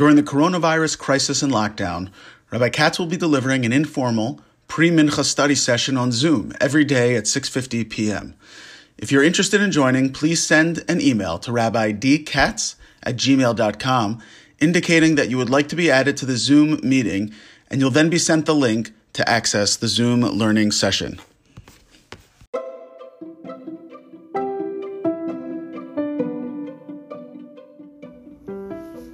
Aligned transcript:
During 0.00 0.16
the 0.16 0.22
coronavirus 0.22 0.96
crisis 0.96 1.42
and 1.42 1.52
lockdown, 1.52 2.08
Rabbi 2.50 2.70
Katz 2.70 2.98
will 2.98 3.04
be 3.04 3.18
delivering 3.18 3.66
an 3.66 3.72
informal 3.74 4.40
pre-mincha 4.66 5.22
study 5.22 5.54
session 5.54 5.98
on 5.98 6.10
Zoom 6.10 6.54
every 6.58 6.86
day 6.86 7.16
at 7.16 7.24
6:50 7.24 7.90
p.m. 7.90 8.34
If 8.96 9.12
you're 9.12 9.22
interested 9.22 9.60
in 9.60 9.70
joining, 9.70 10.10
please 10.10 10.42
send 10.42 10.82
an 10.88 11.02
email 11.02 11.38
to 11.40 11.52
Rabbi 11.52 11.92
D. 11.92 12.18
Katz 12.20 12.76
at 13.02 13.16
gmail.com 13.16 14.22
indicating 14.58 15.16
that 15.16 15.28
you 15.28 15.36
would 15.36 15.50
like 15.50 15.68
to 15.68 15.76
be 15.76 15.90
added 15.90 16.16
to 16.16 16.24
the 16.24 16.38
Zoom 16.38 16.80
meeting, 16.82 17.34
and 17.68 17.78
you'll 17.78 17.90
then 17.90 18.08
be 18.08 18.18
sent 18.18 18.46
the 18.46 18.54
link 18.54 18.92
to 19.12 19.28
access 19.28 19.76
the 19.76 19.88
Zoom 19.88 20.22
learning 20.22 20.72
session. 20.72 21.20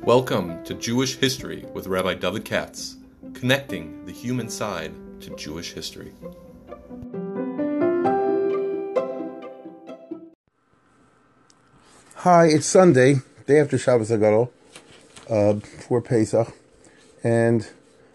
Welcome 0.07 0.63
to 0.63 0.75
Jewish 0.75 1.17
History 1.17 1.67
with 1.75 1.89
Rabbi 1.89 2.15
David 2.15 2.45
Katz, 2.45 2.95
connecting 3.35 4.07
the 4.07 4.13
human 4.13 4.49
side 4.49 4.93
to 5.21 5.35
Jewish 5.35 5.73
history. 5.73 6.13
Hi, 12.19 12.47
it's 12.47 12.67
Sunday, 12.67 13.17
day 13.49 13.59
after 13.59 13.77
Shabbos 13.77 14.11
Hagadol, 14.11 14.51
uh, 15.29 16.01
Pesach, 16.03 16.55
and 17.25 17.69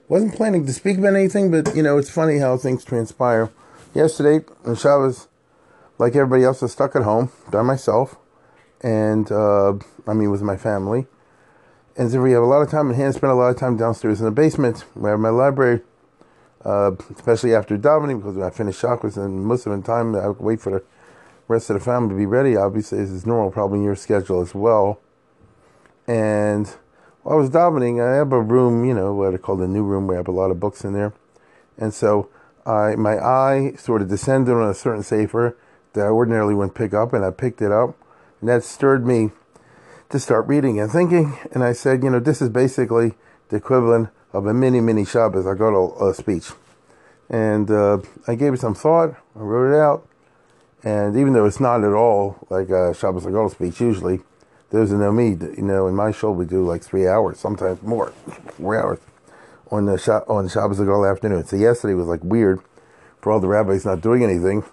wasn't 0.08 0.34
planning 0.34 0.66
to 0.66 0.72
speak 0.72 0.98
about 0.98 1.16
anything, 1.16 1.52
but 1.52 1.76
you 1.76 1.84
know 1.84 1.98
it's 1.98 2.10
funny 2.10 2.38
how 2.38 2.56
things 2.56 2.86
transpire. 2.86 3.52
Yesterday 3.94 4.46
on 4.64 4.78
Shabbos, 4.78 5.28
like 5.98 6.16
everybody 6.16 6.46
else, 6.46 6.64
I 6.64 6.66
was 6.66 6.72
stuck 6.72 6.96
at 6.96 7.02
home 7.02 7.34
by 7.52 7.64
myself, 7.64 8.16
and 8.80 9.30
uh, 9.30 9.74
I 10.08 10.14
mean 10.14 10.32
with 10.32 10.42
my 10.42 10.56
family. 10.56 11.08
And 11.98 12.10
so 12.10 12.22
we 12.22 12.32
have 12.32 12.44
a 12.44 12.46
lot 12.46 12.62
of 12.62 12.70
time 12.70 12.90
in 12.90 12.96
hand, 12.96 13.16
spend 13.16 13.32
a 13.32 13.36
lot 13.36 13.50
of 13.50 13.58
time 13.58 13.76
downstairs 13.76 14.20
in 14.20 14.26
the 14.26 14.32
basement 14.32 14.86
where 14.94 15.18
my 15.18 15.30
library, 15.30 15.82
uh, 16.64 16.92
especially 17.14 17.54
after 17.54 17.78
davening 17.78 18.20
because 18.20 18.36
when 18.36 18.46
I 18.46 18.50
finish 18.50 18.80
chakras 18.80 19.18
and 19.18 19.44
most 19.44 19.66
of 19.66 19.76
the 19.76 19.86
time 19.86 20.16
I 20.16 20.30
wait 20.30 20.62
for 20.62 20.72
the 20.72 20.84
rest 21.52 21.70
of 21.70 21.78
the 21.78 21.84
family 21.84 22.10
to 22.10 22.16
be 22.16 22.26
ready. 22.26 22.56
Obviously, 22.56 23.00
this 23.00 23.10
is 23.10 23.26
normal, 23.26 23.52
probably 23.52 23.80
in 23.80 23.86
your 23.86 23.96
schedule 23.96 24.42
as 24.42 24.56
well. 24.56 25.00
And 26.08 26.68
while 27.24 27.36
I 27.36 27.42
was 27.42 27.50
davening, 27.50 28.02
I 28.02 28.16
have 28.16 28.32
a 28.32 28.42
room, 28.42 28.86
you 28.86 28.94
know, 28.94 29.14
what 29.14 29.34
I 29.34 29.38
call 29.38 29.58
the 29.58 29.68
new 29.68 29.84
room, 29.84 30.08
where 30.08 30.18
I 30.18 30.20
have 30.20 30.28
a 30.30 30.32
lot 30.32 30.50
of 30.50 30.60
books 30.60 30.84
in 30.84 30.94
there. 30.94 31.14
And 31.78 31.94
so 31.94 32.30
I, 32.66 32.96
my 32.96 33.18
eye 33.18 33.74
sort 33.78 34.02
of 34.02 34.08
descended 34.08 34.54
on 34.54 34.70
a 34.70 34.74
certain 34.74 35.04
sefer 35.04 35.58
that 35.94 36.06
I 36.06 36.10
ordinarily 36.10 36.56
wouldn't 36.56 36.76
pick 36.76 36.94
up, 36.94 37.12
and 37.12 37.26
I 37.26 37.32
picked 37.32 37.62
it 37.62 37.72
up, 37.72 37.98
and 38.40 38.50
that 38.50 38.64
stirred 38.64 39.06
me 39.06 39.32
to 40.12 40.20
start 40.20 40.48
reading 40.48 40.80
and 40.80 40.92
thinking. 40.92 41.38
And 41.54 41.64
I 41.64 41.74
said, 41.74 42.04
you 42.04 42.10
know, 42.10 42.20
this 42.20 42.42
is 42.42 42.50
basically 42.50 43.14
the 43.50 43.58
equivalent 43.58 44.10
of 44.34 44.46
a 44.46 44.54
mini, 44.54 44.82
mini 44.82 45.06
Shabbos. 45.06 45.48
I 45.48 45.56
got 45.56 45.74
a, 45.74 46.10
a 46.10 46.14
speech. 46.14 46.52
And 47.30 47.72
uh, 47.72 48.00
I 48.28 48.36
gave 48.36 48.54
it 48.54 48.60
some 48.60 48.76
thought. 48.76 49.16
I 49.36 49.40
wrote 49.40 49.74
it 49.74 49.80
out. 49.80 50.08
And 50.84 51.16
even 51.16 51.34
though 51.34 51.46
it's 51.46 51.60
not 51.60 51.84
at 51.84 51.94
all 51.94 52.46
like 52.50 52.70
a 52.70 52.94
Shabbos 52.94 53.26
Agol 53.26 53.50
speech, 53.52 53.80
usually 53.80 54.20
there's 54.72 54.92
no 54.92 55.12
me. 55.12 55.30
You 55.30 55.62
know, 55.62 55.88
in 55.88 55.96
my 55.96 56.12
show 56.12 56.32
we 56.32 56.46
do 56.46 56.66
like 56.66 56.84
three 56.84 57.08
hours, 57.08 57.40
sometimes 57.40 57.82
more, 57.82 58.08
four 58.58 58.76
hours 58.76 59.00
on 59.70 59.86
the 59.86 60.26
on 60.28 60.50
Shabbos 60.50 60.80
Agol 60.80 61.10
afternoon. 61.10 61.46
So 61.46 61.56
yesterday 61.56 61.94
was 61.94 62.08
like 62.08 62.24
weird 62.24 62.60
for 63.22 63.32
all 63.32 63.40
the 63.40 63.48
rabbis 63.48 63.86
not 63.86 64.02
doing 64.02 64.24
anything. 64.24 64.64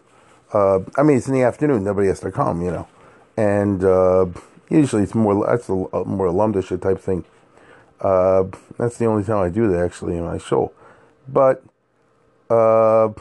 Uh, 0.52 0.80
I 0.97 1.02
mean, 1.02 1.19
it's 1.19 1.28
in 1.28 1.34
the 1.34 1.42
afternoon; 1.42 1.84
nobody 1.84 2.08
has 2.08 2.20
to 2.20 2.33
come, 2.33 2.62
you 2.62 2.70
know. 2.70 2.89
And 3.36 3.84
uh, 3.84 4.27
usually 4.70 5.02
it's 5.02 5.14
more 5.14 5.47
that's 5.47 5.69
a, 5.69 5.72
a 5.72 6.05
more 6.05 6.27
alumdisha 6.27 6.80
type 6.80 7.00
thing. 7.00 7.24
Uh, 8.00 8.44
that's 8.77 8.98
the 8.98 9.06
only 9.06 9.24
time 9.24 9.38
I 9.38 9.48
do 9.48 9.69
that 9.69 9.84
actually 9.84 10.16
in 10.16 10.24
my 10.24 10.38
show. 10.38 10.72
But 11.27 11.62
uh, 12.48 13.12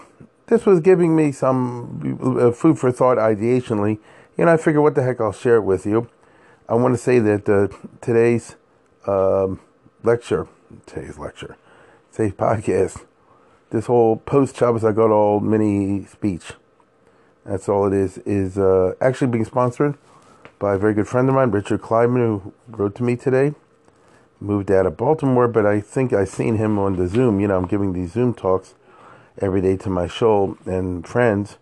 this 0.48 0.66
was 0.66 0.80
giving 0.80 1.16
me 1.16 1.32
some 1.32 2.38
uh, 2.40 2.52
food 2.52 2.80
for 2.80 2.92
thought 2.92 3.18
ideationally. 3.18 4.00
Know, 4.38 4.48
I 4.48 4.58
figure 4.58 4.82
what 4.82 4.94
the 4.94 5.04
heck 5.04 5.20
I'll 5.20 5.32
share 5.32 5.56
it 5.56 5.64
with 5.64 5.86
you. 5.86 6.10
I 6.70 6.76
want 6.76 6.94
to 6.94 6.98
say 6.98 7.20
that 7.20 7.50
uh, 7.50 7.68
today's 8.02 8.56
um, 9.08 9.60
lecture, 10.04 10.48
today's 10.86 11.18
lecture, 11.18 11.58
today's 12.14 12.34
podcast, 12.34 13.04
this 13.72 13.88
whole 13.88 14.18
post 14.18 14.56
Shabbos 14.58 14.86
I 14.86 14.92
got 14.92 15.10
all 15.10 15.40
mini 15.40 16.06
speech. 16.06 16.54
That's 17.46 17.68
all 17.68 17.88
it 17.88 17.94
is. 17.94 18.20
Is 18.20 18.58
uh, 18.58 18.94
actually 19.02 19.28
being 19.28 19.46
sponsored 19.46 19.98
by 20.60 20.76
a 20.76 20.78
very 20.78 20.94
good 20.94 21.08
friend 21.08 21.30
of 21.30 21.36
mine, 21.36 21.52
Richard 21.52 21.82
Kleiman, 21.82 22.22
who 22.22 22.54
wrote 22.68 22.96
to 22.96 23.04
me 23.04 23.16
today. 23.16 23.54
Moved 24.40 24.72
out 24.72 24.86
of 24.86 24.98
Baltimore, 24.98 25.48
but 25.48 25.66
I 25.66 25.80
think 25.80 26.14
I 26.14 26.24
seen 26.24 26.58
him 26.58 26.78
on 26.78 26.96
the 26.96 27.08
Zoom. 27.08 27.40
You 27.40 27.48
know, 27.48 27.58
I'm 27.58 27.68
giving 27.68 27.94
these 27.94 28.12
Zoom 28.12 28.34
talks 28.34 28.76
every 29.40 29.62
day 29.62 29.78
to 29.78 29.90
my 29.90 30.08
show 30.08 30.58
and 30.66 31.08
friends, 31.08 31.58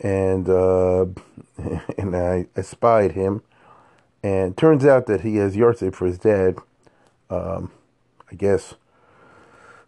and 0.00 0.48
uh, 0.48 1.06
and 1.98 2.16
I, 2.16 2.46
I 2.56 2.60
spied 2.62 3.12
him, 3.12 3.42
and 4.22 4.56
turns 4.56 4.84
out 4.84 5.06
that 5.06 5.22
he 5.22 5.36
has 5.36 5.56
yahrzeit 5.56 5.94
for 5.94 6.06
his 6.06 6.18
dad. 6.18 6.56
Um, 7.28 7.72
I 8.30 8.36
guess 8.36 8.74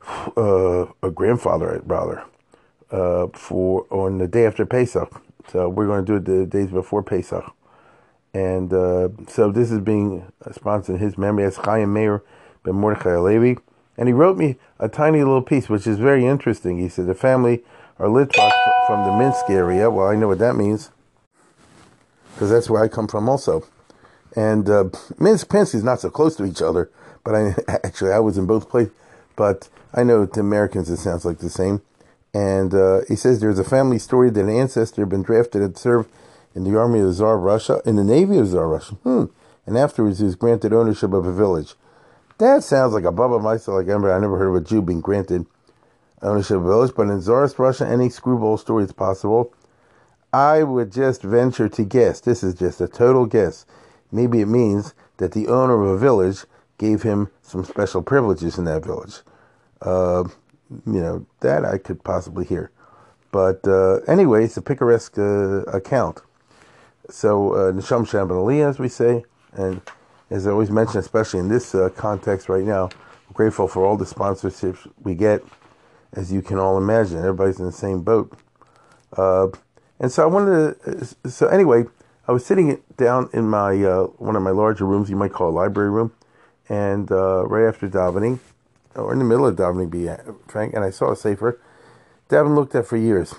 uh, 0.37 0.87
a 1.03 1.11
grandfather, 1.11 1.83
rather, 1.85 2.25
uh, 2.91 3.29
for 3.33 3.87
on 3.91 4.19
the 4.19 4.27
day 4.27 4.45
after 4.45 4.67
Pesach. 4.67 5.23
So 5.53 5.69
we're 5.69 5.87
going 5.87 6.05
to 6.05 6.13
do 6.13 6.17
it 6.17 6.25
the 6.25 6.47
days 6.47 6.71
before 6.71 7.03
Pesach. 7.03 7.55
And 8.35 8.73
uh, 8.73 9.09
so 9.27 9.51
this 9.51 9.71
is 9.71 9.81
being 9.81 10.31
sponsored 10.53 10.97
in 10.97 11.01
his 11.01 11.17
memory 11.17 11.45
as 11.45 11.57
Chaim 11.57 11.93
Meir 11.93 12.23
ben 12.63 12.75
Mordechai 12.75 13.11
Alevi. 13.11 13.59
And 13.97 14.09
he 14.09 14.13
wrote 14.13 14.37
me 14.37 14.57
a 14.79 14.89
tiny 14.89 15.19
little 15.19 15.43
piece, 15.43 15.69
which 15.69 15.87
is 15.87 15.99
very 15.99 16.27
interesting. 16.27 16.79
He 16.79 16.89
said, 16.89 17.07
The 17.07 17.15
family 17.15 17.65
are 17.99 18.07
Litvak 18.07 18.87
from 18.87 19.05
the 19.05 19.17
Minsk 19.17 19.51
area. 19.51 19.91
Well, 19.91 20.09
I 20.09 20.15
know 20.15 20.29
what 20.29 20.39
that 20.39 20.55
means 20.55 20.91
because 22.39 22.51
that's 22.51 22.71
where 22.71 22.81
I 22.81 22.87
come 22.87 23.09
from 23.09 23.29
also. 23.29 23.65
And 24.37 24.71
uh, 24.71 24.85
Minsk, 25.19 25.49
Pinsk 25.49 25.75
is 25.75 25.83
not 25.83 26.01
so 26.01 26.09
close 26.09 26.37
to 26.37 26.45
each 26.45 26.63
other, 26.63 26.89
but 27.25 27.35
I 27.35 27.57
actually 27.85 28.13
I 28.13 28.21
was 28.21 28.39
in 28.39 28.47
both 28.47 28.71
places. 28.71 28.93
But 29.35 29.69
I 29.93 30.05
know 30.05 30.27
to 30.27 30.41
Americans 30.41 30.89
it 30.89 30.99
sounds 30.99 31.25
like 31.25 31.39
the 31.39 31.51
same. 31.51 31.83
And 32.33 32.75
uh, 32.75 33.01
he 33.09 33.17
says 33.17 33.41
there's 33.41 33.59
a 33.59 33.65
family 33.65 33.99
story 33.99 34.31
that 34.31 34.41
an 34.41 34.51
ancestor 34.51 35.03
had 35.03 35.09
been 35.09 35.23
drafted 35.23 35.63
and 35.63 35.77
served 35.77 36.09
in 36.59 36.65
the 36.65 36.77
army 36.77 36.99
of 36.99 37.07
the 37.07 37.15
Tsar 37.15 37.39
Russia, 37.39 37.81
in 37.87 37.95
the 37.95 38.03
navy 38.03 38.37
of 38.37 38.51
the 38.51 38.57
Tsar 38.57 38.69
Russia. 38.69 38.95
Hmm. 38.97 39.25
And 39.65 39.79
afterwards 39.79 40.19
he 40.19 40.25
was 40.25 40.35
granted 40.35 40.73
ownership 40.73 41.13
of 41.13 41.25
a 41.25 41.33
village. 41.33 41.75
That 42.39 42.65
sounds 42.65 42.93
like 42.93 43.05
a 43.05 43.13
Baba 43.13 43.39
Meister, 43.39 43.73
like 43.73 43.87
I 43.87 44.19
never 44.19 44.39
heard 44.39 44.49
of 44.49 44.57
a 44.57 44.61
Jew 44.61 44.83
being 44.83 45.01
granted 45.01 45.47
ownership 46.21 46.57
of 46.57 46.67
a 46.67 46.69
village, 46.69 46.93
but 46.97 47.09
in 47.09 47.21
Tsarist 47.21 47.61
Russia, 47.61 47.87
any 47.87 48.09
screwball 48.09 48.59
story 48.59 48.83
is 48.83 48.93
possible. 48.93 49.55
I 50.33 50.65
would 50.65 50.91
just 50.91 51.23
venture 51.23 51.69
to 51.69 51.85
guess, 51.85 52.21
this 52.21 52.43
is 52.43 52.55
just 52.55 52.81
a 52.81 52.89
total 52.89 53.27
guess. 53.27 53.65
Maybe 54.11 54.41
it 54.41 54.47
means 54.47 54.95
that 55.19 55.33
the 55.33 55.47
owner 55.47 55.81
of 55.81 55.89
a 55.91 55.99
village 55.99 56.45
gave 56.77 57.03
him 57.03 57.31
some 57.41 57.65
special 57.65 58.03
privileges 58.03 58.59
in 58.59 58.65
that 58.65 58.85
village. 58.85 59.21
Uh, 59.81 60.25
you 60.87 61.01
know, 61.01 61.25
that 61.39 61.65
I 61.65 61.79
could 61.79 62.03
possibly 62.03 62.45
hear. 62.45 62.73
But 63.31 63.67
uh, 63.67 64.01
anyway, 64.09 64.45
it's 64.45 64.57
a 64.57 64.63
picaresque 64.63 65.19
uh, 65.19 65.63
account. 65.63 66.21
So, 67.11 67.55
uh, 67.55 67.73
Nisham 67.73 68.07
Shabbat 68.07 68.69
as 68.69 68.79
we 68.79 68.89
say, 68.89 69.25
and 69.53 69.81
as 70.31 70.47
I 70.47 70.51
always 70.51 70.71
mention, 70.71 70.99
especially 70.99 71.41
in 71.41 71.49
this 71.49 71.75
uh, 71.75 71.89
context 71.97 72.49
right 72.51 72.65
now, 72.65 72.91
grateful 73.33 73.67
for 73.67 73.85
all 73.85 73.97
the 73.97 74.05
sponsorships 74.05 74.87
we 75.03 75.15
get. 75.15 75.43
As 76.13 76.33
you 76.33 76.43
can 76.43 76.59
all 76.59 76.77
imagine, 76.77 77.19
everybody's 77.19 77.61
in 77.61 77.67
the 77.67 77.73
same 77.73 78.03
boat. 78.03 78.37
Uh, 79.17 79.49
and 79.99 80.13
so 80.13 80.23
I 80.23 80.27
wanted 80.27 80.83
to. 80.85 81.17
Uh, 81.25 81.29
so 81.29 81.49
anyway, 81.49 81.85
I 82.27 82.33
was 82.33 82.45
sitting 82.45 82.83
down 82.97 83.31
in 83.33 83.49
my 83.49 83.83
uh, 83.83 84.05
one 84.19 84.37
of 84.37 84.43
my 84.43 84.51
larger 84.51 84.85
rooms, 84.85 85.09
you 85.09 85.17
might 85.17 85.33
call 85.33 85.49
a 85.49 85.57
library 85.57 85.91
room, 85.91 86.13
and 86.69 87.11
uh, 87.11 87.47
right 87.47 87.67
after 87.67 87.89
davening, 87.89 88.39
or 88.95 89.13
in 89.15 89.19
the 89.19 89.25
middle 89.25 89.47
of 89.47 89.57
davening, 89.57 89.91
be 89.91 90.11
frank, 90.47 90.75
and 90.75 90.85
I 90.85 90.91
saw 90.91 91.13
a 91.13 91.17
sefer. 91.17 91.59
Davin 92.29 92.55
looked 92.55 92.75
at 92.75 92.87
for 92.87 92.99
years. 92.99 93.35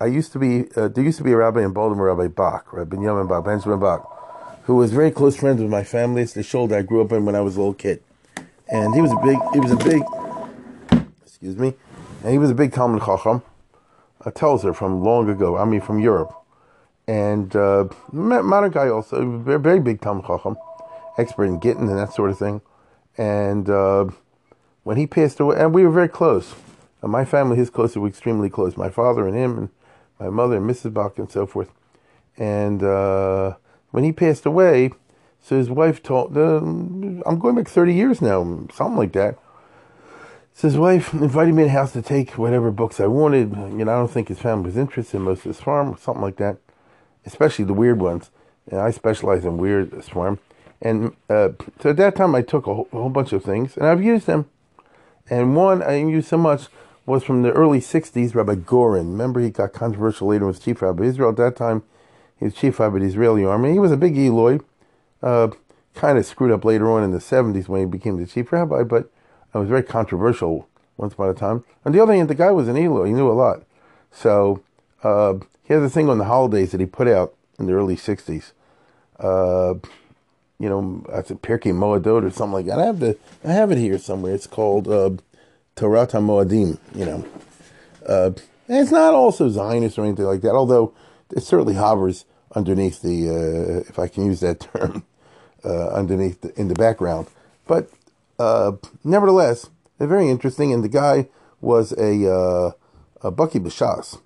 I 0.00 0.06
used 0.06 0.32
to 0.32 0.38
be 0.38 0.70
uh, 0.76 0.88
there 0.88 1.04
used 1.04 1.18
to 1.18 1.24
be 1.24 1.32
a 1.32 1.36
rabbi 1.36 1.62
in 1.62 1.72
Baltimore, 1.72 2.06
Rabbi 2.06 2.28
Bach, 2.28 2.72
Rabbi 2.72 2.96
Bach, 2.96 3.44
Benjamin 3.44 3.80
Bach 3.80 4.14
who 4.64 4.76
was 4.76 4.92
very 4.92 5.10
close 5.10 5.36
friends 5.36 5.60
with 5.60 5.70
my 5.70 5.84
family. 5.84 6.22
It's 6.22 6.32
the 6.32 6.42
shoulder 6.42 6.76
I 6.76 6.82
grew 6.82 7.02
up 7.02 7.12
in 7.12 7.24
when 7.24 7.34
I 7.34 7.40
was 7.40 7.56
a 7.56 7.58
little 7.58 7.74
kid, 7.74 8.02
and 8.68 8.94
he 8.94 9.00
was 9.00 9.12
a 9.12 9.16
big, 9.16 9.38
he 9.52 9.60
was 9.60 9.72
a 9.72 9.76
big, 9.76 10.02
excuse 11.24 11.56
me, 11.56 11.74
and 12.22 12.32
he 12.32 12.38
was 12.38 12.50
a 12.50 12.54
big 12.54 12.72
Talmud 12.72 13.02
Chacham, 13.02 13.42
a 14.22 14.32
Telzer 14.32 14.74
from 14.74 15.02
long 15.02 15.28
ago. 15.28 15.56
I 15.56 15.64
mean, 15.64 15.80
from 15.80 15.98
Europe, 16.00 16.34
and 17.06 17.54
uh, 17.54 17.88
modern 18.10 18.70
guy 18.70 18.88
also, 18.88 19.38
very, 19.38 19.60
very 19.60 19.80
big 19.80 20.00
Talmud 20.00 20.24
Chacham, 20.26 20.56
expert 21.18 21.44
in 21.44 21.60
Gittin 21.60 21.88
and 21.88 21.98
that 21.98 22.14
sort 22.14 22.30
of 22.30 22.38
thing, 22.38 22.62
and 23.18 23.68
uh, 23.68 24.06
when 24.82 24.96
he 24.96 25.06
passed 25.06 25.40
away, 25.40 25.56
and 25.58 25.74
we 25.74 25.84
were 25.84 25.92
very 25.92 26.08
close. 26.08 26.54
My 27.02 27.26
family, 27.26 27.56
his 27.56 27.68
close, 27.68 27.94
were 27.96 28.08
extremely 28.08 28.48
close. 28.48 28.78
My 28.78 28.88
father 28.88 29.28
and 29.28 29.36
him, 29.36 29.58
and 29.58 29.68
my 30.24 30.30
mother 30.30 30.56
and 30.56 30.68
Mrs. 30.68 30.92
Bach, 30.92 31.18
and 31.18 31.30
so 31.30 31.46
forth, 31.46 31.70
and. 32.36 32.82
Uh, 32.82 33.54
when 33.94 34.02
he 34.02 34.10
passed 34.10 34.44
away, 34.44 34.90
So 35.40 35.56
his 35.56 35.70
wife 35.70 36.02
told, 36.02 36.36
uh, 36.36 36.56
I'm 36.56 37.38
going 37.38 37.54
back 37.54 37.68
30 37.68 37.94
years 37.94 38.20
now, 38.20 38.42
something 38.72 38.96
like 38.96 39.12
that. 39.12 39.38
So 40.52 40.66
his 40.66 40.76
wife 40.76 41.12
invited 41.12 41.54
me 41.54 41.62
to 41.62 41.66
the 41.66 41.72
house 41.72 41.92
to 41.92 42.02
take 42.02 42.38
whatever 42.38 42.72
books 42.72 42.98
I 42.98 43.06
wanted. 43.06 43.52
You 43.52 43.84
know, 43.84 43.92
I 43.92 43.98
don't 43.98 44.10
think 44.10 44.26
his 44.26 44.40
family 44.40 44.66
was 44.66 44.76
interested 44.76 45.18
in 45.18 45.22
most 45.22 45.40
of 45.40 45.44
his 45.44 45.60
farm, 45.60 45.96
something 46.00 46.22
like 46.22 46.38
that, 46.38 46.56
especially 47.24 47.66
the 47.66 47.72
weird 47.72 48.00
ones. 48.00 48.30
And 48.68 48.80
I 48.80 48.90
specialize 48.90 49.44
in 49.44 49.58
weird 49.58 50.02
farm. 50.06 50.40
And 50.82 51.14
uh, 51.30 51.50
so 51.78 51.90
at 51.90 51.96
that 51.98 52.16
time, 52.16 52.34
I 52.34 52.42
took 52.42 52.66
a 52.66 52.74
whole, 52.74 52.88
a 52.90 52.96
whole 52.96 53.10
bunch 53.10 53.32
of 53.32 53.44
things, 53.44 53.76
and 53.76 53.86
I've 53.86 54.02
used 54.02 54.26
them. 54.26 54.46
And 55.30 55.54
one 55.54 55.82
I 55.82 55.98
used 55.98 56.28
so 56.28 56.38
much 56.38 56.66
was 57.06 57.22
from 57.22 57.42
the 57.42 57.52
early 57.52 57.80
60s, 57.80 58.34
Rabbi 58.34 58.54
Goren. 58.56 59.12
Remember, 59.12 59.40
he 59.40 59.50
got 59.50 59.72
controversial 59.72 60.28
later 60.28 60.46
with 60.46 60.62
chief 60.62 60.80
rabbi 60.80 61.04
Israel. 61.04 61.30
At 61.30 61.36
that 61.36 61.56
time, 61.56 61.82
he 62.38 62.46
was 62.46 62.54
chief 62.54 62.80
rabbi 62.80 62.96
of 62.96 63.02
the 63.02 63.08
Israeli 63.08 63.44
army. 63.44 63.72
He 63.72 63.78
was 63.78 63.92
a 63.92 63.96
big 63.96 64.16
Eloi. 64.16 64.60
Uh, 65.22 65.48
kind 65.94 66.18
of 66.18 66.26
screwed 66.26 66.50
up 66.50 66.64
later 66.64 66.90
on 66.90 67.02
in 67.02 67.12
the 67.12 67.18
70s 67.18 67.68
when 67.68 67.80
he 67.80 67.86
became 67.86 68.16
the 68.16 68.26
chief 68.26 68.52
rabbi, 68.52 68.82
but 68.82 69.10
it 69.54 69.58
was 69.58 69.68
very 69.68 69.82
controversial 69.82 70.68
once 70.96 71.14
upon 71.14 71.28
a 71.28 71.34
time. 71.34 71.64
On 71.84 71.92
the 71.92 72.02
other 72.02 72.14
hand, 72.14 72.28
the 72.28 72.34
guy 72.34 72.50
was 72.50 72.68
an 72.68 72.76
Eloi. 72.76 73.06
He 73.06 73.12
knew 73.12 73.30
a 73.30 73.32
lot. 73.32 73.62
So 74.10 74.62
uh, 75.02 75.34
he 75.62 75.74
has 75.74 75.82
a 75.82 75.90
thing 75.90 76.08
on 76.08 76.18
the 76.18 76.24
holidays 76.24 76.72
that 76.72 76.80
he 76.80 76.86
put 76.86 77.08
out 77.08 77.34
in 77.58 77.66
the 77.66 77.72
early 77.72 77.96
60s. 77.96 78.52
Uh, 79.18 79.74
you 80.58 80.68
know, 80.68 81.04
I 81.12 81.22
said 81.22 81.42
Pirkei 81.42 81.72
Moadot 81.72 82.24
or 82.24 82.30
something 82.30 82.52
like 82.52 82.66
that. 82.66 82.78
I 82.78 82.86
have 82.86 83.00
the 83.00 83.18
I 83.44 83.52
have 83.52 83.70
it 83.70 83.78
here 83.78 83.98
somewhere. 83.98 84.34
It's 84.34 84.46
called 84.46 84.88
uh, 84.88 85.10
Torah 85.76 86.06
Moadim. 86.06 86.78
You 86.94 87.04
know, 87.04 87.28
uh, 88.06 88.30
it's 88.68 88.90
not 88.90 89.14
also 89.14 89.48
Zionist 89.48 89.98
or 89.98 90.04
anything 90.04 90.24
like 90.24 90.40
that. 90.42 90.52
Although 90.52 90.94
it 91.30 91.42
certainly 91.42 91.74
hovers 91.74 92.24
underneath 92.54 93.02
the, 93.02 93.28
uh, 93.28 93.88
if 93.88 93.98
I 93.98 94.08
can 94.08 94.26
use 94.26 94.40
that 94.40 94.60
term, 94.74 95.04
uh, 95.64 95.88
underneath 95.88 96.40
the, 96.40 96.58
in 96.58 96.68
the 96.68 96.74
background. 96.74 97.26
But 97.66 97.90
uh, 98.38 98.72
nevertheless, 99.02 99.70
very 99.98 100.28
interesting. 100.28 100.72
And 100.72 100.84
the 100.84 100.88
guy 100.88 101.28
was 101.60 101.92
a 101.92 102.30
uh, 102.30 102.72
a 103.24 103.30
Bucky 103.30 103.58
Bashas. 103.58 104.20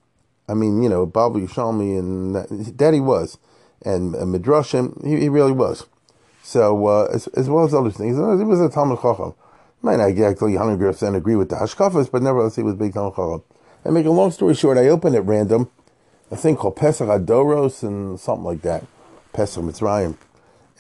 I 0.48 0.54
mean, 0.54 0.82
you 0.82 0.88
know, 0.88 1.06
Baba 1.06 1.38
Yushalmi 1.38 1.98
and 1.98 2.34
that, 2.78 2.94
he 2.94 3.00
was, 3.00 3.38
and, 3.84 4.14
and 4.14 4.34
Midrashim, 4.34 5.04
he, 5.06 5.20
he 5.20 5.28
really 5.28 5.52
was. 5.52 5.86
So 6.42 6.86
uh, 6.86 7.08
as, 7.12 7.26
as 7.28 7.48
well 7.48 7.64
as 7.64 7.74
other 7.74 7.90
things, 7.90 8.16
he 8.16 8.44
was 8.44 8.60
a 8.60 8.68
Talmud 8.68 9.00
Chacham. 9.00 9.34
Might 9.80 9.96
not 9.96 10.08
exactly 10.08 10.52
100% 10.52 11.16
agree 11.16 11.36
with 11.36 11.50
the 11.50 11.56
Hashkafas, 11.56 12.10
but 12.10 12.22
nevertheless 12.22 12.56
he 12.56 12.62
was 12.62 12.74
big 12.74 12.94
Talmud 12.94 13.14
Chacham. 13.14 13.42
And 13.84 13.94
make 13.94 14.06
a 14.06 14.10
long 14.10 14.30
story 14.30 14.54
short, 14.54 14.76
I 14.76 14.88
opened 14.88 15.14
at 15.14 15.24
random 15.24 15.70
a 16.30 16.36
thing 16.36 16.56
called 16.56 16.76
Pesach 16.76 17.08
Adoros 17.08 17.82
and 17.82 18.18
something 18.18 18.44
like 18.44 18.62
that, 18.62 18.84
Pesach 19.32 19.62
Mitzrayim. 19.62 20.16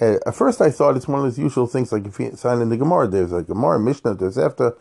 At 0.00 0.34
first, 0.34 0.60
I 0.60 0.70
thought 0.70 0.96
it's 0.96 1.08
one 1.08 1.20
of 1.20 1.24
those 1.24 1.38
usual 1.38 1.66
things 1.66 1.90
like 1.90 2.06
if 2.06 2.20
you 2.20 2.32
sign 2.36 2.60
in 2.60 2.68
the 2.68 2.76
Gemara, 2.76 3.08
there's 3.08 3.32
a 3.32 3.42
Gemara, 3.42 3.80
Mishnah, 3.80 4.14
there's 4.14 4.38
after 4.38 4.76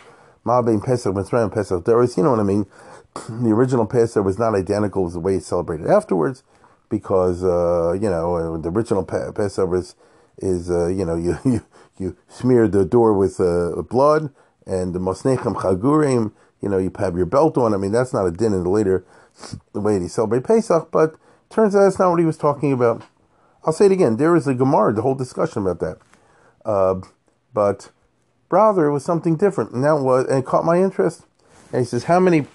Ma'abein 0.46 0.84
Pesach 0.84 1.14
Mitzrayim, 1.14 1.52
Pesach 1.52 1.84
Doros. 1.84 2.18
You 2.18 2.24
know 2.24 2.32
what 2.32 2.40
I 2.40 2.44
mean? 2.44 2.66
The 3.30 3.50
original 3.50 3.88
Pesach 3.88 4.24
was 4.24 4.38
not 4.38 4.54
identical 4.54 5.04
with 5.04 5.14
the 5.14 5.20
way 5.20 5.36
it's 5.36 5.48
celebrated 5.48 5.88
afterwards, 5.88 6.44
because 6.90 7.44
uh, 7.44 7.94
you 7.94 8.10
know 8.10 8.58
the 8.58 8.70
original 8.70 9.04
Pesach 9.04 9.68
was 9.68 9.96
is 10.38 10.70
uh, 10.70 10.88
you 10.88 11.04
know 11.04 11.16
you, 11.26 11.38
you 11.44 11.64
you 11.98 12.16
smear 12.28 12.68
the 12.68 12.86
door 12.86 13.14
with 13.14 13.40
uh, 13.40 13.82
blood 13.84 14.32
and 14.66 14.94
the 14.94 15.00
mosnechem 15.00 15.56
chagurim. 15.56 16.32
You 16.62 16.70
know 16.70 16.78
you 16.78 16.92
have 16.98 17.16
your 17.16 17.26
belt 17.26 17.58
on. 17.58 17.74
I 17.74 17.78
mean 17.78 17.92
that's 17.92 18.14
not 18.14 18.26
a 18.26 18.32
din 18.32 18.54
in 18.54 18.64
the 18.64 18.70
later 18.70 19.06
the 19.74 19.80
way 19.82 19.98
they 20.00 20.08
celebrate 20.08 20.44
Pesach, 20.44 20.90
but 20.92 21.16
turns 21.50 21.76
out 21.76 21.84
that's 21.84 22.00
not 22.00 22.10
what 22.10 22.20
he 22.20 22.26
was 22.26 22.38
talking 22.38 22.74
about. 22.74 23.04
I'll 23.64 23.74
say 23.74 23.86
it 23.86 23.92
again. 23.92 24.18
There 24.18 24.36
is 24.36 24.48
a 24.48 24.54
Gemara, 24.54 24.94
the 24.94 25.02
whole 25.02 25.16
discussion 25.16 25.62
about 25.62 25.80
that. 25.80 25.98
Uh, 26.66 27.02
but 27.54 27.92
rather, 28.50 28.88
it 28.88 28.94
was 28.94 29.06
something 29.06 29.36
different, 29.36 29.72
and 29.72 29.84
that 29.84 29.98
was 29.98 30.26
and 30.26 30.40
it 30.40 30.46
caught 30.46 30.66
my 30.66 30.82
interest. 30.82 31.26
And 31.72 31.82
he 31.82 31.86
says, 31.86 32.06
"How 32.06 32.20
many 32.20 32.48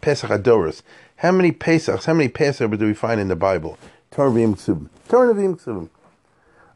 Pesach 0.00 0.30
Adoros? 0.30 0.82
How 1.16 1.32
many 1.32 1.52
Pesachs? 1.52 2.04
How 2.04 2.14
many 2.14 2.28
Passover 2.28 2.76
do 2.76 2.86
we 2.86 2.94
find 2.94 3.20
in 3.20 3.28
the 3.28 3.36
Bible? 3.36 3.78
Torah 4.10 4.30
Ksubim. 4.30 4.88
Torah. 5.08 5.88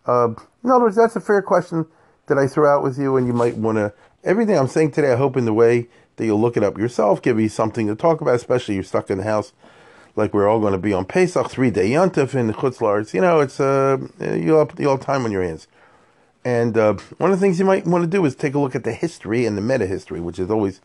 Uh, 0.06 0.34
in 0.64 0.70
other 0.70 0.84
words, 0.84 0.96
that's 0.96 1.16
a 1.16 1.20
fair 1.20 1.42
question 1.42 1.86
that 2.28 2.38
I 2.38 2.46
throw 2.46 2.68
out 2.68 2.82
with 2.82 2.98
you, 2.98 3.16
and 3.16 3.26
you 3.26 3.32
might 3.32 3.56
want 3.56 3.76
to. 3.76 3.92
Everything 4.24 4.56
I'm 4.56 4.68
saying 4.68 4.92
today, 4.92 5.12
I 5.12 5.16
hope 5.16 5.36
in 5.36 5.44
the 5.44 5.54
way 5.54 5.88
that 6.16 6.24
you'll 6.24 6.40
look 6.40 6.56
it 6.56 6.64
up 6.64 6.76
yourself, 6.76 7.22
give 7.22 7.38
you 7.38 7.48
something 7.48 7.86
to 7.86 7.94
talk 7.94 8.20
about, 8.20 8.34
especially 8.34 8.74
you're 8.74 8.84
stuck 8.84 9.10
in 9.10 9.18
the 9.18 9.24
house 9.24 9.52
like 10.16 10.34
we're 10.34 10.48
all 10.48 10.60
going 10.60 10.72
to 10.72 10.78
be 10.78 10.92
on 10.92 11.04
Pesach, 11.04 11.48
three 11.48 11.70
day 11.70 11.90
Yontif 11.90 12.34
in 12.34 12.52
Chutzlars. 12.52 13.14
You 13.14 13.20
know, 13.20 13.40
it's 13.40 13.60
uh, 13.60 13.98
you'll 14.20 14.66
have, 14.66 14.78
you'll 14.78 14.96
have 14.96 15.00
time 15.00 15.24
on 15.24 15.30
your 15.30 15.44
hands. 15.44 15.68
And 16.44 16.76
uh, 16.76 16.94
one 17.18 17.30
of 17.30 17.38
the 17.38 17.40
things 17.40 17.58
you 17.58 17.64
might 17.64 17.86
want 17.86 18.02
to 18.02 18.10
do 18.10 18.24
is 18.24 18.34
take 18.34 18.54
a 18.54 18.58
look 18.58 18.74
at 18.74 18.84
the 18.84 18.92
history 18.92 19.46
and 19.46 19.56
the 19.56 19.62
meta 19.62 19.86
history, 19.86 20.20
which 20.20 20.38
is 20.38 20.50
always 20.50 20.80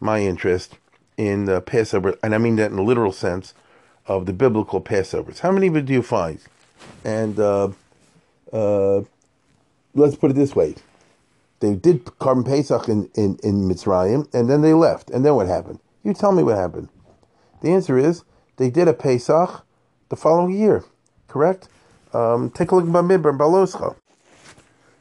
my 0.00 0.20
interest 0.20 0.78
in 1.16 1.44
the 1.44 1.60
Passover, 1.60 2.16
and 2.22 2.34
I 2.34 2.38
mean 2.38 2.56
that 2.56 2.70
in 2.70 2.78
a 2.78 2.82
literal 2.82 3.12
sense 3.12 3.52
of 4.06 4.24
the 4.24 4.32
biblical 4.32 4.80
Passovers. 4.80 5.40
How 5.40 5.52
many 5.52 5.66
of 5.66 5.76
it 5.76 5.84
do 5.84 5.92
you 5.92 6.02
find? 6.02 6.40
And 7.04 7.38
uh, 7.38 7.68
uh, 8.50 9.02
let's 9.94 10.16
put 10.16 10.30
it 10.30 10.34
this 10.34 10.54
way: 10.54 10.74
they 11.60 11.74
did 11.74 12.04
Korban 12.04 12.44
Pesach 12.44 12.88
in, 12.88 13.10
in, 13.14 13.38
in 13.42 13.68
Mitzrayim, 13.68 14.32
and 14.34 14.48
then 14.48 14.62
they 14.62 14.72
left. 14.72 15.10
And 15.10 15.24
then 15.24 15.34
what 15.34 15.46
happened? 15.46 15.78
You 16.02 16.14
tell 16.14 16.32
me 16.32 16.42
what 16.42 16.56
happened. 16.56 16.88
The 17.60 17.70
answer 17.70 17.98
is 17.98 18.24
they 18.56 18.70
did 18.70 18.88
a 18.88 18.94
Pesach 18.94 19.64
the 20.08 20.16
following 20.16 20.58
year, 20.58 20.84
correct? 21.28 21.68
Um, 22.12 22.50
take 22.50 22.70
a 22.70 22.76
look 22.76 22.86
at 22.86 22.90
Bamidbar 22.90 23.30
and 23.30 23.40
Baloscha. 23.40 23.94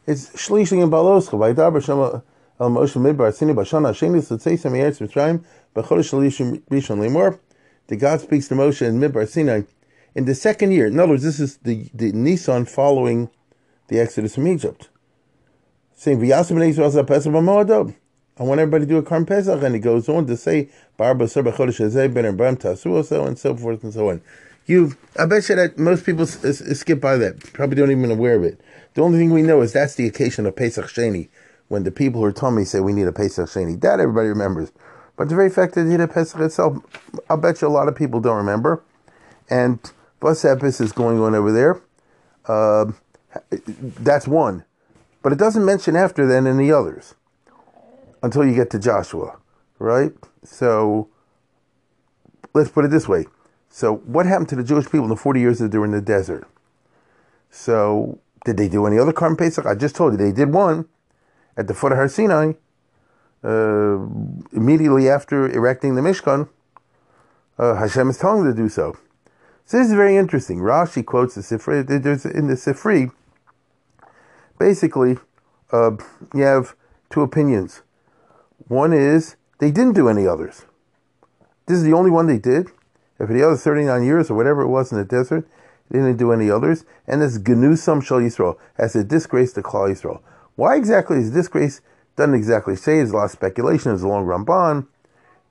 It's 0.05 0.29
Shlishing 0.31 0.83
and 0.83 0.91
Baloscha. 0.91 1.31
Vaydaber 1.31 1.83
Shema 1.83 2.21
El 2.59 2.69
Moshe 2.69 2.95
Midbar 2.95 3.31
Sini 3.31 3.53
Bashana 3.55 3.91
Sheni 3.91 4.19
Tzitzei 4.19 4.59
Sem 4.59 4.73
Yeretz 4.73 4.99
Mitzrayim 4.99 5.43
B'Chodesh 5.75 6.11
Shalishim 6.11 6.61
Rishon 6.69 6.99
Lemor. 6.99 7.39
The 7.87 7.95
God 7.95 8.21
speaks 8.21 8.47
to 8.49 8.55
Moshe 8.55 8.85
in 8.85 8.99
Midbar 8.99 9.27
Sinai 9.27 9.61
in 10.13 10.25
the 10.25 10.35
second 10.35 10.71
year. 10.71 10.87
In 10.87 10.99
other 10.99 11.11
words, 11.11 11.23
this 11.23 11.39
is 11.39 11.57
the, 11.57 11.89
the 11.93 12.11
Nisan 12.11 12.65
following 12.65 13.29
the 13.89 13.99
Exodus 13.99 14.35
from 14.35 14.47
Egypt 14.47 14.89
saying. 15.95 16.21
I 18.39 18.43
want 18.43 18.61
everybody 18.61 18.85
to 18.85 18.89
do 18.89 18.97
a 18.97 19.03
Karm 19.03 19.27
Pesach, 19.27 19.61
and 19.61 19.75
he 19.75 19.81
goes 19.81 20.07
on 20.07 20.27
to 20.27 20.37
say 20.37 20.69
Barba 20.97 21.25
Serba 21.25 21.53
Chodesh 21.53 21.79
Hazeh 21.79 22.13
Ben 22.13 22.25
Abraham 22.25 22.55
Tasu 22.57 23.03
so 23.05 23.25
and 23.25 23.37
so 23.37 23.55
forth 23.55 23.83
and 23.83 23.93
so 23.93 24.09
on. 24.09 24.21
You, 24.65 24.95
I 25.17 25.25
bet 25.25 25.49
you 25.49 25.55
that 25.55 25.77
most 25.77 26.05
people 26.05 26.23
s- 26.23 26.45
s- 26.45 26.79
skip 26.79 27.01
by 27.01 27.17
that. 27.17 27.39
Probably 27.53 27.75
don't 27.75 27.91
even 27.91 28.11
aware 28.11 28.35
of 28.35 28.43
it. 28.43 28.61
The 28.93 29.01
only 29.01 29.17
thing 29.17 29.31
we 29.31 29.41
know 29.41 29.61
is 29.61 29.73
that's 29.73 29.95
the 29.95 30.07
occasion 30.07 30.45
of 30.45 30.55
Pesach 30.55 30.85
Sheni, 30.85 31.27
when 31.67 31.83
the 31.83 31.91
people 31.91 32.21
who 32.21 32.27
are 32.27 32.51
me 32.51 32.63
say 32.63 32.79
we 32.79 32.93
need 32.93 33.07
a 33.07 33.11
Pesach 33.11 33.49
Sheni. 33.49 33.79
That 33.81 33.99
everybody 33.99 34.29
remembers. 34.29 34.71
But 35.17 35.29
the 35.29 35.35
very 35.35 35.49
fact 35.49 35.75
that 35.75 35.83
they 35.83 35.91
did 35.91 36.01
a 36.01 36.07
Pesach 36.07 36.39
itself, 36.39 36.77
I'll 37.29 37.37
bet 37.37 37.61
you 37.61 37.67
a 37.67 37.69
lot 37.69 37.89
of 37.89 37.95
people 37.95 38.21
don't 38.21 38.37
remember. 38.37 38.83
And 39.49 39.79
Bus 40.21 40.43
Epis 40.43 40.79
is 40.79 40.93
going 40.93 41.19
on 41.19 41.35
over 41.35 41.51
there. 41.51 41.81
Uh, 42.45 42.91
that's 43.51 44.27
one. 44.27 44.65
But 45.21 45.33
it 45.33 45.39
doesn't 45.39 45.65
mention 45.65 45.95
after 45.95 46.25
then 46.25 46.47
any 46.47 46.71
others 46.71 47.15
until 48.23 48.45
you 48.45 48.55
get 48.55 48.69
to 48.71 48.79
Joshua, 48.79 49.37
right? 49.77 50.11
So 50.43 51.09
let's 52.53 52.69
put 52.69 52.85
it 52.85 52.91
this 52.91 53.07
way. 53.07 53.25
So 53.69 53.97
what 53.97 54.25
happened 54.25 54.49
to 54.49 54.55
the 54.55 54.63
Jewish 54.63 54.85
people 54.85 55.03
in 55.03 55.09
the 55.09 55.15
40 55.15 55.39
years 55.39 55.59
that 55.59 55.71
they 55.71 55.77
were 55.77 55.85
in 55.85 55.91
the 55.91 56.01
desert? 56.01 56.47
So 57.51 58.19
did 58.45 58.57
they 58.57 58.69
do 58.69 58.85
any 58.85 58.97
other 58.97 59.13
Karm 59.13 59.37
Pesach? 59.37 59.65
I 59.65 59.75
just 59.75 59.95
told 59.95 60.13
you 60.13 60.17
they 60.17 60.31
did 60.31 60.53
one 60.53 60.87
at 61.57 61.67
the 61.67 61.73
foot 61.73 61.91
of 61.91 61.97
Har 61.97 62.07
Sinai 62.07 62.53
uh, 63.43 63.97
immediately 64.53 65.09
after 65.09 65.49
erecting 65.49 65.95
the 65.95 66.01
Mishkan. 66.01 66.49
Uh, 67.57 67.75
Hashem 67.75 68.09
is 68.09 68.17
telling 68.17 68.43
them 68.43 68.55
to 68.55 68.61
do 68.61 68.69
so. 68.69 68.95
So 69.69 69.77
this 69.77 69.89
is 69.89 69.93
very 69.93 70.17
interesting. 70.17 70.57
Rashi 70.57 71.05
quotes 71.05 71.35
the 71.35 71.41
Sifri. 71.41 71.85
There's 71.85 72.25
in 72.25 72.47
the 72.47 72.55
Sifri 72.55 73.11
basically, 74.57 75.19
uh, 75.71 75.91
you 76.33 76.41
have 76.41 76.75
two 77.11 77.21
opinions. 77.21 77.83
One 78.67 78.93
is 78.93 79.35
they 79.59 79.69
didn't 79.69 79.93
do 79.93 80.09
any 80.09 80.25
others. 80.25 80.65
This 81.67 81.77
is 81.77 81.83
the 81.83 81.93
only 81.93 82.09
one 82.09 82.25
they 82.25 82.39
did. 82.39 82.69
And 83.19 83.27
for 83.27 83.33
the 83.35 83.43
other 83.43 83.55
39 83.55 84.03
years 84.03 84.31
or 84.31 84.33
whatever 84.33 84.63
it 84.63 84.69
was 84.69 84.91
in 84.91 84.97
the 84.97 85.05
desert, 85.05 85.47
they 85.91 85.99
didn't 85.99 86.17
do 86.17 86.31
any 86.31 86.49
others. 86.49 86.83
And 87.05 87.21
this 87.21 87.37
Genusam 87.37 88.03
Shal 88.03 88.21
Yisrael 88.21 88.57
as 88.79 88.95
a 88.95 89.03
disgrace 89.03 89.53
to 89.53 89.61
Klal 89.61 89.91
Yisrael. 89.91 90.21
Why 90.55 90.77
exactly 90.77 91.19
is 91.19 91.29
disgrace? 91.29 91.81
Doesn't 92.15 92.33
exactly 92.33 92.75
say. 92.75 92.95
There's 92.95 93.11
a 93.11 93.17
lot 93.17 93.25
of 93.25 93.31
speculation. 93.31 93.91
There's 93.91 94.01
a 94.01 94.07
long 94.07 94.25
Ramban, 94.25 94.87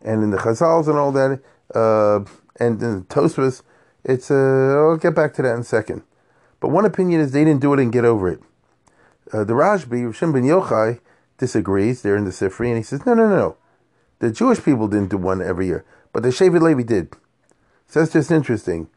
and 0.03 0.25
in 0.25 0.33
the 0.33 0.39
Chazals 0.39 0.89
and 0.89 0.99
all 0.99 1.13
that, 1.13 1.41
uh, 1.73 2.25
and 2.59 2.83
in 2.83 2.99
the 2.99 3.05
Tosfos, 3.05 3.63
it's. 4.09 4.31
Uh, 4.31 4.35
I'll 4.77 4.97
get 4.97 5.15
back 5.15 5.35
to 5.35 5.43
that 5.43 5.55
in 5.55 5.61
a 5.61 5.65
second. 5.65 6.03
But 6.61 6.69
one 6.69 6.85
opinion 6.85 7.21
is 7.21 7.33
they 7.33 7.45
didn't 7.45 7.61
do 7.61 7.73
it 7.73 7.81
and 7.81 7.93
get 7.93 8.05
over 8.05 8.29
it. 8.29 8.41
Uh, 9.33 9.45
the 9.45 9.53
Rashbi, 9.53 10.13
Shem 10.15 10.33
ben 10.33 10.43
Yochai, 10.43 11.01
disagrees. 11.37 12.03
They're 12.03 12.17
in 12.17 12.25
the 12.25 12.31
Sifri, 12.31 12.69
and 12.69 12.77
he 12.77 12.83
says, 12.83 13.07
no, 13.07 13.15
no, 13.15 13.29
no. 13.29 13.57
The 14.19 14.33
Jewish 14.33 14.65
people 14.65 14.89
didn't 14.89 15.11
do 15.11 15.17
one 15.17 15.41
every 15.41 15.67
year, 15.67 15.85
but 16.13 16.23
the 16.23 16.31
Shevet 16.31 16.61
Levi 16.61 16.83
did. 16.83 17.15
So 17.87 18.01
that's 18.01 18.13
just 18.13 18.31
interesting. 18.31 18.89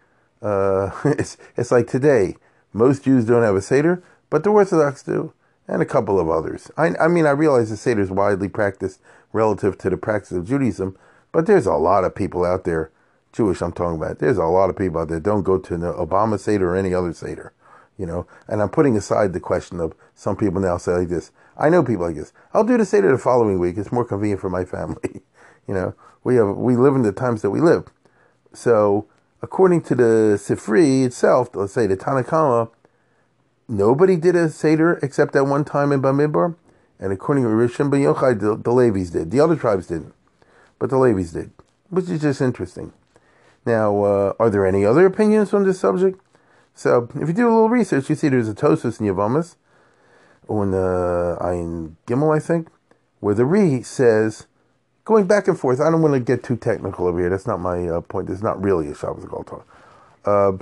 Uh, 0.41 0.91
it's, 1.05 1.37
it's 1.55 1.71
like 1.71 1.87
today. 1.87 2.37
Most 2.73 3.03
Jews 3.03 3.25
don't 3.25 3.43
have 3.43 3.55
a 3.55 3.61
Seder, 3.61 4.01
but 4.29 4.43
the 4.43 4.49
Orthodox 4.49 5.03
do, 5.03 5.33
and 5.67 5.81
a 5.81 5.85
couple 5.85 6.19
of 6.19 6.29
others. 6.29 6.71
I, 6.77 6.95
I 6.99 7.07
mean, 7.09 7.25
I 7.25 7.31
realize 7.31 7.69
the 7.69 7.77
Seder 7.77 8.01
is 8.01 8.09
widely 8.09 8.47
practiced 8.47 9.01
relative 9.33 9.77
to 9.79 9.89
the 9.89 9.97
practice 9.97 10.31
of 10.31 10.47
Judaism, 10.47 10.97
but 11.33 11.45
there's 11.45 11.65
a 11.65 11.73
lot 11.73 12.05
of 12.05 12.15
people 12.15 12.45
out 12.45 12.63
there, 12.63 12.91
Jewish 13.33 13.61
I'm 13.61 13.71
talking 13.71 13.97
about, 13.97 14.19
there's 14.19 14.37
a 14.37 14.43
lot 14.43 14.69
of 14.69 14.77
people 14.77 15.01
out 15.01 15.07
there 15.07 15.19
don't 15.19 15.43
go 15.43 15.57
to 15.57 15.77
the 15.77 15.93
Obama 15.93 16.39
Seder 16.39 16.73
or 16.73 16.75
any 16.75 16.93
other 16.93 17.13
Seder, 17.13 17.53
you 17.97 18.05
know, 18.05 18.27
and 18.47 18.61
I'm 18.61 18.69
putting 18.69 18.97
aside 18.97 19.33
the 19.33 19.39
question 19.39 19.79
of 19.79 19.93
some 20.15 20.35
people 20.35 20.59
now 20.59 20.77
say 20.77 20.93
like 20.93 21.09
this. 21.09 21.31
I 21.57 21.69
know 21.69 21.83
people 21.83 22.05
like 22.05 22.15
this. 22.15 22.33
I'll 22.53 22.63
do 22.63 22.77
the 22.77 22.85
Seder 22.85 23.11
the 23.11 23.17
following 23.17 23.59
week. 23.59 23.77
It's 23.77 23.91
more 23.91 24.05
convenient 24.05 24.41
for 24.41 24.49
my 24.49 24.65
family. 24.65 25.21
you 25.67 25.73
know, 25.73 25.93
we 26.23 26.35
have, 26.35 26.57
we 26.57 26.75
live 26.75 26.95
in 26.95 27.03
the 27.03 27.11
times 27.11 27.41
that 27.41 27.51
we 27.51 27.61
live. 27.61 27.85
So, 28.53 29.07
according 29.41 29.81
to 29.83 29.95
the 29.95 30.37
Sifri 30.37 31.05
itself, 31.05 31.55
let's 31.55 31.73
say 31.73 31.87
the 31.87 31.97
Tanakama, 31.97 32.69
nobody 33.67 34.17
did 34.17 34.35
a 34.35 34.49
Seder 34.49 34.99
except 35.01 35.33
that 35.33 35.45
one 35.45 35.63
time 35.63 35.91
in 35.91 36.01
Bamidbar. 36.01 36.55
And 36.99 37.11
according 37.11 37.45
to 37.45 37.49
Rishon 37.49 37.89
Ben 37.89 38.01
Yochai, 38.01 38.39
the, 38.39 38.55
the 38.55 38.71
Levis 38.71 39.09
did. 39.09 39.31
The 39.31 39.39
other 39.39 39.55
tribes 39.55 39.87
didn't. 39.87 40.13
But 40.77 40.91
the 40.91 40.97
Levis 40.97 41.31
did, 41.31 41.51
which 41.89 42.07
is 42.09 42.21
just 42.21 42.41
interesting. 42.41 42.93
Now, 43.65 44.03
uh, 44.03 44.33
are 44.39 44.49
there 44.49 44.65
any 44.65 44.85
other 44.85 45.05
opinions 45.05 45.53
on 45.53 45.63
this 45.63 45.79
subject? 45.79 46.19
So, 46.73 47.09
if 47.15 47.27
you 47.27 47.33
do 47.33 47.47
a 47.47 47.53
little 47.53 47.69
research, 47.69 48.09
you 48.09 48.15
see 48.15 48.29
there's 48.29 48.49
a 48.49 48.55
Tosus 48.55 48.99
in 48.99 49.05
Yavamas, 49.05 49.55
on 50.47 50.73
uh, 50.73 51.37
Ayin 51.41 51.95
Gimel, 52.07 52.35
I 52.35 52.39
think, 52.39 52.69
where 53.19 53.35
the 53.35 53.45
Re 53.45 53.83
says, 53.83 54.47
going 55.05 55.27
back 55.27 55.47
and 55.47 55.59
forth. 55.59 55.79
I 55.79 55.89
don't 55.89 56.01
want 56.01 56.13
to 56.13 56.19
get 56.19 56.43
too 56.43 56.55
technical 56.55 57.07
over 57.07 57.19
here. 57.19 57.29
That's 57.29 57.47
not 57.47 57.59
my 57.59 57.87
uh, 57.87 58.01
point. 58.01 58.29
It's 58.29 58.41
not 58.41 58.61
really 58.61 58.87
a 58.87 58.95
Shabbos 58.95 59.25
Galtor. 59.25 59.63
Uh, 60.25 60.53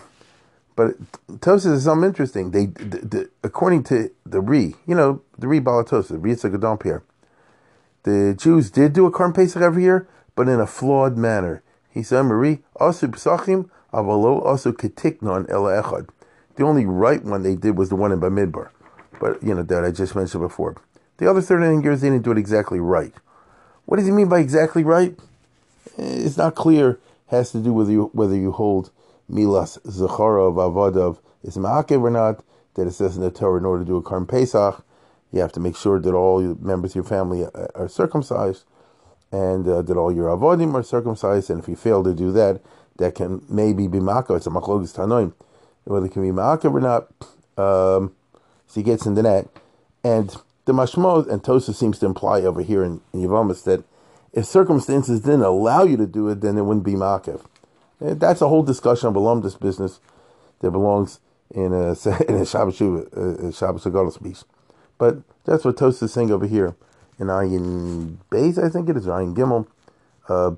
but 0.75 0.95
Tosis 1.39 1.73
is 1.73 1.83
something 1.83 2.07
interesting. 2.07 2.51
They, 2.51 2.67
the, 2.67 2.97
the, 2.99 3.29
according 3.43 3.83
to 3.85 4.11
the 4.25 4.39
Re, 4.39 4.75
you 4.87 4.95
know, 4.95 5.21
the 5.37 5.47
Re 5.47 5.59
Balatosis, 5.59 6.07
the 6.07 6.17
Re 6.17 6.35
Gadon 6.35 6.79
Pierre, 6.79 7.03
the 8.03 8.33
Jews 8.37 8.71
did 8.71 8.93
do 8.93 9.05
a 9.05 9.11
Karm 9.11 9.35
Pesach 9.35 9.61
every 9.61 9.83
year, 9.83 10.07
but 10.35 10.47
in 10.47 10.59
a 10.59 10.67
flawed 10.67 11.17
manner. 11.17 11.61
He 11.91 12.03
said, 12.03 12.23
Marie, 12.23 12.59
Asu 12.79 13.09
Psachim, 13.09 13.69
Avalo 13.93 14.45
Asu 14.45 14.73
Ketiknon 14.73 15.49
Ela 15.49 15.81
Echad. 15.81 16.09
The 16.55 16.63
only 16.63 16.85
right 16.85 17.23
one 17.23 17.43
they 17.43 17.55
did 17.55 17.77
was 17.77 17.89
the 17.89 17.95
one 17.95 18.11
in 18.11 18.19
Bamidbar. 18.19 18.69
But, 19.19 19.41
you 19.41 19.55
know, 19.55 19.63
that 19.63 19.83
I 19.83 19.91
just 19.91 20.15
mentioned 20.15 20.41
before. 20.41 20.75
The 21.17 21.29
other 21.29 21.41
39 21.41 21.81
years, 21.83 22.01
they 22.01 22.09
didn't 22.09 22.23
do 22.23 22.31
it 22.31 22.37
exactly 22.37 22.79
right. 22.79 23.13
What 23.85 23.97
does 23.97 24.05
he 24.05 24.11
mean 24.11 24.29
by 24.29 24.39
exactly 24.39 24.83
right? 24.83 25.17
Eh, 25.97 26.25
it's 26.25 26.37
not 26.37 26.55
clear. 26.55 26.91
It 26.91 26.99
has 27.27 27.51
to 27.51 27.59
do 27.59 27.73
with 27.73 27.89
you, 27.89 28.09
whether 28.13 28.35
you 28.35 28.51
hold 28.51 28.91
Milas 29.29 29.79
Zachara 29.81 30.49
of 30.49 30.55
Avadav 30.55 31.19
is 31.43 31.57
Ma'akev 31.57 32.01
or 32.01 32.09
not. 32.09 32.43
That 32.75 32.87
it 32.87 32.91
says 32.91 33.17
in 33.17 33.23
the 33.23 33.31
Torah, 33.31 33.59
in 33.59 33.65
order 33.65 33.83
to 33.83 33.87
do 33.87 33.97
a 33.97 34.03
Karm 34.03 34.27
Pesach, 34.27 34.85
you 35.31 35.41
have 35.41 35.51
to 35.53 35.59
make 35.59 35.75
sure 35.75 35.99
that 35.99 36.13
all 36.13 36.41
members 36.61 36.91
of 36.91 36.95
your 36.95 37.03
family 37.03 37.45
are 37.53 37.89
circumcised 37.89 38.63
and 39.31 39.67
uh, 39.67 39.81
that 39.81 39.97
all 39.97 40.11
your 40.11 40.27
avodim 40.35 40.73
are 40.73 40.83
circumcised. 40.83 41.49
And 41.49 41.59
if 41.61 41.67
you 41.67 41.75
fail 41.75 42.03
to 42.03 42.13
do 42.13 42.31
that, 42.31 42.61
that 42.97 43.15
can 43.15 43.43
maybe 43.49 43.87
be 43.87 43.99
ma'akev. 43.99 44.37
It's 44.37 44.47
a 44.47 44.49
machlokes 44.49 44.95
tanoim, 44.95 45.33
whether 45.85 46.05
it 46.05 46.11
can 46.11 46.21
be 46.21 46.29
ma'akev 46.29 46.73
or 46.73 46.79
not. 46.79 47.07
Um, 47.57 48.13
so 48.67 48.79
he 48.79 48.83
gets 48.83 49.05
into 49.05 49.21
that, 49.23 49.47
and 50.03 50.35
the 50.65 50.73
mashmos 50.73 51.27
and 51.27 51.43
Tosa 51.43 51.73
seems 51.73 51.97
to 51.99 52.05
imply 52.05 52.41
over 52.41 52.61
here 52.61 52.83
in, 52.83 53.01
in 53.11 53.21
Yavamas 53.21 53.63
that 53.63 53.83
if 54.33 54.45
circumstances 54.45 55.21
didn't 55.21 55.41
allow 55.41 55.83
you 55.83 55.97
to 55.97 56.05
do 56.05 56.29
it, 56.29 56.41
then 56.41 56.57
it 56.57 56.61
wouldn't 56.61 56.85
be 56.85 56.93
makiv. 56.93 57.43
That's 57.99 58.41
a 58.41 58.47
whole 58.47 58.63
discussion 58.63 59.09
of 59.09 59.15
alumnus 59.15 59.55
business 59.55 59.99
that 60.59 60.71
belongs 60.71 61.19
in 61.49 61.73
a 61.73 61.91
in 62.27 62.35
a 62.35 62.45
Shabbos 62.45 62.77
Shuva, 62.77 63.57
Shabbos 63.57 63.83
Agadol 63.83 64.23
piece. 64.23 64.45
But 64.97 65.17
that's 65.45 65.65
what 65.65 65.77
Tosa 65.77 66.05
is 66.05 66.13
saying 66.13 66.31
over 66.31 66.45
here 66.45 66.75
in 67.19 67.27
Ayin 67.27 68.17
Beis, 68.31 68.63
I 68.63 68.69
think 68.69 68.89
it 68.89 68.97
is, 68.97 69.05
Ayin 69.05 69.35
Gimel, 69.35 69.67
uh, 70.29 70.51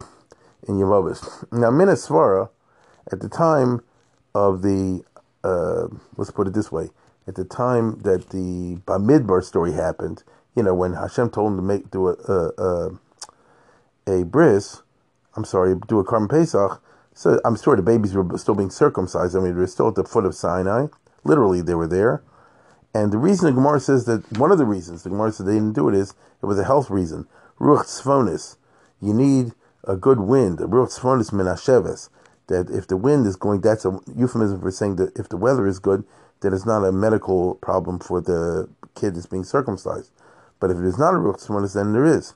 in 0.67 0.75
Yavamas. 0.75 1.51
Now, 1.51 1.71
Minasvara, 1.71 2.49
at 3.11 3.19
the 3.19 3.29
time 3.29 3.81
of 4.35 4.61
the, 4.61 5.03
uh, 5.43 5.87
let's 6.17 6.31
put 6.31 6.47
it 6.47 6.53
this 6.53 6.71
way, 6.71 6.89
at 7.27 7.35
the 7.35 7.43
time 7.45 7.99
that 8.01 8.29
the 8.29 8.79
Bamidbar 8.85 9.43
story 9.43 9.73
happened, 9.73 10.23
you 10.55 10.63
know, 10.63 10.73
when 10.73 10.93
Hashem 10.93 11.29
told 11.29 11.51
him 11.51 11.57
to 11.57 11.63
make 11.63 11.89
do 11.91 12.09
a 12.09 12.13
a, 12.27 12.51
a, 14.07 14.19
a 14.19 14.25
bris, 14.25 14.81
I'm 15.35 15.45
sorry, 15.45 15.75
do 15.87 15.99
a 15.99 16.05
Karm 16.05 16.29
Pesach. 16.29 16.81
So 17.13 17.39
I'm 17.45 17.55
sure 17.55 17.75
the 17.75 17.81
babies 17.81 18.13
were 18.13 18.37
still 18.37 18.55
being 18.55 18.69
circumcised. 18.69 19.35
I 19.35 19.39
mean, 19.39 19.53
they 19.53 19.59
were 19.59 19.67
still 19.67 19.89
at 19.89 19.95
the 19.95 20.03
foot 20.03 20.25
of 20.25 20.35
Sinai. 20.35 20.87
Literally, 21.23 21.61
they 21.61 21.75
were 21.75 21.87
there. 21.87 22.23
And 22.93 23.11
the 23.11 23.17
reason 23.17 23.45
the 23.45 23.53
Gemara 23.53 23.79
says 23.79 24.05
that 24.05 24.37
one 24.37 24.51
of 24.51 24.57
the 24.57 24.65
reasons 24.65 25.03
the 25.03 25.09
Gemara 25.09 25.31
said 25.31 25.45
they 25.45 25.53
didn't 25.53 25.73
do 25.73 25.87
it 25.87 25.95
is 25.95 26.13
it 26.41 26.45
was 26.45 26.59
a 26.59 26.65
health 26.65 26.89
reason. 26.89 27.27
Ruach. 27.59 28.57
You 28.99 29.13
need 29.13 29.53
a 29.85 29.95
good 29.95 30.19
wind. 30.19 30.59
Ruach 30.59 30.99
tzfonis 30.99 31.31
min 31.31 31.45
That 32.47 32.75
if 32.75 32.87
the 32.87 32.97
wind 32.97 33.25
is 33.27 33.35
going, 33.35 33.61
that's 33.61 33.85
a 33.85 33.99
euphemism 34.15 34.59
for 34.59 34.71
saying 34.71 34.97
that 34.97 35.17
if 35.17 35.29
the 35.29 35.37
weather 35.37 35.67
is 35.67 35.79
good, 35.79 36.03
then 36.41 36.53
it's 36.53 36.65
not 36.65 36.83
a 36.83 36.91
medical 36.91 37.55
problem 37.55 37.99
for 37.99 38.19
the 38.19 38.67
kid 38.95 39.15
that's 39.15 39.25
being 39.25 39.43
circumcised. 39.43 40.11
But 40.59 40.71
if 40.71 40.77
it 40.77 40.85
is 40.85 40.97
not 40.97 41.13
a 41.13 41.17
ruach 41.17 41.45
tzfonis, 41.45 41.73
then 41.73 41.93
there 41.93 42.05
is. 42.05 42.33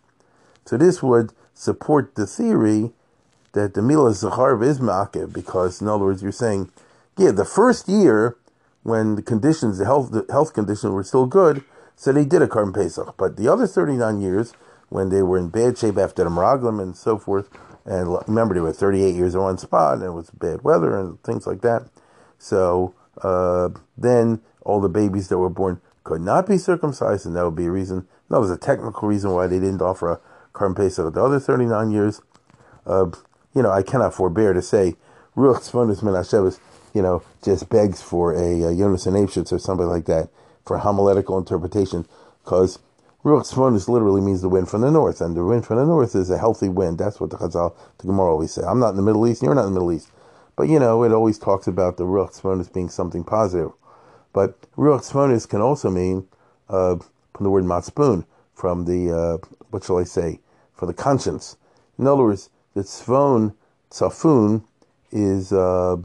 So 0.65 0.77
this 0.77 1.03
would 1.03 1.33
support 1.53 2.15
the 2.15 2.25
theory 2.25 2.91
that 3.53 3.73
the 3.73 3.81
Mila 3.81 4.11
Zacharv 4.11 4.63
is 4.63 4.79
ma'akev, 4.79 5.33
because 5.33 5.81
in 5.81 5.87
other 5.87 6.05
words, 6.05 6.21
you're 6.21 6.31
saying, 6.31 6.71
yeah, 7.17 7.31
the 7.31 7.45
first 7.45 7.87
year 7.87 8.35
when 8.85 9.15
the 9.15 9.23
conditions, 9.23 9.79
the 9.79 9.85
health, 9.85 10.11
the 10.11 10.23
health 10.29 10.53
conditions 10.53 10.93
were 10.93 11.03
still 11.03 11.25
good, 11.25 11.63
so 11.95 12.11
they 12.11 12.23
did 12.23 12.43
a 12.43 12.47
Karm 12.47 12.71
Pesach. 12.71 13.15
But 13.17 13.35
the 13.35 13.51
other 13.51 13.65
39 13.65 14.21
years, 14.21 14.53
when 14.89 15.09
they 15.09 15.23
were 15.23 15.39
in 15.39 15.49
bad 15.49 15.75
shape 15.75 15.97
after 15.97 16.23
the 16.23 16.29
Meraglim 16.29 16.79
and 16.79 16.95
so 16.95 17.17
forth, 17.17 17.49
and 17.83 18.15
remember 18.27 18.53
they 18.53 18.61
were 18.61 18.71
38 18.71 19.15
years 19.15 19.33
in 19.33 19.41
one 19.41 19.57
spot, 19.57 19.95
and 19.95 20.03
it 20.03 20.11
was 20.11 20.29
bad 20.29 20.61
weather 20.61 20.95
and 20.99 21.21
things 21.23 21.47
like 21.47 21.61
that. 21.61 21.89
So 22.37 22.93
uh, 23.23 23.69
then 23.97 24.41
all 24.61 24.79
the 24.79 24.87
babies 24.87 25.29
that 25.29 25.39
were 25.39 25.49
born 25.49 25.81
could 26.03 26.21
not 26.21 26.45
be 26.45 26.59
circumcised, 26.59 27.25
and 27.25 27.35
that 27.35 27.43
would 27.43 27.55
be 27.55 27.65
a 27.65 27.71
reason. 27.71 28.07
That 28.29 28.39
was 28.39 28.51
a 28.51 28.57
technical 28.57 29.07
reason 29.07 29.31
why 29.31 29.47
they 29.47 29.59
didn't 29.59 29.81
offer 29.81 30.11
a 30.11 30.19
Karm 30.53 30.75
Pesach 30.75 31.11
the 31.11 31.23
other 31.23 31.39
39 31.39 31.89
years. 31.89 32.21
Uh, 32.85 33.07
you 33.55 33.63
know, 33.63 33.71
I 33.71 33.81
cannot 33.81 34.13
forbear 34.13 34.53
to 34.53 34.61
say, 34.61 34.95
Ruach 35.35 35.71
Tzvonis 35.71 36.03
Menashevis, 36.03 36.59
you 36.95 37.01
know, 37.01 37.21
just 37.43 37.69
begs 37.69 38.01
for 38.01 38.33
a, 38.33 38.63
a 38.63 38.75
Jonas 38.75 39.05
Apeshitz 39.05 39.51
or 39.51 39.59
something 39.59 39.85
like 39.87 40.05
that 40.05 40.29
for 40.65 40.77
homiletical 40.77 41.37
interpretation, 41.37 42.07
because 42.43 42.79
Ruach 43.23 43.51
Tzvonis 43.51 43.89
literally 43.89 44.21
means 44.21 44.41
the 44.41 44.49
wind 44.49 44.69
from 44.69 44.81
the 44.81 44.89
north, 44.89 45.19
and 45.19 45.35
the 45.35 45.43
wind 45.43 45.65
from 45.65 45.77
the 45.77 45.85
north 45.85 46.15
is 46.15 46.29
a 46.29 46.37
healthy 46.37 46.69
wind. 46.69 46.97
That's 46.97 47.19
what 47.19 47.31
the 47.31 47.37
Chazal, 47.37 47.75
the 47.97 48.07
Gemara 48.07 48.31
always 48.31 48.53
say. 48.53 48.61
I'm 48.63 48.79
not 48.79 48.91
in 48.91 48.95
the 48.95 49.01
Middle 49.01 49.27
East, 49.27 49.43
you're 49.43 49.53
not 49.53 49.65
in 49.65 49.73
the 49.73 49.79
Middle 49.79 49.91
East. 49.91 50.09
But 50.55 50.69
you 50.69 50.79
know, 50.79 51.03
it 51.03 51.11
always 51.11 51.37
talks 51.37 51.67
about 51.67 51.97
the 51.97 52.05
Ruach 52.05 52.39
Tzvonis 52.39 52.73
being 52.73 52.89
something 52.89 53.25
positive. 53.25 53.71
But 54.31 54.59
Ruach 54.77 55.11
Tzvonis 55.11 55.49
can 55.49 55.59
also 55.59 55.89
mean, 55.89 56.27
uh, 56.69 56.95
from 57.33 57.43
the 57.43 57.49
word 57.49 57.65
matzpun, 57.65 58.25
from 58.53 58.85
the, 58.85 59.11
uh, 59.11 59.37
what 59.69 59.83
shall 59.83 59.97
I 59.97 60.05
say, 60.05 60.39
for 60.73 60.85
the 60.85 60.93
conscience. 60.93 61.57
In 61.99 62.07
other 62.07 62.23
words, 62.23 62.49
the 62.73 62.81
tzvon, 62.81 63.53
tzafun, 63.91 64.63
is 65.11 65.51
uh, 65.51 65.97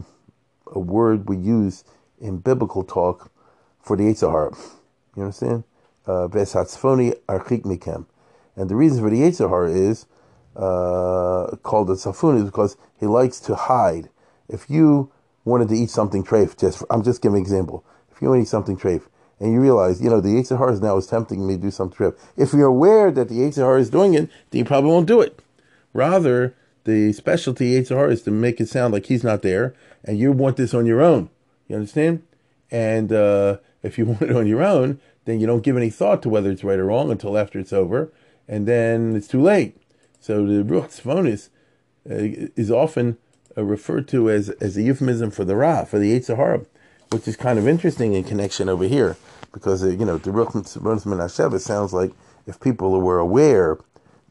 a 0.71 0.79
word 0.79 1.29
we 1.29 1.37
use 1.37 1.83
in 2.19 2.37
biblical 2.37 2.83
talk 2.83 3.31
for 3.81 3.95
the 3.95 4.03
Yitzhahar. 4.03 4.57
You 5.15 5.23
understand? 5.23 5.63
Uh, 6.05 6.27
Veshatzfoni 6.27 7.15
archik 7.27 7.63
mikem. 7.63 8.05
And 8.55 8.69
the 8.69 8.75
reason 8.75 9.03
for 9.03 9.09
the 9.09 9.21
Yitzhahar 9.21 9.73
is 9.73 10.05
uh, 10.55 11.55
called 11.63 11.87
the 11.87 11.93
tzafun 11.93 12.37
is 12.37 12.43
because 12.45 12.75
he 12.99 13.05
likes 13.05 13.39
to 13.39 13.55
hide 13.55 14.09
if 14.51 14.69
you 14.69 15.11
wanted 15.45 15.69
to 15.69 15.75
eat 15.75 15.89
something 15.89 16.23
treif, 16.23 16.59
just 16.59 16.83
I'm 16.89 17.03
just 17.03 17.21
giving 17.21 17.37
an 17.37 17.41
example. 17.41 17.83
If 18.11 18.21
you 18.21 18.29
want 18.29 18.39
to 18.39 18.43
eat 18.43 18.49
something 18.49 18.77
treif, 18.77 19.03
and 19.39 19.51
you 19.51 19.59
realize, 19.59 20.01
you 20.01 20.09
know, 20.09 20.21
the 20.21 20.29
Yitzhar 20.29 20.71
is 20.71 20.81
now 20.81 20.97
is 20.97 21.07
tempting 21.07 21.47
me 21.47 21.55
to 21.55 21.61
do 21.61 21.71
something 21.71 21.97
treif. 21.97 22.19
If 22.37 22.53
you're 22.53 22.67
aware 22.67 23.11
that 23.11 23.29
the 23.29 23.35
Yitzhar 23.35 23.79
is 23.79 23.89
doing 23.89 24.13
it, 24.13 24.29
then 24.51 24.59
you 24.59 24.65
probably 24.65 24.91
won't 24.91 25.07
do 25.07 25.21
it. 25.21 25.39
Rather, 25.93 26.55
the 26.83 27.13
specialty 27.13 27.73
Yitzhar 27.73 28.11
is 28.11 28.23
to 28.23 28.31
make 28.31 28.59
it 28.59 28.69
sound 28.69 28.93
like 28.93 29.05
he's 29.05 29.23
not 29.23 29.41
there, 29.41 29.73
and 30.03 30.17
you 30.17 30.31
want 30.31 30.57
this 30.57 30.73
on 30.73 30.85
your 30.85 31.01
own. 31.01 31.29
You 31.67 31.75
understand? 31.75 32.23
And 32.69 33.11
uh, 33.11 33.57
if 33.83 33.97
you 33.97 34.05
want 34.07 34.21
it 34.21 34.35
on 34.35 34.47
your 34.47 34.63
own, 34.63 34.99
then 35.25 35.39
you 35.39 35.47
don't 35.47 35.63
give 35.63 35.77
any 35.77 35.89
thought 35.89 36.21
to 36.23 36.29
whether 36.29 36.49
it's 36.49 36.63
right 36.63 36.79
or 36.79 36.85
wrong 36.85 37.11
until 37.11 37.37
after 37.37 37.59
it's 37.59 37.73
over, 37.73 38.11
and 38.47 38.67
then 38.67 39.15
it's 39.15 39.27
too 39.27 39.41
late. 39.41 39.77
So 40.19 40.45
the 40.45 40.63
Ruch 40.63 41.01
Tzvonis 41.01 41.49
uh, 42.09 42.49
is 42.55 42.71
often 42.71 43.17
uh, 43.57 43.63
referred 43.63 44.07
to 44.09 44.29
as, 44.29 44.49
as 44.49 44.77
a 44.77 44.81
euphemism 44.81 45.31
for 45.31 45.45
the 45.45 45.55
Ra, 45.55 45.83
for 45.85 45.99
the 45.99 46.17
Yitzhahara, 46.17 46.65
which 47.11 47.27
is 47.27 47.35
kind 47.35 47.59
of 47.59 47.67
interesting 47.67 48.13
in 48.13 48.23
connection 48.23 48.69
over 48.69 48.85
here, 48.85 49.17
because, 49.51 49.83
uh, 49.83 49.89
you 49.89 50.05
know, 50.05 50.17
the 50.17 50.31
Ruch 50.31 50.53
Tzvonis 50.53 51.55
it 51.55 51.59
sounds 51.59 51.93
like 51.93 52.11
if 52.47 52.59
people 52.59 52.99
were 52.99 53.19
aware 53.19 53.77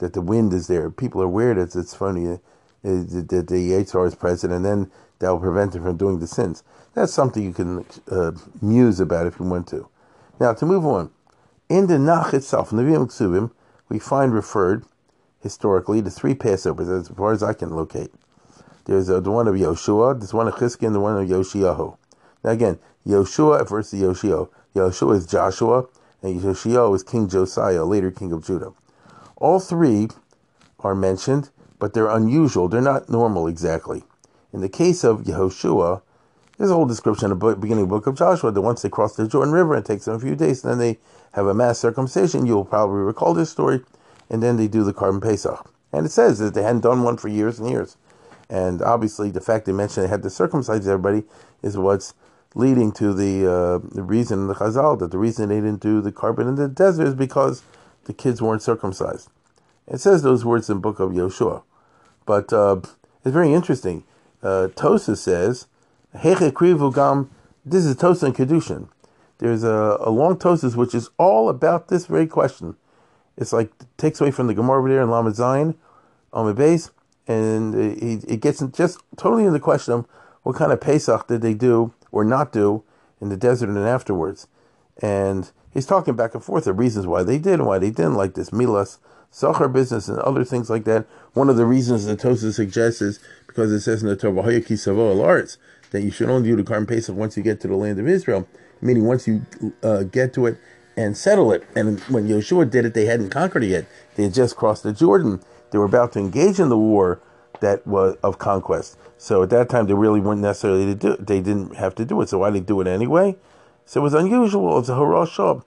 that 0.01 0.13
the 0.13 0.21
wind 0.21 0.53
is 0.53 0.67
there, 0.67 0.91
people 0.91 1.23
are 1.23 1.27
aware 1.27 1.55
that 1.55 1.75
it's 1.77 1.95
funny, 1.95 2.27
uh, 2.27 2.37
that 2.83 3.47
the 3.49 3.71
Yitzhahara 3.71 4.09
is 4.09 4.15
present, 4.15 4.53
and 4.53 4.65
then 4.65 4.91
that 5.21 5.31
will 5.31 5.39
prevent 5.39 5.73
them 5.73 5.83
from 5.83 5.97
doing 5.97 6.19
the 6.19 6.27
sins. 6.27 6.65
That's 6.95 7.13
something 7.13 7.43
you 7.43 7.53
can 7.53 7.85
uh, 8.11 8.33
muse 8.61 8.99
about 8.99 9.27
if 9.27 9.39
you 9.39 9.47
want 9.47 9.69
to. 9.69 9.89
Now, 10.41 10.55
to 10.55 10.67
move 10.67 10.85
on, 10.85 11.11
in 11.69 11.87
the 11.87 11.99
Nach 11.99 12.35
itself, 12.35 12.71
Nevi'im 12.71 13.07
Ksubim, 13.07 13.53
we 13.89 13.99
find 13.99 14.35
referred 14.35 14.85
historically 15.41 16.03
to 16.03 16.11
three 16.11 16.35
Passovers, 16.35 17.01
as 17.01 17.09
far 17.09 17.33
as 17.33 17.43
I 17.43 17.53
can 17.53 17.71
locate. 17.71 18.11
There's 18.87 19.11
uh, 19.11 19.21
the 19.21 19.31
one 19.31 19.47
of 19.47 19.55
Yoshua, 19.55 20.19
there's 20.19 20.35
one 20.35 20.49
of 20.49 20.55
Chizkiah, 20.55 20.87
and 20.87 20.95
the 20.95 21.01
one 21.01 21.17
of 21.17 21.29
Yoshiyahu. 21.29 21.97
Now, 22.43 22.51
again, 22.51 22.79
Yoshua 23.07 23.69
versus 23.69 24.01
Yoshio. 24.01 24.51
Yoshua 24.75 25.17
is 25.17 25.27
Joshua, 25.27 25.87
and 26.23 26.43
Yoshio 26.43 26.95
is 26.95 27.03
King 27.03 27.29
Josiah, 27.29 27.85
later 27.85 28.11
king 28.11 28.33
of 28.33 28.45
Judah. 28.45 28.73
All 29.41 29.59
three 29.59 30.09
are 30.81 30.95
mentioned, 30.95 31.51
but 31.79 31.95
they're 31.95 32.09
unusual. 32.09 32.69
They're 32.69 32.81
not 32.81 33.09
normal 33.09 33.47
exactly. 33.49 34.05
In 34.53 34.61
the 34.61 34.69
case 34.69 35.03
of 35.03 35.23
Yehoshua, 35.23 36.03
there's 36.59 36.71
a 36.71 36.75
whole 36.75 36.87
description 36.87 37.33
in 37.33 37.39
the 37.39 37.57
beginning 37.57 37.85
of 37.85 37.89
the 37.89 37.95
book 37.97 38.07
of 38.07 38.17
Joshua 38.17 38.53
that 38.53 38.61
once 38.61 38.83
they 38.83 38.91
cross 38.91 39.17
the 39.17 39.27
Jordan 39.27 39.55
River, 39.55 39.77
it 39.77 39.87
takes 39.87 40.05
them 40.05 40.15
a 40.15 40.21
few 40.21 40.37
days, 40.37 40.63
and 40.63 40.73
then 40.73 40.79
they 40.79 40.99
have 41.33 41.47
a 41.47 41.55
mass 41.55 41.79
circumcision. 41.79 42.45
You'll 42.45 42.67
probably 42.67 43.01
recall 43.01 43.33
this 43.33 43.49
story. 43.51 43.81
And 44.29 44.43
then 44.43 44.59
they 44.59 44.69
do 44.69 44.85
the 44.85 44.93
Korban 44.93 45.23
Pesach. 45.23 45.73
And 45.93 46.05
it 46.05 46.11
says 46.11 46.39
that 46.39 46.55
they 46.55 46.63
hadn't 46.63 46.83
done 46.83 47.03
one 47.03 47.17
for 47.17 47.29
years 47.29 47.59
and 47.59 47.69
years. 47.69 47.97
And 48.51 48.83
obviously, 48.83 49.31
the 49.31 49.41
fact 49.41 49.65
they 49.65 49.73
mentioned 49.73 50.05
they 50.05 50.11
had 50.11 50.23
to 50.23 50.31
circumcise 50.31 50.87
everybody 50.87 51.25
is 51.63 51.79
what's 51.79 52.15
leading 52.55 52.93
to 52.93 53.15
the 53.15 53.51
uh, 53.51 53.79
the 53.95 54.03
reason 54.03 54.49
the 54.49 54.55
Chazal 54.55 54.99
that 54.99 55.13
the 55.13 55.19
reason 55.19 55.49
they 55.49 55.57
didn't 55.57 55.81
do 55.81 56.01
the 56.01 56.11
carbon 56.13 56.49
in 56.49 56.57
the 56.57 56.69
desert 56.69 57.07
is 57.07 57.15
because 57.15 57.63
the 58.05 58.13
kids 58.13 58.41
weren't 58.41 58.63
circumcised. 58.63 59.29
It 59.87 60.01
says 60.01 60.23
those 60.23 60.45
words 60.45 60.71
in 60.71 60.77
the 60.77 60.81
book 60.81 61.01
of 61.01 61.11
Yoshua, 61.11 61.63
but 62.27 62.53
uh, 62.53 62.81
it's 63.25 63.33
very 63.33 63.53
interesting. 63.53 64.05
Uh, 64.43 64.69
Tosa 64.69 65.17
says, 65.17 65.67
gam." 66.23 67.31
This 67.65 67.85
is 67.85 67.97
Tosa 67.97 68.27
and 68.27 68.35
Kedushin. 68.35 68.89
There's 69.39 69.65
a, 69.65 69.99
a 70.01 70.11
long 70.11 70.37
Tosis 70.37 70.77
which 70.77 70.95
is 70.95 71.11
all 71.19 71.49
about 71.49 71.89
this 71.89 72.07
very 72.07 72.27
question. 72.27 72.77
It's 73.37 73.53
like 73.53 73.71
takes 73.97 74.21
away 74.21 74.31
from 74.31 74.47
the 74.47 74.55
Gemara 74.55 74.79
over 74.79 74.89
there 74.89 75.03
in 75.03 75.11
Lamed 75.11 75.35
Zayin 75.35 75.75
on 76.33 76.47
the 76.47 76.55
base, 76.55 76.91
and 77.27 77.75
it, 77.75 78.25
it 78.25 78.41
gets 78.41 78.63
just 78.73 79.01
totally 79.17 79.43
into 79.43 79.53
the 79.53 79.61
question 79.61 79.95
of 79.95 80.07
what 80.43 80.57
kind 80.57 80.73
of 80.73 80.81
Pesach 80.81 81.27
did 81.27 81.43
they 81.43 81.55
do 81.55 81.93
or 82.13 82.25
not 82.25 82.53
do 82.53 82.83
in 83.21 83.29
the 83.29 83.37
desert 83.37 83.69
and 83.69 83.79
afterwards. 83.79 84.47
And 85.03 85.51
he's 85.73 85.87
talking 85.87 86.15
back 86.15 86.35
and 86.35 86.45
forth 86.45 86.65
the 86.65 86.73
reasons 86.73 87.07
why 87.07 87.23
they 87.23 87.39
did 87.39 87.55
and 87.55 87.67
why 87.67 87.79
they 87.79 87.91
didn't, 87.91 88.15
like 88.15 88.35
this 88.35 88.51
Milas 88.51 88.99
Sachar 89.33 89.73
business 89.73 90.09
and 90.09 90.19
other 90.21 90.45
things 90.45 90.69
like 90.69 90.85
that. 90.85 91.07
One 91.35 91.49
of 91.49 91.57
the 91.57 91.67
reasons 91.67 92.05
the 92.05 92.17
Tosa 92.17 92.53
suggests 92.53 93.01
is 93.01 93.21
because 93.47 93.73
it 93.73 93.81
says 93.81 94.03
in 94.03 94.09
the 94.09 94.17
Torah, 94.17 94.43
that 95.91 96.03
you 96.03 96.11
should 96.11 96.29
only 96.29 96.49
do 96.49 96.57
the 96.57 96.63
Karm 96.63 96.87
Pesach 96.87 97.15
once 97.17 97.37
you 97.37 97.43
get 97.43 97.61
to 97.61 97.69
the 97.69 97.75
land 97.75 97.99
of 97.99 98.09
Israel, 98.09 98.47
meaning 98.81 99.05
once 99.05 99.27
you 99.27 99.45
uh, 99.83 100.05
get 100.05 100.33
to 100.35 100.47
it 100.47 100.59
and 100.97 101.17
settle 101.17 101.53
it. 101.53 101.67
And 101.75 102.01
when 102.03 102.29
Yeshua 102.29 102.71
did 102.71 102.85
it, 102.85 102.95
they 102.95 103.07
hadn't 103.07 103.31
conquered 103.31 103.65
it 103.65 103.69
yet. 103.69 103.87
They 104.15 104.25
had 104.25 104.35
just 104.35 104.57
crossed 104.57 104.83
the 104.83 104.93
Jordan. 104.93 105.43
They 105.71 105.79
were 105.79 105.85
about 105.85 106.13
to 106.13 106.19
engage 106.19 106.61
in 106.61 106.69
the 106.69 106.79
war 106.79 107.21
that 107.61 107.87
was 107.87 108.17
of 108.23 108.39
conquest. 108.39 108.99
So 109.19 109.43
at 109.43 109.51
that 109.51 109.69
time, 109.69 109.87
they 109.87 109.95
really 109.95 110.21
weren't 110.21 110.41
necessarily 110.41 110.87
to 110.87 110.95
do. 110.95 111.17
They 111.17 111.41
didn't 111.41 111.77
have 111.77 111.95
to 111.97 112.05
do 112.05 112.21
it. 112.23 112.29
So 112.29 112.39
why 112.39 112.51
did 112.51 112.63
they 112.63 112.67
do 112.67 112.81
it 112.81 112.87
anyway? 112.87 113.37
So 113.91 113.99
it 113.99 114.05
was 114.05 114.15
unusual. 114.15 114.77
It 114.77 114.81
was 114.83 114.89
a 114.89 114.93
harashah. 114.93 115.65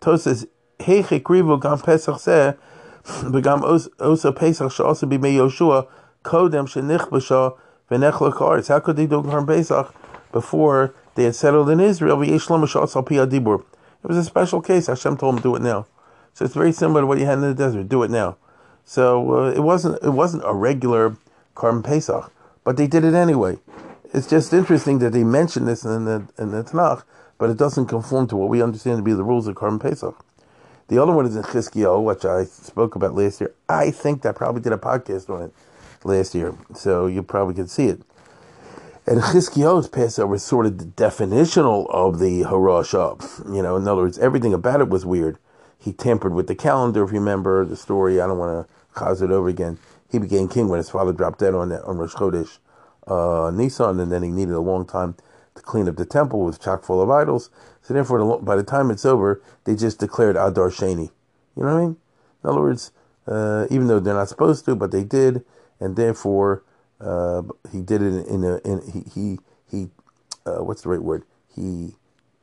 Tos 0.00 0.22
says, 0.22 0.46
"Hey 0.78 1.02
chikrivu 1.02 1.60
gam 1.60 1.78
pesach 1.78 2.18
seh, 2.18 2.54
begam 3.04 3.62
osa 4.00 4.32
pesach 4.32 4.72
should 4.72 4.86
also 4.86 5.04
be 5.04 5.18
me 5.18 5.36
Yoshua 5.36 5.86
kodem 6.24 6.66
shenich 6.66 7.10
b'shah 7.10 7.54
v'nech 7.90 8.14
lekaretz." 8.14 8.68
How 8.68 8.80
could 8.80 8.96
they 8.96 9.06
do 9.06 9.22
Karm 9.22 9.46
Pesach 9.46 9.94
before 10.32 10.94
they 11.16 11.24
had 11.24 11.36
settled 11.36 11.68
in 11.68 11.78
Israel? 11.78 12.22
It 12.22 12.30
was 12.30 14.16
a 14.16 14.24
special 14.24 14.62
case. 14.62 14.86
Hashem 14.86 15.18
told 15.18 15.34
him 15.34 15.42
do 15.42 15.54
it 15.54 15.60
now. 15.60 15.84
So 16.32 16.46
it's 16.46 16.54
very 16.54 16.72
similar 16.72 17.02
to 17.02 17.06
what 17.06 17.18
you 17.18 17.26
had 17.26 17.34
in 17.34 17.42
the 17.42 17.52
desert. 17.52 17.90
Do 17.90 18.02
it 18.04 18.10
now. 18.10 18.38
So 18.86 19.34
uh, 19.34 19.50
it 19.50 19.60
wasn't 19.60 20.02
it 20.02 20.14
wasn't 20.14 20.44
a 20.46 20.54
regular 20.54 21.18
Korban 21.54 21.84
Pesach, 21.84 22.32
but 22.64 22.78
they 22.78 22.86
did 22.86 23.04
it 23.04 23.12
anyway. 23.12 23.58
It's 24.14 24.26
just 24.26 24.54
interesting 24.54 24.98
that 25.00 25.12
they 25.12 25.24
mention 25.24 25.66
this 25.66 25.84
in 25.84 26.06
the 26.06 26.26
in 26.38 26.52
the 26.52 26.64
Tanakh, 26.64 27.02
but 27.38 27.50
it 27.50 27.56
doesn't 27.56 27.86
conform 27.86 28.26
to 28.28 28.36
what 28.36 28.48
we 28.48 28.62
understand 28.62 28.98
to 28.98 29.02
be 29.02 29.12
the 29.12 29.24
rules 29.24 29.46
of 29.46 29.54
Korban 29.54 29.80
Pesach. 29.80 30.16
The 30.88 31.02
other 31.02 31.12
one 31.12 31.26
is 31.26 31.36
in 31.36 31.42
Chizkiyahu, 31.42 32.02
which 32.02 32.24
I 32.24 32.44
spoke 32.44 32.94
about 32.94 33.14
last 33.14 33.40
year. 33.40 33.52
I 33.68 33.90
think 33.90 34.24
I 34.24 34.32
probably 34.32 34.62
did 34.62 34.72
a 34.72 34.78
podcast 34.78 35.28
on 35.28 35.42
it 35.42 35.52
last 36.04 36.34
year, 36.34 36.54
so 36.74 37.06
you 37.06 37.22
probably 37.22 37.54
could 37.54 37.70
see 37.70 37.86
it. 37.86 38.00
And 39.06 39.20
Chizkiyahu's 39.20 39.88
Passover 39.88 40.34
is 40.34 40.42
sort 40.42 40.66
of 40.66 40.78
the 40.78 40.84
definitional 40.84 41.88
of 41.90 42.18
the 42.18 42.42
Harashah. 42.42 43.54
You 43.54 43.62
know, 43.62 43.76
in 43.76 43.86
other 43.86 44.02
words, 44.02 44.18
everything 44.18 44.54
about 44.54 44.80
it 44.80 44.88
was 44.88 45.04
weird. 45.04 45.38
He 45.78 45.92
tampered 45.92 46.34
with 46.34 46.46
the 46.46 46.54
calendar, 46.54 47.04
if 47.04 47.12
you 47.12 47.18
remember 47.18 47.64
the 47.64 47.76
story. 47.76 48.20
I 48.20 48.26
don't 48.26 48.38
want 48.38 48.66
to 48.66 48.74
cause 48.94 49.22
it 49.22 49.30
over 49.30 49.48
again 49.48 49.78
he 50.10 50.18
became 50.18 50.48
king 50.48 50.68
when 50.68 50.78
his 50.78 50.90
father 50.90 51.12
dropped 51.12 51.40
dead 51.40 51.54
on 51.54 51.72
on 51.72 51.98
Rosh 51.98 52.14
Chodesh 52.14 52.58
uh, 53.06 53.50
Nisan, 53.50 54.00
and 54.00 54.10
then 54.10 54.22
he 54.22 54.30
needed 54.30 54.54
a 54.54 54.60
long 54.60 54.86
time 54.86 55.16
clean 55.62 55.88
up 55.88 55.96
the 55.96 56.06
temple 56.06 56.44
with 56.44 56.60
chock 56.60 56.84
full 56.84 57.00
of 57.00 57.10
idols. 57.10 57.50
So 57.82 57.94
therefore, 57.94 58.40
by 58.40 58.56
the 58.56 58.62
time 58.62 58.90
it's 58.90 59.04
over, 59.04 59.40
they 59.64 59.74
just 59.74 59.98
declared 59.98 60.36
Adar 60.36 60.70
Sheni. 60.70 61.10
You 61.56 61.62
know 61.62 61.74
what 61.74 61.80
I 61.80 61.80
mean? 61.80 61.96
In 62.42 62.50
other 62.50 62.60
words, 62.60 62.92
uh, 63.26 63.66
even 63.70 63.86
though 63.86 64.00
they're 64.00 64.14
not 64.14 64.28
supposed 64.28 64.64
to, 64.66 64.76
but 64.76 64.90
they 64.90 65.04
did, 65.04 65.44
and 65.80 65.96
therefore 65.96 66.62
uh, 67.00 67.42
he 67.72 67.80
did 67.80 68.02
it 68.02 68.26
in 68.26 68.44
a 68.44 68.58
in 68.58 68.82
he 68.92 69.02
he 69.14 69.38
he 69.70 69.90
uh, 70.46 70.62
what's 70.62 70.82
the 70.82 70.88
right 70.88 71.02
word? 71.02 71.24
He 71.54 71.94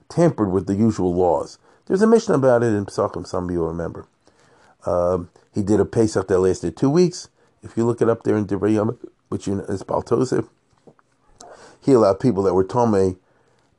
tampered 0.10 0.52
with 0.52 0.67
the 0.67 0.76
usual 0.76 1.13
laws. 1.13 1.58
There's 1.86 2.02
a 2.02 2.08
mission 2.08 2.34
about 2.34 2.63
it 2.63 2.73
in 2.73 2.86
Pesachim. 2.86 3.26
Some 3.28 3.45
of 3.45 3.52
you 3.52 3.60
will 3.60 3.67
remember. 3.67 4.08
Um, 4.86 5.30
he 5.54 5.62
did 5.62 5.80
a 5.80 5.86
Pesach 5.86 6.28
that 6.28 6.39
lasted 6.39 6.76
two 6.76 6.89
weeks. 6.89 7.30
If 7.62 7.78
you 7.78 7.86
look 7.86 8.02
it 8.02 8.10
up 8.10 8.23
there 8.23 8.36
in 8.36 8.45
Divrei 8.45 8.97
which 9.30 9.47
is 9.47 9.84
Baltosif, 9.84 10.49
he 11.84 11.93
allowed 11.93 12.19
people 12.19 12.43
that 12.43 12.54
were 12.54 12.65
Tomei, 12.65 13.17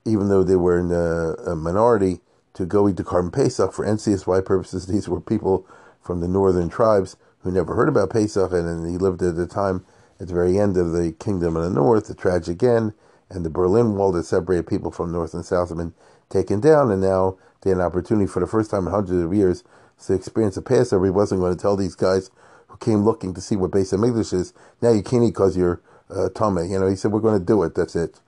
even 0.05 0.29
though 0.29 0.45
they 0.45 0.57
were 0.57 0.79
in 0.79 0.93
a, 0.93 1.53
a 1.53 1.57
minority, 1.57 2.21
to 2.55 2.67
go 2.67 2.89
eat 2.89 2.97
the 2.97 3.05
Korban 3.05 3.33
Pesach 3.33 3.73
for 3.73 3.85
NCSY 3.87 4.45
purposes. 4.45 4.87
These 4.89 5.09
were 5.09 5.21
people 5.21 5.67
from 6.03 6.21
the 6.21 6.29
northern 6.29 6.69
tribes 6.69 7.17
who 7.41 7.51
never 7.51 7.75
heard 7.75 7.89
about 7.89 8.11
Pesach, 8.11 8.53
and 8.53 8.91
he 8.91 8.99
lived 8.99 9.23
at 9.23 9.37
the 9.37 9.47
time 9.47 9.85
at 10.21 10.29
the 10.29 10.35
very 10.35 10.59
end 10.59 10.77
of 10.77 10.93
the 10.93 11.13
kingdom 11.13 11.57
of 11.57 11.65
the 11.65 11.71
north, 11.71 12.07
the 12.07 12.15
tragic 12.15 12.63
end, 12.63 12.93
and 13.31 13.45
the 13.45 13.51
Berlin 13.51 13.97
Wall 13.97 14.13
that 14.13 14.25
separated 14.25 14.67
people 14.67 14.91
from 14.91 15.13
north 15.13 15.35
and 15.35 15.45
south 15.45 15.71
had 15.71 15.79
been 15.79 15.95
taken 16.31 16.61
down, 16.61 16.91
and 16.91 17.03
now 17.03 17.37
they 17.63 17.71
had 17.71 17.79
an 17.79 17.85
opportunity 17.85 18.27
for 18.27 18.41
the 18.41 18.47
first 18.47 18.71
time 18.71 18.87
in 18.87 18.93
hundreds 18.93 19.23
of 19.23 19.35
years 19.35 19.65
to 20.07 20.15
experience 20.15 20.57
a 20.57 20.63
Passover. 20.63 21.05
He 21.05 21.11
wasn't 21.11 21.41
going 21.41 21.57
to 21.57 21.61
tell 21.61 21.77
these 21.77 21.95
guys 21.95 22.31
who 22.69 22.77
came 22.79 23.05
looking 23.05 23.35
to 23.35 23.41
see 23.41 23.57
what 23.57 23.71
Beis 23.71 23.93
Hamikdash 23.93 24.33
is. 24.35 24.53
Now 24.83 24.93
you 24.93 25.03
can't 25.03 25.25
eat 25.25 25.29
because 25.29 25.57
you're 25.57 25.81
uh, 26.11 26.29
tummy. 26.31 26.69
You 26.69 26.81
know, 26.81 26.89
he 26.89 26.97
said 26.97 27.13
we're 27.13 27.21
going 27.21 27.39
to 27.39 27.45
do 27.45 27.63
it. 27.63 27.75
That's 27.75 27.97
it. 27.97 28.21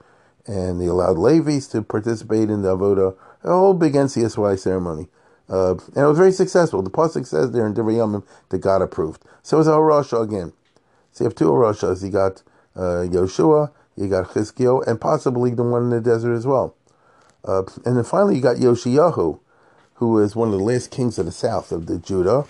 And 0.47 0.81
he 0.81 0.87
allowed 0.87 1.19
Levites 1.19 1.67
to 1.69 1.83
participate 1.83 2.51
in 2.51 2.63
the 2.63 2.77
avoda, 2.77 3.17
a 3.43 3.49
whole 3.49 3.75
big 3.75 3.95
NCSY 3.95 4.59
ceremony. 4.59 5.09
Uh, 5.49 5.73
and 5.73 5.97
it 5.97 6.07
was 6.07 6.19
very 6.19 6.33
successful. 6.33 6.83
The 6.83 6.91
pasuk 6.91 7.27
says 7.27 7.53
there 7.53 7.67
in 7.67 7.75
Divrei 7.75 7.95
Yomim 7.95 8.25
that 8.49 8.59
God 8.59 8.83
approved. 8.83 9.23
So 9.43 9.59
it's 9.59 9.69
a 9.69 9.73
Harasha 9.73 10.23
again. 10.23 10.53
So 11.13 11.25
you 11.25 11.29
have 11.29 11.35
two 11.35 11.51
Harashas. 11.51 12.03
You 12.05 12.11
got 12.11 12.43
uh, 12.75 13.07
Yoshua, 13.07 13.73
you 13.97 14.09
got 14.09 14.29
Chizkiyo, 14.31 14.87
and 14.87 15.01
possibly 15.01 15.51
the 15.51 15.63
one 15.63 15.85
in 15.85 15.91
the 15.91 16.01
desert 16.01 16.35
as 16.35 16.47
well. 16.47 16.75
Uh, 17.45 17.63
and 17.85 17.97
then 17.97 18.05
finally 18.05 18.37
you 18.37 18.43
got 18.43 18.57
Yoshiyahu, 18.57 19.39
who 19.95 20.19
is 20.19 20.35
one 20.37 20.49
of 20.49 20.59
the 20.59 20.65
last 20.65 20.91
kings 20.91 21.19
of 21.19 21.27
the 21.27 21.33
south 21.33 21.71
of 21.73 21.87
the 21.87 21.99
Judah 21.99 22.45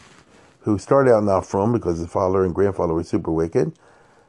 who 0.66 0.78
started 0.78 1.14
out 1.14 1.22
not 1.22 1.46
from 1.46 1.72
because 1.72 1.98
his 2.00 2.08
father 2.08 2.44
and 2.44 2.52
grandfather 2.52 2.92
were 2.92 3.04
super 3.04 3.30
wicked, 3.30 3.72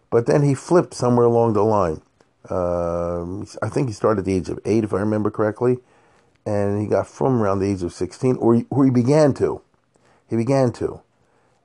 but 0.10 0.26
then 0.26 0.44
he 0.44 0.54
flipped 0.54 0.94
somewhere 0.94 1.26
along 1.26 1.54
the 1.54 1.64
line. 1.64 2.02
Uh, 2.50 3.42
I 3.62 3.70
think 3.70 3.88
he 3.90 3.94
started 3.94 4.20
at 4.20 4.26
the 4.26 4.34
age 4.34 4.50
of 4.50 4.60
eight, 4.66 4.84
if 4.84 4.94
I 4.94 5.00
remember 5.00 5.30
correctly, 5.30 5.80
and 6.46 6.82
he 6.82 6.88
got 6.88 7.08
from 7.08 7.42
around 7.42 7.60
the 7.60 7.70
age 7.70 7.84
of 7.84 7.94
16, 7.94 8.38
or 8.38 8.56
he, 8.56 8.66
or 8.70 8.86
he 8.86 8.92
began 8.92 9.34
to. 9.36 9.62
He 10.30 10.36
began 10.36 10.72
to. 10.74 11.02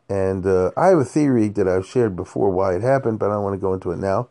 And 0.08 0.44
uh, 0.44 0.72
I 0.76 0.88
have 0.88 0.98
a 0.98 1.04
theory 1.04 1.48
that 1.48 1.68
I've 1.68 1.86
shared 1.86 2.16
before 2.16 2.50
why 2.50 2.74
it 2.74 2.82
happened, 2.82 3.18
but 3.18 3.30
I 3.30 3.34
don't 3.34 3.44
want 3.44 3.54
to 3.54 3.60
go 3.60 3.72
into 3.72 3.92
it 3.92 3.98
now. 3.98 4.28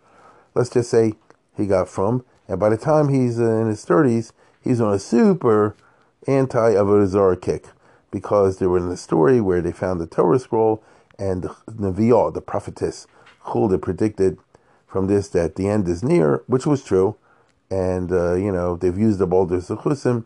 Let's 0.54 0.69
just 0.69 0.89
say 0.89 1.13
he 1.56 1.65
got 1.65 1.88
from, 1.88 2.26
and 2.47 2.60
by 2.60 2.69
the 2.69 2.78
time 2.78 3.10
he's 3.10 3.39
in 3.39 3.67
his 3.67 3.86
30s, 3.86 4.34
he's 4.62 4.82
on 4.82 4.93
a 4.93 5.00
super 5.00 5.76
anti 6.28 6.74
Avodah 6.74 7.41
kick 7.41 7.67
because 8.12 8.58
they 8.58 8.67
were 8.67 8.78
in 8.78 8.89
the 8.89 8.97
story 8.97 9.39
where 9.39 9.62
they 9.62 9.71
found 9.71 10.00
the 10.00 10.08
Torah 10.08 10.38
scroll 10.38 10.84
and 11.17 11.43
the 11.43 11.56
Neviah, 11.67 12.34
the 12.34 12.41
prophetess, 12.41 13.08
Huldah 13.44 13.80
predicted 13.80 14.38
from 14.88 15.08
this 15.08 15.30
that 15.30 15.56
the 15.56 15.68
end 15.68 15.88
is 15.88 16.04
near, 16.04 16.44
which 16.48 16.66
was 16.66 16.84
true. 16.84 17.16
And, 17.70 18.12
uh, 18.12 18.36
you 18.36 18.52
know, 18.52 18.76
they've 18.76 18.98
used 18.98 19.20
the 19.20 19.28
all 19.28 19.46
their 19.46 19.60
Zechusim 19.60 20.26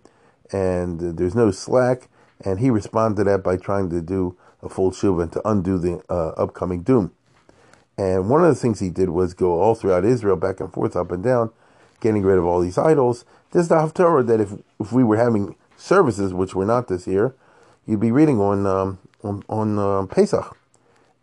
and 0.52 1.00
there's 1.18 1.36
no 1.36 1.52
slack. 1.52 2.10
And 2.44 2.60
he 2.60 2.70
responded 2.70 3.18
to 3.18 3.24
that 3.32 3.44
by 3.44 3.58
trying 3.58 3.90
to 3.92 4.02
do 4.02 4.36
a 4.62 4.70
full 4.70 4.92
Shuvah 4.92 5.24
and 5.24 5.32
to 5.34 5.48
undo 5.48 5.78
the 5.78 6.04
uh, 6.10 6.30
upcoming 6.30 6.82
doom. 6.82 7.12
And 7.98 8.30
one 8.30 8.44
of 8.44 8.50
the 8.50 8.60
things 8.60 8.80
he 8.80 8.90
did 8.90 9.10
was 9.10 9.34
go 9.34 9.62
all 9.62 9.76
throughout 9.76 10.04
Israel, 10.04 10.36
back 10.36 10.60
and 10.60 10.72
forth, 10.74 10.96
up 10.96 11.12
and 11.12 11.24
down, 11.24 11.52
getting 12.02 12.24
rid 12.24 12.38
of 12.38 12.46
all 12.46 12.60
these 12.60 12.78
idols. 12.78 13.24
There's 13.52 13.70
the 13.70 13.76
Haftarah 13.76 14.28
that 14.28 14.42
if, 14.42 14.52
if 14.80 14.92
we 14.92 15.04
were 15.04 15.18
having 15.18 15.56
services, 15.78 16.34
which 16.34 16.56
we're 16.56 16.66
not 16.66 16.88
this 16.88 17.08
year, 17.08 17.34
you'd 17.86 18.02
be 18.02 18.12
reading 18.12 18.40
on 18.40 18.66
um, 18.66 19.00
on, 19.24 19.44
on 19.50 19.80
uh, 19.80 20.06
Pesach, 20.08 20.58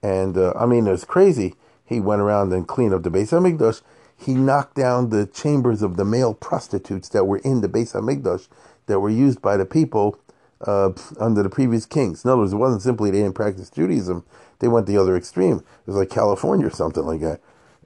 and 0.02 0.36
uh, 0.36 0.52
I 0.56 0.66
mean 0.66 0.86
it's 0.86 1.04
crazy. 1.04 1.54
He 1.92 2.00
went 2.00 2.22
around 2.22 2.52
and 2.52 2.66
cleaned 2.66 2.94
up 2.94 3.02
the 3.02 3.10
Beis 3.10 3.30
Hamikdash. 3.30 3.82
He 4.16 4.34
knocked 4.34 4.76
down 4.76 5.10
the 5.10 5.26
chambers 5.26 5.82
of 5.82 5.96
the 5.96 6.04
male 6.04 6.34
prostitutes 6.34 7.08
that 7.10 7.24
were 7.24 7.38
in 7.38 7.60
the 7.60 7.68
Beis 7.68 7.92
Hamikdash 7.92 8.48
that 8.86 9.00
were 9.00 9.10
used 9.10 9.42
by 9.42 9.56
the 9.56 9.66
people 9.66 10.18
uh, 10.66 10.90
under 11.18 11.42
the 11.42 11.50
previous 11.50 11.86
kings. 11.86 12.24
In 12.24 12.30
other 12.30 12.40
words, 12.40 12.52
it 12.52 12.56
wasn't 12.56 12.82
simply 12.82 13.10
they 13.10 13.18
didn't 13.18 13.34
practice 13.34 13.68
Judaism; 13.70 14.24
they 14.60 14.68
went 14.68 14.86
the 14.86 14.96
other 14.96 15.16
extreme. 15.16 15.56
It 15.58 15.86
was 15.86 15.96
like 15.96 16.10
California 16.10 16.66
or 16.66 16.70
something 16.70 17.04
like 17.04 17.20
that. 17.20 17.40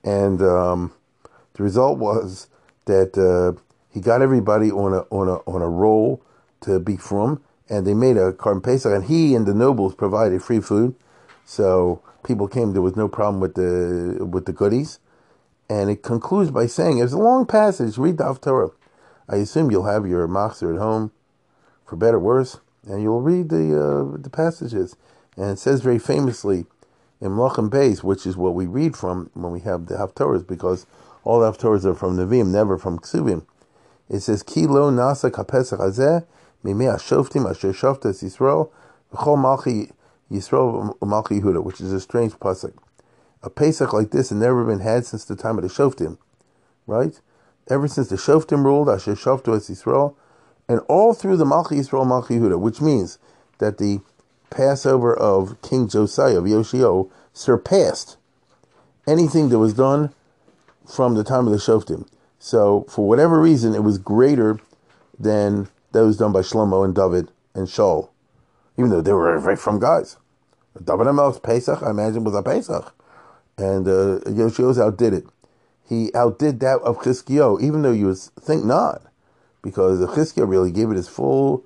And 0.05 0.43
um, 0.43 0.93
the 1.55 1.63
result 1.63 1.99
was 1.99 2.49
that 2.85 3.17
uh, 3.17 3.59
he 3.93 4.01
got 4.01 4.23
everybody 4.23 4.71
on 4.71 4.93
a 4.93 5.01
on 5.11 5.29
a 5.29 5.37
on 5.51 5.63
a 5.63 5.69
roll 5.69 6.23
to 6.61 6.79
be 6.79 6.97
from, 6.97 7.43
and 7.69 7.87
they 7.87 7.95
made 7.95 8.17
a 8.17 8.33
Korban 8.33 8.63
Pesach, 8.63 8.93
and 8.93 9.05
he 9.05 9.35
and 9.35 9.47
the 9.47 9.55
nobles 9.55 9.95
provided 9.95 10.43
free 10.43 10.61
food, 10.61 10.95
so 11.47 12.03
people 12.25 12.49
came. 12.49 12.73
There 12.73 12.83
was 12.83 12.97
no 12.97 13.09
problem 13.09 13.41
with 13.41 13.55
the 13.55 14.27
with 14.27 14.45
the 14.45 14.53
goodies, 14.53 14.99
and 15.71 15.89
it 15.89 16.03
concludes 16.03 16.51
by 16.51 16.67
saying 16.67 16.99
it's 16.99 17.13
a 17.13 17.19
long 17.19 17.47
passage. 17.47 17.97
Read 17.97 18.19
the 18.19 18.25
Haftorah. 18.25 18.73
I 19.29 19.37
assume 19.37 19.71
you'll 19.71 19.87
have 19.87 20.07
your 20.07 20.29
machzor 20.29 20.75
at 20.75 20.81
home, 20.81 21.13
for 21.87 21.97
better 21.97 22.17
or 22.17 22.21
worse, 22.21 22.61
and 22.87 23.03
you'll 23.03 23.23
read 23.23 23.49
the 23.49 23.81
uh, 23.81 24.19
the 24.19 24.29
passages. 24.29 24.97
And 25.37 25.53
it 25.53 25.59
says 25.59 25.83
very 25.83 25.99
famously 25.99 26.67
in 27.21 27.31
Melachim 27.31 27.71
Beis, 27.71 28.03
which 28.03 28.27
is 28.27 28.37
what 28.37 28.55
we 28.55 28.67
read 28.67 28.97
from 28.97 29.31
when 29.35 29.53
we 29.53 29.61
have 29.61 29.87
the 29.87 29.95
Haftorahs, 29.95 30.47
because 30.47 30.87
all 31.25 31.41
the 31.41 31.53
Haftorahs 31.53 31.85
are 31.85 31.95
from 31.95 32.17
Nevi'im, 32.17 32.49
never 32.49 32.77
from 32.77 32.99
Ksuvim. 32.99 33.45
It 34.09 34.21
says, 34.21 34.43
Ki 34.43 34.67
lo 34.67 34.91
nasa 34.91 35.31
kapesach 35.31 35.79
hazeh, 35.79 36.25
mimei 36.65 36.87
ashoftim 36.87 37.49
asher 37.49 37.73
shoftes 37.73 38.23
Yisrael, 38.23 38.71
v'chol 39.13 39.37
malchi 39.37 39.93
Yisrael 40.31 40.99
malchi 40.99 41.41
Yehuda, 41.41 41.63
which 41.63 41.81
is 41.81 41.93
a 41.93 42.01
strange 42.01 42.33
pasuk. 42.35 42.75
A 43.43 43.51
Pesach 43.51 43.93
like 43.93 44.11
this 44.11 44.31
had 44.31 44.39
never 44.39 44.65
been 44.65 44.81
had 44.81 45.07
since 45.07 45.25
the 45.25 45.37
time 45.37 45.59
of 45.59 45.63
the 45.63 45.69
Shoftim, 45.69 46.19
right? 46.87 47.21
Ever 47.69 47.87
since 47.89 48.09
the 48.09 48.17
Shoftim 48.17 48.65
ruled, 48.65 48.89
Asher 48.89 49.15
Shoftu 49.15 49.55
Yisrael, 49.55 50.15
and 50.69 50.81
all 50.89 51.15
through 51.15 51.37
the 51.37 51.45
Malchi 51.45 51.79
Yisrael 51.79 52.07
Malchi 52.07 52.41
Yehuda, 52.41 52.59
which 52.59 52.81
means 52.81 53.19
that 53.59 53.79
the 53.79 54.01
Passover 54.51 55.15
of 55.15 55.61
King 55.63 55.89
Josiah 55.89 56.39
of 56.39 56.47
Yoshio 56.47 57.11
surpassed 57.33 58.17
anything 59.07 59.49
that 59.51 59.59
was 59.59 59.75
done 59.75 60.13
from 60.87 61.15
the 61.15 61.25
time 61.25 61.47
of 61.47 61.53
the 61.53 61.59
Shoftim. 61.59 62.09
So, 62.39 62.87
for 62.89 63.07
whatever 63.09 63.41
reason, 63.41 63.75
it 63.75 63.83
was 63.83 63.99
greater 63.99 64.59
than 65.19 65.69
those 65.93 66.17
done 66.17 66.33
by 66.33 66.41
Shlomo 66.41 66.85
and 66.85 66.95
David 66.95 67.31
and 67.55 67.67
Shaul, 67.67 68.09
even 68.79 68.91
though 68.91 69.01
they 69.01 69.13
were 69.13 69.39
right 69.39 69.59
from 69.59 69.79
guys. 69.79 70.17
David 70.83 71.07
Amel's 71.07 71.41
Pesach, 71.41 71.83
I 71.83 71.91
imagine, 71.91 72.25
was 72.25 72.35
a 72.35 72.43
Pesach. 72.43 72.95
And 73.57 73.89
uh, 73.89 74.21
Yoshio's 74.27 74.79
outdid 74.79 75.15
it. 75.15 75.25
He 75.89 76.13
outdid 76.15 76.61
that 76.61 76.81
of 76.83 76.99
Chizkiyo, 76.99 77.61
even 77.63 77.83
though 77.83 77.93
you 77.93 78.07
would 78.07 78.19
think 78.19 78.65
not, 78.65 79.03
because 79.63 80.01
Chizkiyo 80.01 80.49
really 80.49 80.71
gave 80.73 80.91
it 80.91 80.97
his 80.97 81.09
full 81.09 81.65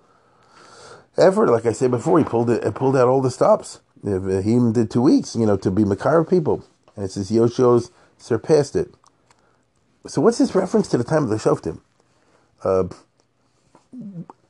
effort. 1.17 1.49
Like 1.49 1.67
I 1.67 1.73
said 1.73 1.91
before, 1.91 2.19
he 2.19 2.25
pulled 2.25 2.51
it, 2.51 2.75
pulled 2.75 2.97
out 2.97 3.09
all 3.09 3.23
the 3.23 3.31
stops. 3.31 3.81
He 4.05 4.11
even 4.11 4.73
did 4.73 4.91
two 4.91 5.03
weeks, 5.03 5.35
you 5.35 5.47
know, 5.47 5.57
to 5.57 5.71
be 5.71 5.85
Makar 5.85 6.25
people. 6.25 6.65
And 6.95 7.05
it 7.05 7.11
says 7.11 7.31
Yoshio's 7.31 7.91
surpassed 8.19 8.77
it. 8.77 8.95
So 10.07 10.21
what's 10.21 10.39
this 10.39 10.55
reference 10.55 10.89
to 10.89 10.99
the 10.99 11.05
time 11.05 11.25
of 11.25 11.31
the 11.31 11.37
Shoftim? 11.37 11.81
Uh, 12.63 12.85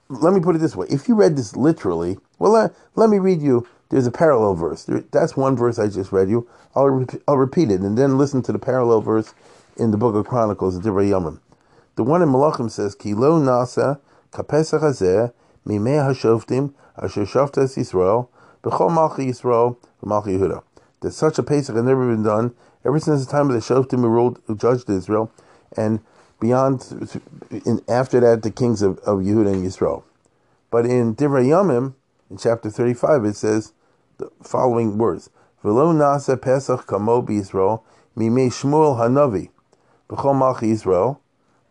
let 0.08 0.34
me 0.34 0.40
put 0.40 0.56
it 0.56 0.58
this 0.58 0.76
way. 0.76 0.86
If 0.90 1.08
you 1.08 1.14
read 1.14 1.36
this 1.36 1.56
literally, 1.56 2.18
well, 2.40 2.56
uh, 2.56 2.68
let 2.96 3.10
me 3.10 3.18
read 3.18 3.40
you. 3.42 3.68
There's 3.90 4.06
a 4.06 4.10
parallel 4.10 4.54
verse. 4.54 4.84
There, 4.84 5.04
that's 5.12 5.36
one 5.36 5.56
verse 5.56 5.78
I 5.78 5.88
just 5.88 6.10
read 6.10 6.28
you. 6.28 6.48
I'll, 6.74 6.86
re- 6.86 7.20
I'll 7.28 7.36
repeat 7.36 7.70
it 7.70 7.80
and 7.80 7.96
then 7.96 8.18
listen 8.18 8.42
to 8.42 8.52
the 8.52 8.58
parallel 8.58 9.02
verse 9.02 9.34
in 9.76 9.92
the 9.92 9.96
book 9.96 10.14
of 10.14 10.26
Chronicles, 10.26 10.80
Divrei 10.80 11.10
Yomim. 11.10 11.38
The 11.96 12.02
one 12.02 12.22
in 12.22 12.30
Malachim 12.30 12.70
says, 12.70 12.94
Ki 12.94 13.14
lo 13.14 13.38
nasa 13.38 14.00
kapesach 14.32 14.80
hazeh 14.80 15.32
mimei 15.66 15.98
hashoftim 15.98 16.72
asher 16.96 17.26
shoftes 17.26 17.76
Yisrael 17.76 18.28
b'chol 18.62 18.90
malchi 18.90 19.28
Yisrael 19.28 19.76
v'malchi 20.02 20.38
Yehuda. 20.38 20.62
That 21.00 21.12
such 21.12 21.38
a 21.38 21.42
Pesach 21.42 21.76
had 21.76 21.84
never 21.84 22.10
been 22.10 22.22
done 22.22 22.54
ever 22.84 22.98
since 22.98 23.24
the 23.24 23.30
time 23.30 23.50
of 23.50 23.54
the 23.54 23.60
Shoftim 23.60 24.00
who 24.00 24.08
ruled, 24.08 24.40
who 24.46 24.56
judged 24.56 24.88
Israel, 24.88 25.30
and 25.76 26.00
beyond, 26.40 27.10
in, 27.50 27.82
after 27.88 28.20
that, 28.20 28.42
the 28.42 28.50
kings 28.50 28.82
of, 28.82 28.98
of 29.00 29.20
Yehuda 29.20 29.52
and 29.52 29.64
Yisrael. 29.66 30.02
But 30.70 30.86
in 30.86 31.14
Divrei 31.14 31.46
Yomim, 31.46 31.94
in 32.30 32.36
chapter 32.36 32.70
35, 32.70 33.24
it 33.24 33.36
says 33.36 33.72
the 34.18 34.30
following 34.42 34.96
words, 34.96 35.30
V'lo 35.64 35.92
nasa 35.92 36.40
Pesach 36.40 36.86
kamo 36.86 37.20
b'Yisrael, 37.22 37.82
mimei 38.16 38.48
Shmuel 38.48 38.96
hanavi, 38.98 39.50
b'chol 40.08 40.34
malchi 40.34 40.72
Yisrael, 40.72 41.18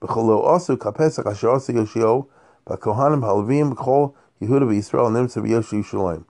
b'chol 0.02 0.26
lo 0.26 0.44
osu 0.44 0.78
kapesach 0.78 1.26
asher 1.26 1.48
osu 1.48 1.74
Yoshio, 1.74 2.28
b'kohanim 2.68 3.22
halvim 3.22 3.74
b'chol 3.74 4.14
Yehuda 4.42 4.68
v'Yisrael, 4.68 5.10
nimtza 5.12 5.42
v'yoshu 5.42 5.84
Shalom. 5.84 6.26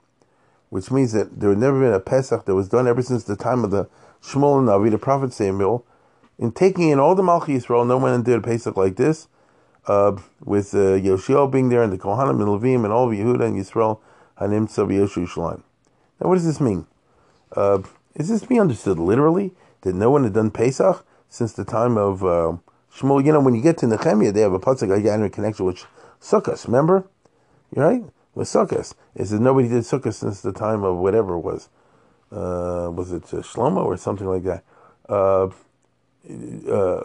Which 0.69 0.91
means 0.91 1.13
that 1.13 1.39
there 1.39 1.49
had 1.49 1.57
never 1.57 1.79
been 1.79 1.93
a 1.93 1.99
Pesach 1.99 2.45
that 2.45 2.53
was 2.53 2.69
done 2.69 2.87
ever 2.87 3.01
since 3.01 3.23
the 3.23 3.35
time 3.35 3.63
of 3.63 3.71
the 3.71 3.89
Shmuel 4.21 4.59
and 4.59 4.67
Navi, 4.67 4.91
the 4.91 4.99
prophet 4.99 5.33
Samuel, 5.33 5.83
in 6.37 6.51
taking 6.51 6.89
in 6.89 6.99
all 6.99 7.15
the 7.15 7.23
Malchi 7.23 7.57
Yisrael, 7.57 7.87
no 7.87 7.97
one 7.97 8.21
did 8.21 8.37
a 8.37 8.41
Pesach 8.41 8.77
like 8.77 8.95
this, 8.95 9.27
uh, 9.87 10.15
with 10.41 10.75
uh, 10.75 10.93
Yoshio 10.93 11.47
being 11.47 11.69
there 11.69 11.81
and 11.81 11.91
the 11.91 11.97
Kohanim 11.97 12.39
and 12.39 12.41
Levim 12.41 12.83
and 12.83 12.93
all 12.93 13.09
of 13.09 13.17
Yehuda 13.17 13.45
and 13.45 13.57
Yisrael, 13.57 13.99
Hanim 14.39 14.67
Tzav 14.67 14.87
Yoshu 14.87 15.27
Shalom. 15.27 15.63
Now, 16.19 16.29
what 16.29 16.35
does 16.35 16.45
this 16.45 16.61
mean? 16.61 16.85
Uh, 17.55 17.79
is 18.15 18.29
this 18.29 18.41
to 18.41 18.47
be 18.47 18.59
understood 18.59 18.99
literally 18.99 19.51
that 19.81 19.95
no 19.95 20.11
one 20.11 20.23
had 20.23 20.33
done 20.33 20.51
Pesach 20.51 21.05
since 21.29 21.53
the 21.53 21.65
time 21.65 21.97
of 21.97 22.23
uh, 22.23 22.57
Shmuel? 22.93 23.25
You 23.25 23.33
know, 23.33 23.39
when 23.39 23.55
you 23.55 23.61
get 23.61 23.77
to 23.79 23.87
Nehemiah, 23.87 24.31
they 24.31 24.41
have 24.41 24.53
a 24.53 24.59
pasuk 24.59 24.93
I 24.93 25.01
got 25.01 25.19
in 25.19 25.29
connection 25.29 25.65
with 25.65 25.85
Sukkot. 26.21 26.65
Remember, 26.65 27.05
you 27.75 27.81
right 27.81 28.03
with 28.33 28.47
Sukkot. 28.47 28.93
It 29.15 29.25
says 29.25 29.39
nobody 29.39 29.67
did 29.67 29.83
Sukkot 29.83 30.13
since 30.13 30.41
the 30.41 30.53
time 30.53 30.83
of 30.83 30.97
whatever 30.97 31.35
it 31.35 31.39
was. 31.39 31.69
Uh, 32.31 32.89
was 32.91 33.11
it 33.11 33.23
uh, 33.33 33.37
Shlomo 33.37 33.85
or 33.85 33.97
something 33.97 34.27
like 34.27 34.43
that? 34.43 34.63
Uh, 35.07 35.49
uh, 36.69 37.03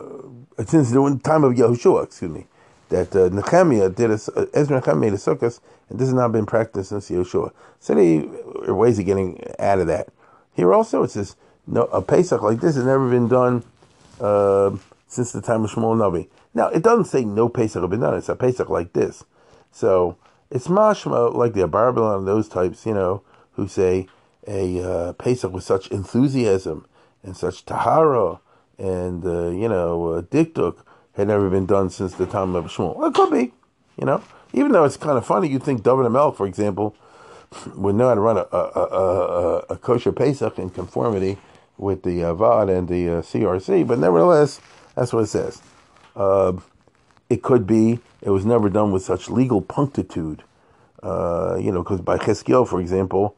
since 0.67 0.91
the 0.91 1.21
time 1.23 1.45
of 1.45 1.55
Yehoshua, 1.55 2.05
excuse 2.05 2.31
me, 2.31 2.47
that 2.95 3.17
uh, 3.17 3.29
Nehemiah 3.29 3.91
did 3.91 4.11
a, 4.11 4.21
uh, 4.37 4.47
Ezra 4.55 4.81
Nehemiah 4.81 4.97
made 4.97 5.13
a 5.13 5.17
sukkah, 5.17 5.59
and 5.89 5.99
this 5.99 6.09
has 6.09 6.15
not 6.15 6.33
been 6.33 6.47
practiced 6.47 6.91
since 6.91 7.11
Yehoshua. 7.11 7.53
So 7.81 7.95
there 7.95 8.71
are 8.71 8.75
ways 8.75 8.99
of 8.99 9.07
getting 9.07 9.43
out 9.59 9.81
of 9.81 9.87
that. 9.89 10.09
Here 10.55 10.73
also 10.73 11.03
it 11.03 11.11
says 11.11 11.37
no, 11.67 11.83
a 11.85 12.01
Pesach 12.03 12.43
like 12.43 12.61
this 12.61 12.77
has 12.77 12.85
never 12.85 13.09
been 13.11 13.29
done 13.29 13.65
uh, 14.21 14.77
since 15.09 15.33
the 15.33 15.41
time 15.41 15.65
of 15.65 15.71
Shmuel 15.71 15.97
Navi. 15.97 16.29
Now 16.55 16.69
it 16.69 16.83
doesn't 16.83 17.07
say 17.07 17.25
no 17.25 17.49
Pesach 17.49 17.81
have 17.81 17.91
been 17.91 18.01
done; 18.01 18.15
it's 18.15 18.29
a 18.29 18.37
Pesach 18.37 18.69
like 18.69 18.93
this. 18.93 19.25
So 19.73 20.17
it's 20.51 20.69
mashma 20.69 21.35
like 21.35 21.55
the 21.55 21.67
Abarbanel 21.67 22.19
and 22.19 22.29
those 22.29 22.49
types, 22.49 22.87
you 22.87 22.95
know, 22.95 23.23
who 23.53 23.67
say 23.67 24.07
a 24.47 24.83
uh, 24.83 25.13
Pesach 25.15 25.53
with 25.53 25.65
such 25.65 25.89
enthusiasm 25.89 26.87
and 27.25 27.37
such 27.37 27.65
tahara 27.65 28.41
and 28.79 29.25
uh, 29.25 29.49
you 29.49 29.69
know 29.69 30.13
uh, 30.13 30.23
dikduk 30.23 30.77
had 31.15 31.29
never 31.29 31.49
been 31.49 31.67
done 31.67 31.91
since 31.91 32.15
the 32.15 32.27
time 32.27 32.55
of 32.55 32.67
Shmuel. 32.67 33.09
It 33.09 33.15
could 33.15 33.31
be, 33.31 33.53
you 33.97 34.05
know, 34.05 34.23
even 34.53 34.73
though 34.73 34.85
it's 34.85 34.97
kind 34.97 35.19
of 35.19 35.27
funny. 35.27 35.49
You'd 35.49 35.63
think 35.63 35.87
Amel, 35.87 36.33
for 36.33 36.47
example, 36.47 36.97
would 37.75 37.95
know 37.95 38.09
how 38.09 38.15
to 38.15 38.21
run 38.21 38.39
a, 38.39 38.47
a, 38.53 38.59
a, 38.59 39.59
a 39.71 39.77
kosher 39.77 40.13
Pesach 40.13 40.59
in 40.59 40.71
conformity 40.71 41.39
with 41.77 42.03
the 42.03 42.23
uh, 42.25 42.35
Vaad 42.35 42.77
and 42.77 42.89
the 42.89 43.09
uh, 43.09 43.23
CRC, 43.23 43.87
but 43.87 43.99
nevertheless, 43.99 44.61
that's 44.95 45.13
what 45.13 45.25
it 45.25 45.29
says. 45.29 45.61
Uh, 46.15 46.53
it 47.29 47.43
could 47.43 47.67
be 47.67 47.99
it 48.23 48.31
was 48.31 48.47
never 48.47 48.69
done 48.69 48.93
with 48.93 49.03
such 49.03 49.29
legal 49.29 49.61
punctitude, 49.61 50.45
uh, 51.03 51.57
you 51.61 51.73
know, 51.73 51.83
because 51.83 52.01
by 52.01 52.17
Cheskiel, 52.17 52.67
for 52.67 52.81
example, 52.81 53.37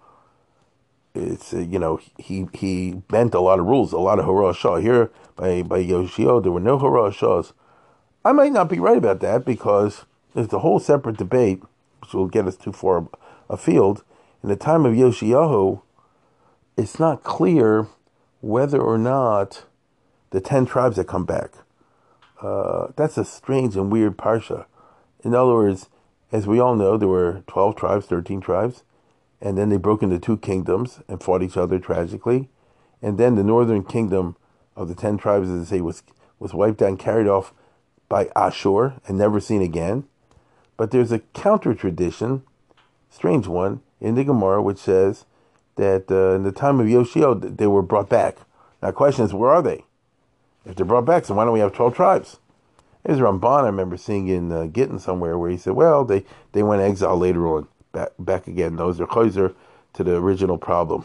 it's 1.14 1.54
uh, 1.54 1.58
you 1.58 1.78
know 1.78 1.98
he 2.18 2.46
he 2.52 2.92
bent 3.08 3.34
a 3.34 3.40
lot 3.40 3.58
of 3.58 3.66
rules, 3.66 3.92
a 3.92 3.98
lot 3.98 4.18
of 4.18 4.26
hurrah 4.26 4.52
shah. 4.52 4.76
Here 4.76 5.10
by 5.34 5.62
by 5.62 5.78
Yoshio, 5.78 6.40
there 6.40 6.52
were 6.52 6.60
no 6.60 6.78
hurrah 6.78 7.10
shahs. 7.10 7.52
I 8.26 8.32
might 8.32 8.52
not 8.52 8.68
be 8.68 8.78
right 8.78 8.96
about 8.98 9.20
that 9.20 9.44
because 9.44 10.04
there's 10.34 10.52
a 10.52 10.58
whole 10.58 10.80
separate 10.80 11.16
debate, 11.16 11.62
which 12.00 12.12
will 12.12 12.26
get 12.26 12.46
us 12.46 12.56
too 12.56 12.72
far 12.72 13.08
afield. 13.48 14.02
In 14.42 14.48
the 14.48 14.56
time 14.56 14.84
of 14.84 14.94
Yoshiyahu, 14.94 15.80
it's 16.76 16.98
not 16.98 17.22
clear 17.22 17.86
whether 18.40 18.80
or 18.80 18.98
not 18.98 19.64
the 20.30 20.40
ten 20.40 20.66
tribes 20.66 20.96
that 20.96 21.06
come 21.06 21.24
back. 21.24 21.52
Uh, 22.42 22.88
that's 22.96 23.16
a 23.16 23.24
strange 23.24 23.76
and 23.76 23.90
weird 23.90 24.16
parsha. 24.16 24.66
In 25.24 25.34
other 25.34 25.54
words, 25.54 25.88
as 26.32 26.46
we 26.46 26.58
all 26.58 26.74
know, 26.74 26.96
there 26.96 27.08
were 27.08 27.42
twelve 27.46 27.76
tribes, 27.76 28.06
thirteen 28.06 28.40
tribes 28.40 28.82
and 29.40 29.56
then 29.56 29.68
they 29.68 29.76
broke 29.76 30.02
into 30.02 30.18
two 30.18 30.36
kingdoms 30.38 31.00
and 31.08 31.22
fought 31.22 31.42
each 31.42 31.56
other 31.56 31.78
tragically. 31.78 32.48
And 33.02 33.18
then 33.18 33.34
the 33.36 33.44
northern 33.44 33.84
kingdom 33.84 34.36
of 34.74 34.88
the 34.88 34.94
ten 34.94 35.18
tribes, 35.18 35.50
as 35.50 35.68
they 35.68 35.76
say, 35.76 35.80
was 35.80 36.02
was 36.38 36.52
wiped 36.52 36.82
out 36.82 36.88
and 36.88 36.98
carried 36.98 37.26
off 37.26 37.54
by 38.08 38.28
Ashur 38.36 38.94
and 39.06 39.18
never 39.18 39.40
seen 39.40 39.62
again. 39.62 40.04
But 40.76 40.90
there's 40.90 41.12
a 41.12 41.20
counter 41.34 41.74
tradition, 41.74 42.42
strange 43.10 43.46
one, 43.46 43.80
in 44.00 44.14
the 44.14 44.24
Gemara, 44.24 44.62
which 44.62 44.78
says 44.78 45.24
that 45.76 46.10
uh, 46.10 46.34
in 46.34 46.42
the 46.42 46.52
time 46.52 46.80
of 46.80 46.88
Yoshio, 46.88 47.34
they 47.34 47.66
were 47.66 47.82
brought 47.82 48.08
back. 48.08 48.36
Now, 48.82 48.88
the 48.88 48.94
question 48.94 49.24
is, 49.24 49.32
where 49.32 49.50
are 49.50 49.62
they? 49.62 49.84
If 50.64 50.76
they're 50.76 50.84
brought 50.84 51.06
back, 51.06 51.24
so 51.24 51.34
why 51.34 51.44
don't 51.44 51.54
we 51.54 51.60
have 51.60 51.72
12 51.72 51.94
tribes? 51.94 52.38
There's 53.04 53.20
Ramban, 53.20 53.62
I 53.62 53.66
remember 53.66 53.96
seeing 53.96 54.26
in 54.26 54.50
uh, 54.50 54.66
Gittin 54.66 54.98
somewhere, 54.98 55.38
where 55.38 55.50
he 55.50 55.56
said, 55.56 55.74
well, 55.74 56.04
they, 56.04 56.24
they 56.52 56.62
went 56.62 56.82
exile 56.82 57.16
later 57.16 57.46
on, 57.46 57.68
back, 57.92 58.10
back 58.18 58.46
again. 58.48 58.76
Those 58.76 59.00
are 59.00 59.06
chayzer 59.06 59.54
to 59.92 60.04
the 60.04 60.16
original 60.16 60.58
problem. 60.58 61.04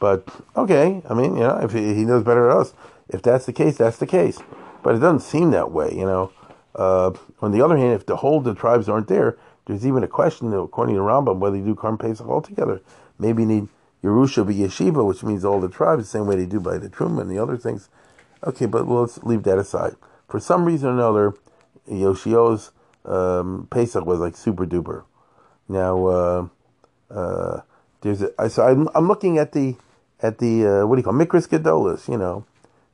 But, 0.00 0.28
okay, 0.56 1.02
I 1.08 1.14
mean, 1.14 1.34
you 1.34 1.40
know, 1.40 1.58
if 1.58 1.72
he, 1.72 1.94
he 1.94 2.04
knows 2.04 2.24
better 2.24 2.48
than 2.48 2.56
us, 2.56 2.72
if 3.08 3.22
that's 3.22 3.46
the 3.46 3.52
case, 3.52 3.76
that's 3.76 3.98
the 3.98 4.06
case. 4.06 4.38
But 4.86 4.94
it 4.94 4.98
doesn't 5.00 5.28
seem 5.28 5.50
that 5.50 5.72
way, 5.72 5.92
you 5.92 6.04
know. 6.04 6.30
Uh, 6.76 7.10
on 7.40 7.50
the 7.50 7.60
other 7.60 7.76
hand, 7.76 7.94
if 7.94 8.06
the 8.06 8.18
whole 8.18 8.40
the 8.40 8.54
tribes 8.54 8.88
aren't 8.88 9.08
there, 9.08 9.36
there's 9.64 9.84
even 9.84 10.04
a 10.04 10.06
question, 10.06 10.54
according 10.54 10.94
to 10.94 11.00
Rambam, 11.00 11.38
whether 11.38 11.56
you 11.56 11.64
do 11.64 11.74
Karm 11.74 11.98
Pesach 11.98 12.28
altogether. 12.28 12.80
Maybe 13.18 13.42
you 13.42 13.48
need 13.48 13.68
Yerusha 14.04 14.46
be 14.46 14.54
yeshiva, 14.54 15.04
which 15.04 15.24
means 15.24 15.44
all 15.44 15.60
the 15.60 15.68
tribes, 15.68 16.04
the 16.04 16.08
same 16.08 16.28
way 16.28 16.36
they 16.36 16.46
do 16.46 16.60
by 16.60 16.78
the 16.78 16.88
Truma 16.88 17.22
and 17.22 17.28
the 17.28 17.36
other 17.36 17.56
things. 17.56 17.88
Okay, 18.44 18.66
but 18.66 18.86
let's 18.86 19.18
leave 19.24 19.42
that 19.42 19.58
aside. 19.58 19.96
For 20.28 20.38
some 20.38 20.64
reason 20.64 20.90
or 20.90 20.92
another, 20.92 21.34
Yoshio's 21.90 22.70
um, 23.04 23.66
Pesach 23.68 24.06
was 24.06 24.20
like 24.20 24.36
super 24.36 24.66
duper. 24.66 25.02
Now, 25.68 26.06
uh, 26.06 26.48
uh, 27.10 27.60
there's 28.02 28.22
a, 28.22 28.48
so 28.48 28.62
I'm, 28.62 28.88
I'm 28.94 29.08
looking 29.08 29.36
at 29.36 29.50
the 29.50 29.74
at 30.22 30.38
the 30.38 30.64
uh, 30.64 30.86
what 30.86 30.94
do 30.94 31.00
you 31.00 31.04
call 31.04 31.12
Mikras 31.12 31.48
Gedolas, 31.48 32.08
you 32.08 32.18
know, 32.18 32.46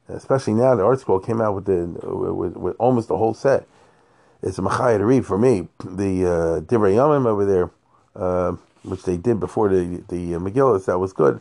especially 0.08 0.54
now 0.54 0.74
the 0.74 0.82
ArtScroll 0.82 1.24
came 1.24 1.40
out 1.40 1.54
with 1.54 1.66
the 1.66 1.86
with, 2.32 2.56
with 2.56 2.76
almost 2.78 3.08
the 3.08 3.16
whole 3.16 3.34
set. 3.34 3.66
It's 4.42 4.58
a 4.58 4.62
machaya 4.62 4.98
to 4.98 5.06
read 5.06 5.24
for 5.24 5.38
me. 5.38 5.68
The 5.80 6.26
uh, 6.26 6.60
Divrei 6.60 6.94
Yamim 6.94 7.26
over 7.26 7.44
there, 7.44 7.70
uh, 8.16 8.56
which 8.82 9.04
they 9.04 9.16
did 9.16 9.40
before 9.40 9.68
the 9.68 10.02
the 10.08 10.32
Megillas, 10.32 10.86
that 10.86 10.98
was 10.98 11.12
good. 11.12 11.40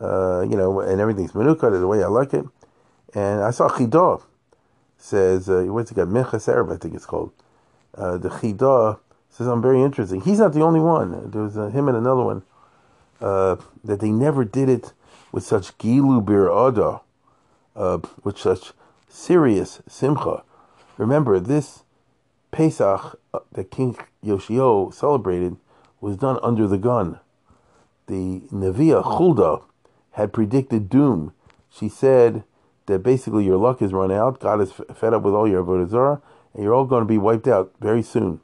Uh, 0.00 0.40
you 0.48 0.56
know, 0.56 0.80
and 0.80 1.00
everything's 1.00 1.32
menuka 1.32 1.70
the 1.78 1.86
way 1.86 2.02
I 2.02 2.06
like 2.06 2.32
it. 2.32 2.46
And 3.14 3.42
I 3.42 3.50
saw 3.50 3.68
Chidah 3.68 4.22
says, 4.96 5.48
uh, 5.48 5.64
what's 5.64 5.90
it 5.90 5.94
got? 5.94 6.08
Minchas 6.08 6.48
Arab, 6.48 6.70
I 6.70 6.76
think 6.76 6.94
it's 6.94 7.06
called. 7.06 7.32
Uh, 7.94 8.16
the 8.16 8.28
Chidah 8.28 8.98
says, 9.28 9.46
I'm 9.46 9.60
very 9.60 9.82
interesting. 9.82 10.20
He's 10.20 10.38
not 10.38 10.52
the 10.52 10.62
only 10.62 10.80
one. 10.80 11.30
There 11.30 11.42
was 11.42 11.58
uh, 11.58 11.68
him 11.68 11.88
and 11.88 11.96
another 11.96 12.22
one 12.22 12.42
uh, 13.20 13.56
that 13.84 14.00
they 14.00 14.10
never 14.10 14.44
did 14.44 14.68
it 14.68 14.92
with 15.32 15.44
such 15.44 15.76
gilu 15.78 16.24
bir 16.24 16.48
ada, 16.50 17.00
uh, 17.76 17.98
with 18.24 18.38
such 18.38 18.72
serious 19.08 19.80
simcha. 19.88 20.42
Remember, 20.96 21.40
this 21.40 21.84
Pesach 22.50 23.18
uh, 23.32 23.38
that 23.52 23.70
King 23.70 23.96
Yoshio 24.22 24.90
celebrated 24.90 25.56
was 26.00 26.16
done 26.16 26.38
under 26.42 26.66
the 26.66 26.78
gun. 26.78 27.20
The 28.06 28.40
Neviah 28.52 29.02
Chulda 29.02 29.62
had 30.12 30.32
predicted 30.32 30.88
doom. 30.88 31.32
She 31.70 31.88
said 31.88 32.44
that 32.86 33.00
basically 33.00 33.44
your 33.44 33.56
luck 33.56 33.80
is 33.80 33.92
run 33.92 34.10
out. 34.10 34.40
God 34.40 34.60
is 34.60 34.72
fed 34.72 35.14
up 35.14 35.22
with 35.22 35.34
all 35.34 35.48
your 35.48 35.64
avodah 35.64 36.20
and 36.52 36.64
you're 36.64 36.74
all 36.74 36.84
going 36.84 37.02
to 37.02 37.08
be 37.08 37.18
wiped 37.18 37.46
out 37.46 37.72
very 37.80 38.02
soon. 38.02 38.40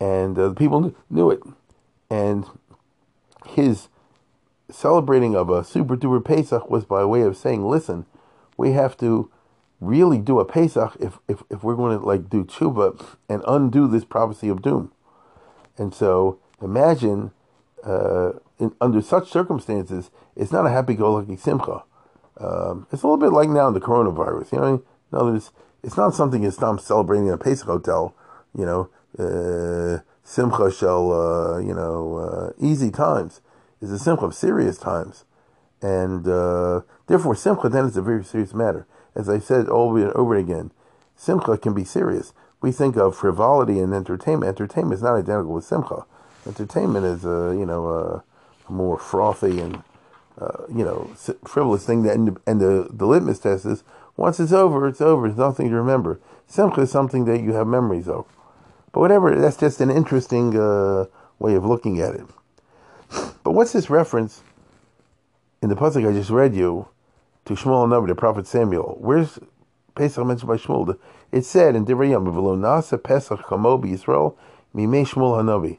And 0.00 0.38
uh, 0.38 0.48
the 0.48 0.54
people 0.54 0.94
knew 1.10 1.30
it. 1.30 1.42
And 2.08 2.46
his 3.46 3.88
celebrating 4.70 5.34
of 5.34 5.50
a 5.50 5.64
super 5.64 5.96
duper 5.96 6.24
Pesach 6.24 6.70
was 6.70 6.84
by 6.84 7.04
way 7.04 7.22
of 7.22 7.36
saying, 7.36 7.66
listen, 7.66 8.06
we 8.58 8.72
have 8.72 8.98
to 8.98 9.30
really 9.80 10.18
do 10.18 10.40
a 10.40 10.44
Pesach 10.44 10.96
if, 11.00 11.18
if, 11.28 11.42
if 11.48 11.62
we're 11.62 11.76
going 11.76 11.98
to 11.98 12.04
like 12.04 12.28
do 12.28 12.44
tshuva 12.44 13.16
and 13.28 13.42
undo 13.46 13.88
this 13.88 14.04
prophecy 14.04 14.48
of 14.48 14.60
doom. 14.60 14.92
And 15.78 15.94
so 15.94 16.38
imagine 16.60 17.30
uh, 17.84 18.32
in, 18.58 18.74
under 18.80 19.00
such 19.00 19.30
circumstances, 19.30 20.10
it's 20.36 20.52
not 20.52 20.66
a 20.66 20.70
happy-go-lucky 20.70 21.36
simcha. 21.36 21.84
Um, 22.38 22.86
it's 22.92 23.02
a 23.02 23.06
little 23.06 23.16
bit 23.16 23.32
like 23.32 23.48
now 23.48 23.70
the 23.70 23.80
coronavirus. 23.80 24.52
You 24.52 24.58
know, 24.58 24.74
in 25.12 25.18
other 25.18 25.32
words, 25.32 25.52
it's 25.84 25.96
not 25.96 26.14
something 26.14 26.42
you 26.42 26.50
stop 26.50 26.80
celebrating 26.80 27.28
in 27.28 27.32
a 27.32 27.38
Pesach 27.38 27.66
hotel. 27.66 28.14
You 28.56 28.66
know, 28.66 28.90
uh, 29.18 30.02
simcha 30.24 30.72
shall, 30.72 31.12
uh, 31.12 31.58
you 31.58 31.74
know, 31.74 32.16
uh, 32.16 32.52
easy 32.60 32.90
times 32.90 33.40
is 33.80 33.92
a 33.92 33.98
simcha 33.98 34.24
of 34.24 34.34
serious 34.34 34.76
times. 34.76 35.24
And 35.80 36.26
uh, 36.26 36.82
therefore, 37.06 37.34
simcha 37.34 37.68
then 37.68 37.84
is 37.84 37.96
a 37.96 38.02
very 38.02 38.24
serious 38.24 38.54
matter. 38.54 38.86
As 39.14 39.28
I 39.28 39.38
said 39.38 39.68
over 39.68 39.98
and 39.98 40.12
over 40.12 40.36
again, 40.36 40.70
simcha 41.16 41.56
can 41.58 41.74
be 41.74 41.84
serious. 41.84 42.32
We 42.60 42.72
think 42.72 42.96
of 42.96 43.16
frivolity 43.16 43.78
and 43.78 43.94
entertainment. 43.94 44.48
Entertainment 44.48 44.94
is 44.94 45.02
not 45.02 45.14
identical 45.14 45.54
with 45.54 45.64
simcha. 45.64 46.04
Entertainment 46.46 47.04
is 47.04 47.24
a 47.24 47.54
you 47.56 47.66
know 47.66 47.88
a, 47.88 48.24
more 48.70 48.98
frothy 48.98 49.60
and 49.60 49.82
uh, 50.40 50.64
you 50.68 50.84
know 50.84 51.10
frivolous 51.44 51.86
thing. 51.86 52.02
That 52.02 52.14
and, 52.14 52.28
the, 52.28 52.40
and 52.46 52.60
the 52.60 52.88
the 52.90 53.06
litmus 53.06 53.38
test 53.38 53.64
is 53.66 53.84
once 54.16 54.40
it's 54.40 54.52
over, 54.52 54.88
it's 54.88 55.00
over. 55.00 55.28
There's 55.28 55.38
nothing 55.38 55.68
to 55.68 55.76
remember. 55.76 56.20
Simcha 56.46 56.82
is 56.82 56.90
something 56.90 57.24
that 57.26 57.40
you 57.40 57.52
have 57.52 57.66
memories 57.66 58.08
of. 58.08 58.26
But 58.92 59.00
whatever, 59.00 59.34
that's 59.34 59.56
just 59.56 59.80
an 59.80 59.90
interesting 59.90 60.58
uh, 60.58 61.06
way 61.38 61.54
of 61.54 61.64
looking 61.64 62.00
at 62.00 62.14
it. 62.14 62.26
But 63.44 63.52
what's 63.52 63.72
this 63.72 63.88
reference 63.88 64.42
in 65.62 65.68
the 65.68 65.76
pasuk 65.76 66.08
I 66.08 66.12
just 66.12 66.30
read 66.30 66.54
you 66.54 66.88
to 67.44 67.54
Shmuel 67.54 67.88
Navi, 67.88 68.08
the 68.08 68.14
prophet 68.14 68.46
Samuel? 68.46 68.96
Where's 69.00 69.38
Pesach 69.94 70.24
mentioned 70.24 70.48
by 70.48 70.56
Shmuel? 70.56 70.98
It 71.32 71.44
said 71.44 71.74
in 71.76 71.84
Divrei 71.84 72.10
Yom, 72.10 72.26
"Nasa 72.26 73.02
Pesach 73.02 73.42
Kamo 73.44 73.78
Yisrael 73.78 74.34
Mimei 74.74 75.04
Shmuel 75.04 75.42
Hanavi." 75.42 75.78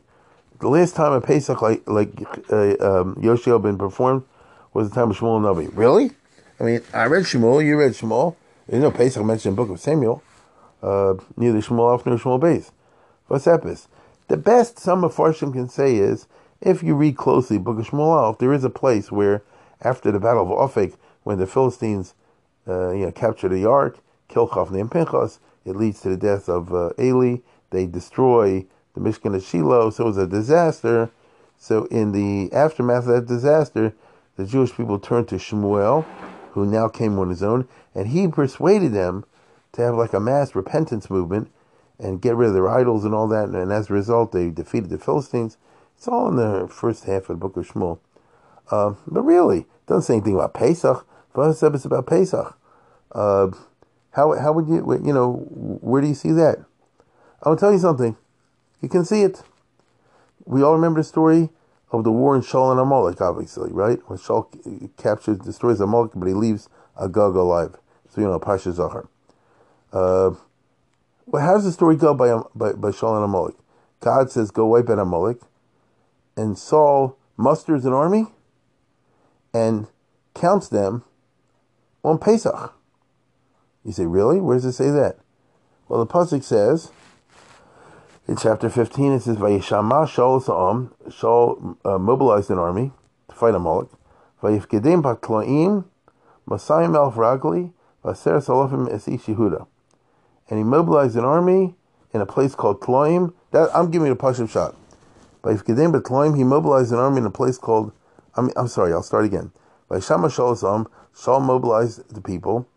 The 0.60 0.68
last 0.68 0.96
time 0.96 1.14
a 1.14 1.22
Pesach 1.22 1.62
like 1.62 1.88
like 1.88 2.12
uh, 2.52 2.76
um, 2.82 3.18
Yoshio 3.22 3.60
been 3.60 3.78
performed 3.78 4.24
was 4.74 4.90
the 4.90 4.96
time 4.96 5.12
of 5.12 5.18
Shmuel 5.18 5.42
Navi. 5.42 5.72
Really? 5.74 6.12
I 6.60 6.64
mean, 6.64 6.82
I 6.94 7.06
read 7.06 7.24
Shmuel, 7.24 7.66
you 7.66 7.78
read 7.78 7.94
Shmuel. 7.94 8.36
There's 8.68 8.84
no 8.84 8.92
Pesach 8.92 9.24
mentioned 9.24 9.52
in 9.52 9.56
the 9.56 9.62
book 9.64 9.74
of 9.74 9.80
Samuel. 9.80 10.22
Uh, 10.84 11.16
neither 11.38 11.60
Shmuel 11.60 11.92
Alf 11.92 12.06
nor 12.06 12.18
Shmuel 12.18 12.40
Beis. 12.40 12.72
What's 13.28 13.46
Epis? 13.46 13.88
The 14.28 14.38
best 14.38 14.78
some 14.78 15.04
of 15.04 15.16
Farshim 15.16 15.54
can 15.54 15.70
say 15.70 15.96
is 15.96 16.28
if 16.62 16.84
you 16.84 16.96
read 16.96 17.16
closely 17.16 17.58
Book 17.58 17.80
of 17.80 17.88
Shmuel, 17.88 18.38
there 18.38 18.54
is 18.54 18.64
a 18.64 18.70
place 18.70 19.12
where, 19.12 19.42
after 19.82 20.12
the 20.12 20.20
Battle 20.20 20.44
of 20.44 20.72
Ophek, 20.72 20.96
when 21.24 21.38
the 21.38 21.48
Philistines 21.48 22.14
uh, 22.68 22.92
you 22.92 23.06
know, 23.06 23.12
capture 23.12 23.50
the 23.50 23.66
ark, 23.66 24.00
kill 24.28 24.48
Chafni 24.48 24.80
and 24.80 24.92
Pinchas, 24.92 25.40
it 25.66 25.76
leads 25.76 26.02
to 26.02 26.10
the 26.10 26.18
death 26.18 26.50
of 26.50 26.74
uh, 26.74 26.92
Eli. 27.00 27.38
They 27.72 27.86
destroy 27.86 28.66
the 28.94 29.02
Mishkan 29.02 29.36
of 29.36 29.44
Shiloh, 29.44 29.90
so 29.90 30.04
it 30.04 30.08
was 30.08 30.18
a 30.18 30.28
disaster. 30.28 31.12
So 31.58 31.86
in 31.86 32.12
the 32.12 32.52
aftermath 32.54 33.08
of 33.08 33.16
that 33.16 33.28
disaster, 33.28 33.94
the 34.38 34.46
Jewish 34.46 34.74
people 34.74 35.00
turned 35.00 35.28
to 35.30 35.36
Shmuel, 35.36 36.06
who 36.52 36.66
now 36.66 36.88
came 36.88 37.20
on 37.20 37.30
his 37.30 37.44
own, 37.44 37.68
and 37.94 38.08
he 38.08 38.28
persuaded 38.28 38.94
them 38.94 39.26
to 39.74 39.82
have 39.82 39.96
like 39.96 40.14
a 40.14 40.20
mass 40.20 40.56
repentance 40.56 41.10
movement 41.10 41.52
and 42.00 42.22
get 42.22 42.36
rid 42.36 42.48
of 42.48 42.54
their 42.54 42.70
idols 42.70 43.04
and 43.04 43.14
all 43.14 43.28
that. 43.28 43.50
And 43.50 43.72
as 43.72 43.90
a 43.90 43.94
result, 43.94 44.32
they 44.32 44.50
defeated 44.50 44.90
the 44.90 44.98
Philistines. 44.98 45.58
It's 45.98 46.08
all 46.08 46.30
in 46.30 46.38
the 46.38 46.68
first 46.70 47.04
half 47.04 47.24
of 47.24 47.28
the 47.28 47.36
book 47.36 47.58
of 47.58 47.68
Shmuel. 47.68 48.00
Uh, 48.70 48.94
but 49.08 49.22
really, 49.22 49.60
it 49.60 49.86
doesn't 49.88 50.04
say 50.04 50.16
anything 50.16 50.36
about 50.36 50.54
Pesach. 50.54 51.06
First 51.34 51.64
it's 51.64 51.86
about 51.86 52.08
Pesach. 52.08 52.58
Uh, 53.12 53.50
how 54.12 54.38
how 54.38 54.52
would 54.52 54.68
you 54.68 54.78
you 55.04 55.14
know 55.14 55.34
where 55.82 56.02
do 56.02 56.08
you 56.08 56.14
see 56.14 56.32
that? 56.32 56.66
I'll 57.44 57.56
tell 57.56 57.72
you 57.72 57.80
something. 57.80 58.18
You 58.82 58.90
can 58.90 59.06
see 59.06 59.24
it. 59.24 59.42
We 60.46 60.64
all 60.64 60.74
remember 60.74 61.00
the 61.00 61.06
story 61.06 61.50
of 61.92 62.04
the 62.04 62.12
war 62.12 62.36
in 62.36 62.42
Shaul 62.42 62.72
and 62.72 62.80
Amalek, 62.80 63.22
obviously, 63.22 63.72
right? 63.72 64.00
When 64.08 64.20
Shaul 64.20 64.48
captures, 64.98 65.40
destroys 65.40 65.80
Amalek, 65.80 66.12
but 66.16 66.28
he 66.28 66.34
leaves 66.34 66.70
Agag 67.00 67.36
alive. 67.36 67.76
So 68.10 68.22
you 68.22 68.28
know, 68.28 68.40
Pasha 68.40 68.72
Zachar. 68.72 69.08
Uh, 69.92 70.32
well, 71.26 71.46
how 71.46 71.54
does 71.54 71.66
the 71.66 71.72
story 71.72 71.96
go 71.96 72.14
by 72.14 72.42
by, 72.56 72.74
by 72.74 72.90
Shaul 72.90 73.16
and 73.16 73.26
Amalek? 73.26 73.56
God 74.02 74.32
says, 74.32 74.52
"Go 74.52 74.66
wipe 74.68 74.90
out 74.90 75.00
Amalek." 75.00 75.40
and 76.40 76.58
Saul 76.58 77.18
musters 77.36 77.86
an 77.86 77.92
army 77.92 78.28
and 79.54 79.88
counts 80.34 80.70
them 80.70 81.04
on 82.04 82.18
Pesach. 82.18 82.74
You 83.84 83.92
say, 83.92 84.06
really? 84.06 84.40
Where 84.40 84.56
does 84.56 84.66
it 84.66 84.74
say 84.74 84.90
that? 84.92 85.18
Well, 85.88 86.04
the 86.04 86.12
pasuk 86.12 86.44
says 86.44 86.92
in 88.28 88.38
chapter 88.38 88.70
15, 88.70 89.14
it 89.14 89.20
says, 89.22 89.38
Vayishama 89.38 90.06
Shaul 90.06 90.42
Sa'am, 90.42 90.94
Shaul 91.08 91.78
uh, 91.84 91.98
mobilized 91.98 92.52
an 92.52 92.60
army 92.60 92.92
to 93.28 93.36
fight 93.36 93.54
a 93.56 93.58
Amalek. 93.58 93.90
Vayifkedim 94.44 95.02
Patloim, 95.02 95.86
Masayim 96.48 96.96
Elf 96.96 97.16
Ragli, 97.16 97.74
Vaser 98.04 98.38
Salafim 98.38 98.88
Esi 98.94 99.20
Shehuda. 99.20 99.66
And 100.50 100.60
he 100.60 100.64
mobilized 100.64 101.16
an 101.16 101.26
army 101.26 101.76
in 102.14 102.22
a 102.22 102.26
place 102.26 102.54
called 102.54 102.82
Tloim. 102.82 103.34
That 103.52 103.70
I'm 103.76 103.90
giving 103.90 104.06
you 104.06 104.14
a 104.14 104.16
pasuk 104.16 104.50
shot. 104.50 104.76
By 105.42 105.54
Ifkedim 105.54 106.00
Betloim, 106.00 106.38
he 106.38 106.44
mobilized 106.44 106.92
an 106.92 107.00
army 107.00 107.18
in 107.18 107.26
a 107.26 107.32
place 107.32 107.58
called. 107.58 107.92
I'm, 108.36 108.50
I'm 108.56 108.68
sorry, 108.68 108.94
I'll 108.94 109.04
start 109.04 109.26
again. 109.26 109.52
By 109.88 110.00
Shama 110.00 110.28
Shaul 110.28 111.42
mobilized 111.42 112.14
the 112.14 112.22
people. 112.22 112.68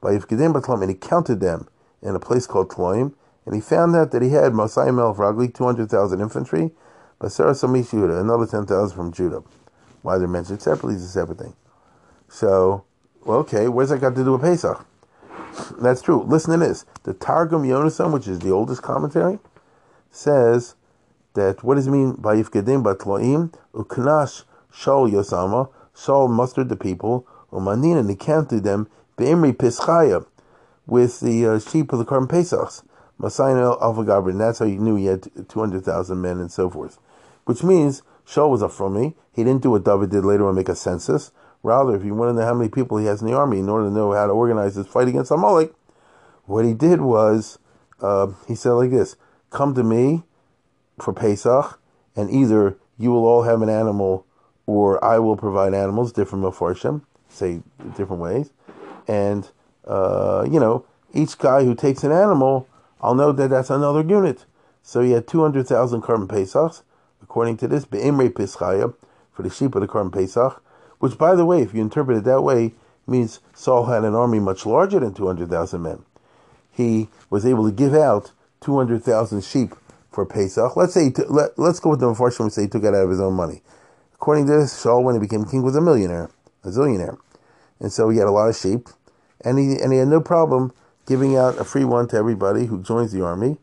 By 0.00 0.14
and 0.14 0.90
he 0.90 0.94
counted 0.94 1.40
them 1.40 1.68
in 2.02 2.14
a 2.14 2.18
place 2.18 2.46
called 2.46 2.70
Tloim. 2.70 3.14
and 3.46 3.54
he 3.54 3.60
found 3.60 3.94
out 3.94 4.10
that 4.10 4.22
he 4.22 4.30
had 4.30 4.54
Masai 4.54 4.90
Melech 4.90 5.16
Ragli, 5.16 5.52
200,000 5.52 6.20
infantry, 6.20 6.70
but 7.18 7.30
Sarah 7.30 7.52
Samish 7.52 7.92
another 7.92 8.46
10,000 8.46 8.96
from 8.96 9.12
Judah. 9.12 9.44
Why 10.02 10.18
they're 10.18 10.26
mentioned 10.26 10.60
separately 10.60 10.96
is 10.96 11.04
a 11.04 11.08
separate 11.08 11.38
thing. 11.38 11.54
So, 12.28 12.84
well, 13.24 13.38
okay, 13.38 13.68
where's 13.68 13.90
that 13.90 14.00
got 14.00 14.16
to 14.16 14.24
do 14.24 14.32
with 14.32 14.42
Pesach? 14.42 14.84
That's 15.80 16.02
true. 16.02 16.24
Listen 16.24 16.58
to 16.58 16.66
this. 16.66 16.84
The 17.04 17.14
Targum 17.14 17.62
Yonasan, 17.62 18.12
which 18.12 18.26
is 18.26 18.40
the 18.40 18.50
oldest 18.50 18.82
commentary, 18.82 19.38
says 20.10 20.74
that 21.34 21.62
what 21.62 21.76
does 21.76 21.86
it 21.86 21.92
mean 21.92 22.14
by 22.14 22.36
Ifkedim 22.36 22.82
Batloim? 22.82 23.54
Uknash 23.74 24.42
Shaul 24.72 25.10
Yosama. 25.10 25.68
Shaul 25.94 26.30
mustered 26.30 26.68
the 26.68 26.76
people, 26.76 27.26
Umanin, 27.52 27.98
and 27.98 28.08
he 28.08 28.16
counted 28.16 28.64
them, 28.64 28.88
Be'imri 29.16 29.52
Pischaya, 29.52 30.24
with 30.86 31.20
the 31.20 31.46
uh, 31.46 31.58
sheep 31.58 31.92
of 31.92 31.98
the 31.98 32.04
Korban 32.04 32.28
Pesachs. 32.28 32.82
Masayin 33.20 33.80
Alpha 33.80 34.28
and 34.28 34.40
that's 34.40 34.58
how 34.58 34.64
you 34.64 34.78
knew 34.78 34.96
he 34.96 35.06
had 35.06 35.28
200,000 35.48 36.20
men 36.20 36.38
and 36.38 36.50
so 36.50 36.68
forth. 36.68 36.98
Which 37.44 37.62
means 37.62 38.02
Shaul 38.26 38.50
was 38.50 38.62
a 38.62 38.68
from 38.68 38.96
He 39.32 39.44
didn't 39.44 39.62
do 39.62 39.70
what 39.70 39.84
David 39.84 40.10
did 40.10 40.24
later 40.24 40.48
on 40.48 40.54
make 40.54 40.68
a 40.68 40.74
census. 40.74 41.30
Rather, 41.62 41.94
if 41.94 42.04
you 42.04 42.14
want 42.14 42.30
to 42.30 42.40
know 42.40 42.46
how 42.46 42.54
many 42.54 42.68
people 42.68 42.98
he 42.98 43.06
has 43.06 43.20
in 43.22 43.28
the 43.28 43.36
army 43.36 43.60
in 43.60 43.68
order 43.68 43.86
to 43.86 43.94
know 43.94 44.12
how 44.12 44.26
to 44.26 44.32
organize 44.32 44.74
his 44.74 44.86
fight 44.86 45.06
against 45.06 45.30
Amalek, 45.30 45.72
what 46.46 46.64
he 46.64 46.74
did 46.74 47.00
was 47.00 47.58
uh, 48.00 48.28
he 48.48 48.56
said 48.56 48.72
like 48.72 48.90
this: 48.90 49.14
"Come 49.50 49.74
to 49.74 49.84
me 49.84 50.24
for 50.98 51.12
Pesach, 51.12 51.78
and 52.16 52.30
either 52.30 52.76
you 52.98 53.10
will 53.12 53.24
all 53.24 53.42
have 53.42 53.62
an 53.62 53.68
animal, 53.68 54.26
or 54.66 55.02
I 55.04 55.18
will 55.18 55.36
provide 55.36 55.74
animals, 55.74 56.12
different 56.12 56.44
mafarshim, 56.44 57.02
say 57.28 57.60
different 57.96 58.22
ways, 58.22 58.50
and 59.08 59.48
uh, 59.86 60.46
you 60.50 60.60
know 60.60 60.84
each 61.12 61.38
guy 61.38 61.64
who 61.64 61.74
takes 61.74 62.04
an 62.04 62.12
animal, 62.12 62.68
I'll 63.00 63.14
know 63.14 63.32
that 63.32 63.50
that's 63.50 63.70
another 63.70 64.02
unit." 64.02 64.44
So 64.82 65.00
he 65.00 65.12
had 65.12 65.26
two 65.26 65.42
hundred 65.42 65.66
thousand 65.68 66.02
Korban 66.02 66.28
Pesachs, 66.28 66.82
according 67.22 67.56
to 67.58 67.68
this, 67.68 67.84
be'imrei 67.84 68.30
Pischaya, 68.30 68.94
for 69.32 69.42
the 69.42 69.50
sheep 69.50 69.74
of 69.74 69.80
the 69.80 69.88
Korban 69.88 70.12
Pesach 70.12 70.62
which, 71.02 71.18
by 71.18 71.34
the 71.34 71.44
way, 71.44 71.60
if 71.60 71.74
you 71.74 71.80
interpret 71.80 72.18
it 72.18 72.22
that 72.26 72.42
way, 72.42 72.74
means 73.08 73.40
Saul 73.54 73.86
had 73.86 74.04
an 74.04 74.14
army 74.14 74.38
much 74.38 74.64
larger 74.64 75.00
than 75.00 75.12
200,000 75.12 75.82
men. 75.82 76.04
He 76.70 77.08
was 77.28 77.44
able 77.44 77.64
to 77.64 77.72
give 77.72 77.92
out 77.92 78.30
200,000 78.60 79.42
sheep 79.42 79.74
for 80.12 80.24
Pesach. 80.24 80.76
Let's 80.76 80.94
say, 80.94 81.12
let, 81.28 81.58
us 81.58 81.80
go 81.80 81.90
with 81.90 81.98
the 81.98 82.08
unfortunate 82.08 82.44
and 82.44 82.52
say 82.52 82.62
he 82.62 82.68
took 82.68 82.84
it 82.84 82.94
out 82.94 83.02
of 83.02 83.10
his 83.10 83.20
own 83.20 83.34
money. 83.34 83.62
According 84.22 84.46
to 84.46 84.52
this, 84.52 84.72
Saul, 84.72 85.02
when 85.02 85.16
he 85.16 85.20
became 85.20 85.44
king, 85.44 85.64
was 85.64 85.74
a 85.74 85.80
millionaire, 85.80 86.30
a 86.62 86.68
zillionaire. 86.68 87.18
And 87.80 87.92
so 87.92 88.08
he 88.08 88.18
had 88.18 88.28
a 88.28 88.30
lot 88.30 88.48
of 88.48 88.56
sheep, 88.56 88.86
and 89.44 89.58
he, 89.58 89.80
and 89.82 89.92
he 89.92 89.98
had 89.98 90.06
no 90.06 90.20
problem 90.20 90.72
giving 91.08 91.36
out 91.36 91.58
a 91.58 91.64
free 91.64 91.84
one 91.84 92.06
to 92.06 92.16
everybody 92.16 92.66
who 92.66 92.80
joins 92.80 93.10
the 93.10 93.20
army. 93.20 93.56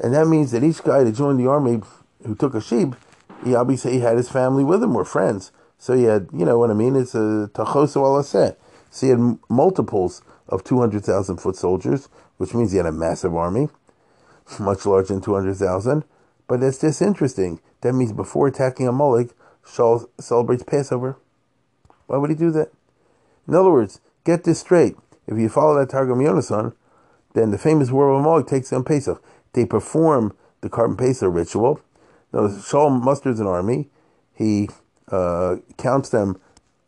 And 0.00 0.14
that 0.14 0.26
means 0.26 0.52
that 0.52 0.64
each 0.64 0.82
guy 0.82 1.04
that 1.04 1.12
joined 1.12 1.38
the 1.38 1.50
army 1.50 1.82
who 2.26 2.34
took 2.34 2.54
a 2.54 2.62
sheep, 2.62 2.96
he 3.44 3.54
obviously 3.54 4.00
had 4.00 4.16
his 4.16 4.30
family 4.30 4.64
with 4.64 4.82
him 4.82 4.96
or 4.96 5.04
friends. 5.04 5.52
So 5.76 5.94
he 5.94 6.04
had, 6.04 6.28
you 6.32 6.46
know 6.46 6.58
what 6.58 6.70
I 6.70 6.72
mean? 6.72 6.96
It's 6.96 7.14
a 7.14 7.50
tachosu 7.52 8.00
alaseh. 8.00 8.56
So 8.90 9.06
he 9.06 9.10
had 9.10 9.38
multiples 9.50 10.22
of 10.48 10.64
200,000 10.64 11.36
foot 11.36 11.56
soldiers, 11.56 12.08
which 12.38 12.54
means 12.54 12.72
he 12.72 12.78
had 12.78 12.86
a 12.86 12.92
massive 12.92 13.34
army, 13.34 13.68
much 14.58 14.86
larger 14.86 15.12
than 15.12 15.20
200,000. 15.20 16.04
But 16.48 16.60
that's 16.60 16.80
just 16.80 17.02
interesting. 17.02 17.60
That 17.82 17.92
means 17.92 18.14
before 18.14 18.48
attacking 18.48 18.86
a 18.86 18.88
Amalek, 18.88 19.28
Shaul 19.66 20.08
celebrates 20.18 20.62
Passover. 20.62 21.16
Why 22.06 22.18
would 22.18 22.30
he 22.30 22.36
do 22.36 22.50
that? 22.52 22.70
In 23.48 23.54
other 23.54 23.70
words, 23.70 24.00
get 24.24 24.44
this 24.44 24.60
straight. 24.60 24.96
If 25.26 25.38
you 25.38 25.48
follow 25.48 25.78
that 25.78 25.90
Targum 25.90 26.18
Yonasan, 26.18 26.74
then 27.34 27.50
the 27.50 27.58
famous 27.58 27.90
war 27.90 28.10
of 28.10 28.20
Amalek 28.20 28.46
takes 28.46 28.72
on 28.72 28.84
Pesach. 28.84 29.22
They 29.52 29.64
perform 29.64 30.36
the 30.60 30.68
Korban 30.68 30.98
Pesach 30.98 31.32
ritual. 31.32 31.80
Now, 32.32 32.48
Shaul 32.48 33.02
musters 33.02 33.40
an 33.40 33.46
army. 33.46 33.88
He 34.34 34.68
uh, 35.10 35.56
counts 35.76 36.08
them 36.10 36.40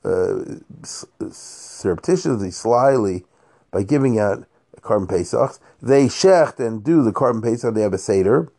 uh, 0.04 0.40
surreptitiously, 0.84 2.50
slyly, 2.50 3.24
by 3.70 3.82
giving 3.82 4.18
out 4.18 4.46
Korban 4.80 5.08
pesachs. 5.08 5.58
They 5.82 6.06
shecht 6.06 6.58
and 6.64 6.82
do 6.82 7.02
the 7.02 7.12
Korban 7.12 7.42
pesach. 7.42 7.74
They 7.74 7.82
have 7.82 7.92
a 7.92 7.98
seder, 7.98 8.50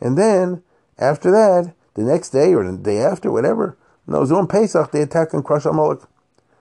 and 0.00 0.18
then 0.18 0.62
after 0.98 1.30
that, 1.30 1.74
the 1.94 2.02
next 2.02 2.30
day 2.30 2.54
or 2.54 2.64
the 2.70 2.76
day 2.76 2.98
after, 2.98 3.30
whatever, 3.30 3.76
no, 4.06 4.18
it 4.18 4.20
was 4.20 4.32
on 4.32 4.46
Pesach 4.46 4.90
they 4.90 5.02
attack 5.02 5.32
and 5.32 5.44
crush 5.44 5.64
Amalek, 5.64 6.00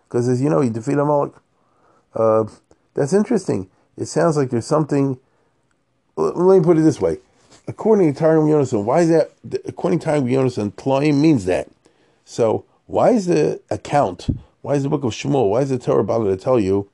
because 0.08 0.28
as 0.28 0.42
you 0.42 0.50
know, 0.50 0.62
he 0.62 0.70
defeat 0.70 0.98
Amalek. 0.98 1.34
Uh, 2.14 2.46
that's 2.94 3.14
interesting. 3.14 3.70
It 3.98 4.06
sounds 4.06 4.38
like 4.38 4.50
there's 4.50 4.66
something. 4.66 5.20
Let 6.16 6.60
me 6.60 6.64
put 6.64 6.78
it 6.78 6.82
this 6.82 7.02
way. 7.02 7.18
According 7.68 8.14
to 8.14 8.20
Targum 8.20 8.48
Yonasan, 8.48 8.84
why 8.84 9.02
is 9.02 9.10
that? 9.10 9.32
According 9.66 10.00
to 10.00 10.06
Targum 10.06 10.28
Yonasan, 10.28 10.74
Tloim 10.74 11.20
means 11.20 11.46
that. 11.46 11.70
So 12.26 12.66
why 12.86 13.12
is 13.12 13.28
the 13.28 13.62
account? 13.70 14.28
Why 14.62 14.76
is 14.76 14.84
the 14.84 14.90
book 14.90 15.04
of 15.04 15.12
Shmuel? 15.12 15.50
Why 15.50 15.62
is 15.62 15.70
the 15.70 15.80
Torah 15.80 16.04
bothered 16.04 16.38
to 16.38 16.44
tell 16.44 16.60
you 16.60 16.90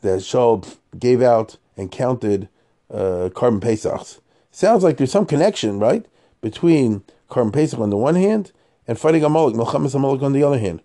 that 0.00 0.20
Shaul 0.20 0.76
gave 0.98 1.22
out 1.22 1.56
and 1.76 1.90
counted 1.90 2.48
uh, 2.90 3.28
Korban 3.32 3.60
pesachs? 3.60 4.20
Sounds 4.50 4.82
like 4.82 4.96
there's 4.96 5.12
some 5.12 5.26
connection, 5.26 5.78
right, 5.78 6.06
between 6.40 7.02
Korban 7.28 7.52
pesach 7.52 7.78
on 7.78 7.90
the 7.90 7.96
one 7.96 8.14
hand 8.14 8.52
and 8.86 8.98
fighting 8.98 9.24
Amalek, 9.24 9.54
Milchemes 9.54 9.94
Amalek 9.94 10.22
on 10.22 10.32
the 10.32 10.42
other 10.42 10.58
hand. 10.58 10.80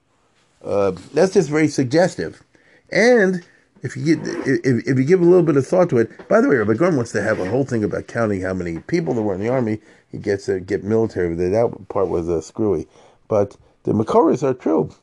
Uh, 0.63 0.91
that's 1.13 1.34
just 1.34 1.49
very 1.49 1.67
suggestive. 1.67 2.43
And 2.91 3.45
if 3.82 3.97
you 3.97 4.15
get, 4.15 4.27
if, 4.45 4.88
if 4.88 4.97
you 4.97 5.03
give 5.03 5.21
a 5.21 5.25
little 5.25 5.43
bit 5.43 5.58
of 5.58 5.67
thought 5.67 5.89
to 5.89 5.97
it, 5.97 6.27
by 6.27 6.41
the 6.41 6.49
way, 6.49 6.56
Rabbi 6.56 6.73
Goren 6.73 6.95
wants 6.95 7.12
to 7.13 7.21
have 7.21 7.39
a 7.39 7.49
whole 7.49 7.65
thing 7.65 7.84
about 7.84 8.08
counting 8.08 8.41
how 8.41 8.53
many 8.53 8.79
people 8.79 9.13
there 9.13 9.23
were 9.23 9.36
in 9.36 9.41
the 9.41 9.49
army. 9.49 9.82
He 10.12 10.17
gets 10.17 10.45
to 10.45 10.60
get 10.60 10.84
military. 10.84 11.36
That 11.36 11.86
part 11.89 12.08
was 12.08 12.29
uh, 12.29 12.39
screwy, 12.39 12.88
but 13.27 13.58
the 13.84 13.93
Makoras 13.93 14.43
are 14.43 14.53
true. 14.53 14.93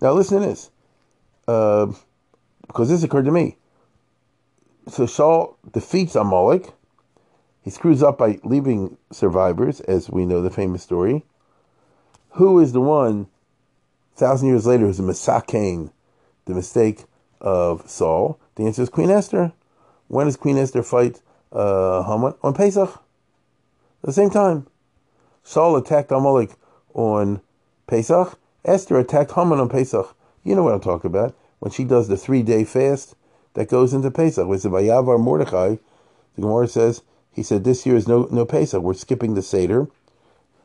Now 0.00 0.12
listen 0.12 0.40
to 0.40 0.46
this, 0.46 0.70
uh, 1.46 1.86
because 2.66 2.88
this 2.88 3.02
occurred 3.02 3.24
to 3.24 3.32
me. 3.32 3.56
So 4.88 5.06
Saul 5.06 5.56
defeats 5.72 6.14
Amalek. 6.14 6.72
He 7.68 7.72
screws 7.72 8.02
up 8.02 8.16
by 8.16 8.40
leaving 8.44 8.96
survivors, 9.12 9.80
as 9.80 10.08
we 10.08 10.24
know 10.24 10.40
the 10.40 10.48
famous 10.48 10.82
story. 10.82 11.26
Who 12.30 12.58
is 12.60 12.72
the 12.72 12.80
one, 12.80 13.26
thousand 14.16 14.48
years 14.48 14.64
later, 14.64 14.86
who's 14.86 14.98
a 14.98 15.02
Misakain, 15.02 15.90
the 16.46 16.54
mistake 16.54 17.04
of 17.42 17.86
Saul? 17.86 18.40
The 18.54 18.64
answer 18.64 18.80
is 18.80 18.88
Queen 18.88 19.10
Esther. 19.10 19.52
When 20.06 20.24
does 20.24 20.38
Queen 20.38 20.56
Esther 20.56 20.82
fight 20.82 21.20
uh, 21.52 22.04
Haman? 22.04 22.32
On 22.42 22.54
Pesach. 22.54 22.88
At 22.88 24.06
the 24.06 24.12
same 24.14 24.30
time. 24.30 24.66
Saul 25.42 25.76
attacked 25.76 26.10
Amalek 26.10 26.52
on 26.94 27.42
Pesach, 27.86 28.38
Esther 28.64 28.98
attacked 28.98 29.32
Haman 29.32 29.60
on 29.60 29.68
Pesach. 29.68 30.16
You 30.42 30.54
know 30.54 30.62
what 30.62 30.72
I'm 30.72 30.80
talking 30.80 31.10
about. 31.10 31.36
When 31.58 31.70
she 31.70 31.84
does 31.84 32.08
the 32.08 32.16
three 32.16 32.42
day 32.42 32.64
fast 32.64 33.14
that 33.52 33.68
goes 33.68 33.92
into 33.92 34.10
Pesach. 34.10 34.48
With 34.48 34.62
the 34.62 34.70
Vayavar 34.70 35.20
Mordechai, 35.20 35.76
the 36.34 36.40
Gemara 36.40 36.66
says, 36.66 37.02
he 37.38 37.42
said, 37.44 37.64
this 37.64 37.86
year 37.86 37.96
is 37.96 38.06
no, 38.06 38.28
no 38.30 38.44
Pesach. 38.44 38.82
We're 38.82 38.94
skipping 38.94 39.34
the 39.34 39.42
Seder. 39.42 39.88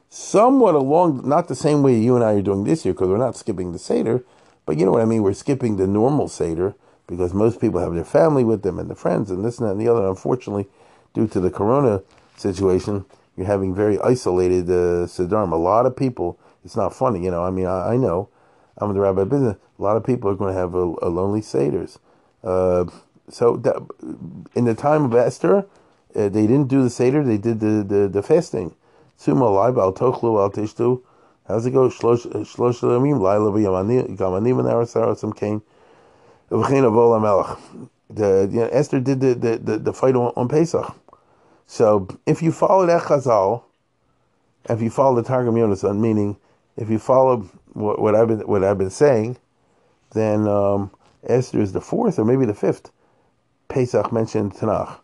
Somewhat 0.10 0.76
along, 0.76 1.28
not 1.28 1.48
the 1.48 1.56
same 1.56 1.84
way 1.84 1.98
you 1.98 2.16
and 2.16 2.24
I 2.24 2.34
are 2.34 2.42
doing 2.42 2.64
this 2.64 2.84
year, 2.84 2.94
because 2.94 3.10
we're 3.10 3.18
not 3.18 3.38
skipping 3.38 3.72
the 3.72 3.80
Seder, 3.80 4.24
but 4.66 4.78
you 4.78 4.86
know 4.86 4.92
what 4.92 5.02
I 5.02 5.06
mean? 5.06 5.24
We're 5.24 5.34
skipping 5.34 5.78
the 5.78 5.88
normal 5.88 6.28
Seder, 6.28 6.76
because 7.08 7.34
most 7.34 7.62
people 7.62 7.80
have 7.80 7.94
their 7.94 8.04
family 8.04 8.44
with 8.44 8.64
them 8.64 8.80
and 8.80 8.90
the 8.90 8.96
friends 8.96 9.32
and 9.32 9.46
this 9.46 9.60
and 9.60 9.68
that 9.68 9.74
and 9.74 9.82
the 9.82 9.88
other. 9.88 10.08
Unfortunately, 10.08 10.68
due 11.14 11.28
to 11.28 11.40
the 11.40 11.50
Corona 11.50 12.02
situation, 12.38 13.06
you're 13.36 13.48
having 13.48 13.74
very 13.74 14.00
isolated 14.02 14.70
uh. 14.70 15.08
A 15.54 15.56
lot 15.56 15.86
of 15.86 15.96
people 15.96 16.38
it's 16.64 16.76
not 16.76 16.94
funny, 16.94 17.24
you 17.24 17.32
know. 17.32 17.44
I 17.44 17.50
mean, 17.50 17.66
I, 17.66 17.94
I 17.94 17.98
know 17.98 18.30
I'm 18.78 18.94
the 18.94 19.00
rabbi 19.00 19.24
business. 19.24 19.58
A 19.78 19.82
lot 19.82 19.98
of 19.98 20.04
people 20.04 20.30
are 20.30 20.36
going 20.36 20.54
to 20.54 20.60
have 20.60 20.74
a, 20.76 20.84
a 21.02 21.10
lonely 21.10 21.42
seders. 21.42 21.98
Uh, 22.44 22.86
so 23.30 23.58
that, 23.58 23.76
in 24.56 24.66
the 24.66 24.76
time 24.76 25.06
of 25.06 25.16
Esther, 25.16 25.66
uh, 26.16 26.30
they 26.30 26.48
didn't 26.48 26.68
do 26.68 26.84
the 26.84 26.90
seder; 26.90 27.24
they 27.24 27.38
did 27.38 27.60
the 27.60 27.84
the, 27.84 28.08
the 28.08 28.24
fasting. 28.24 28.76
Sumo 29.20 29.54
live 29.56 29.78
al 29.78 29.94
tochlu 29.94 30.42
al 30.42 30.52
tishtu. 30.52 31.02
How's 31.48 31.66
it 31.66 31.72
go? 31.72 31.90
Shlosh 31.90 32.26
shlosh 32.26 32.82
lamim 32.82 33.20
laila 33.20 33.52
gamanim 33.52 34.60
and 34.60 34.68
arasarasim 34.68 35.36
came. 35.36 35.62
V'chein 36.50 36.84
avol 36.84 37.22
melech. 37.22 37.58
The 38.10 38.50
you 38.52 38.60
know, 38.60 38.68
Esther 38.68 39.00
did 39.00 39.22
the, 39.22 39.34
the, 39.34 39.58
the, 39.58 39.78
the 39.80 39.94
fight 39.94 40.16
on, 40.16 40.34
on 40.36 40.48
Pesach. 40.48 40.96
So 41.66 42.08
if 42.26 42.42
you 42.42 42.52
follow 42.52 42.86
that 42.86 43.04
chazal, 43.04 43.64
if 44.70 44.82
you 44.82 44.90
follow 44.90 45.16
the 45.16 45.28
Targum 45.28 45.56
Yonasan, 45.56 46.00
meaning 46.00 46.38
if 46.78 46.90
you 46.90 47.00
follow 47.00 47.50
what, 47.74 48.00
what, 48.00 48.16
I've 48.16 48.28
been 48.28 48.40
what 48.42 48.64
I've 48.64 48.78
been 48.78 48.90
saying, 48.90 49.38
then 50.14 50.48
um, 50.48 50.92
Esther 51.28 51.62
is 51.62 51.74
the 51.74 51.82
fourth 51.82 52.20
or 52.20 52.26
maybe 52.26 52.46
the 52.46 52.54
fifth 52.54 52.92
Pesach 53.68 54.12
mentioned 54.12 54.54
Tanakh 54.54 55.00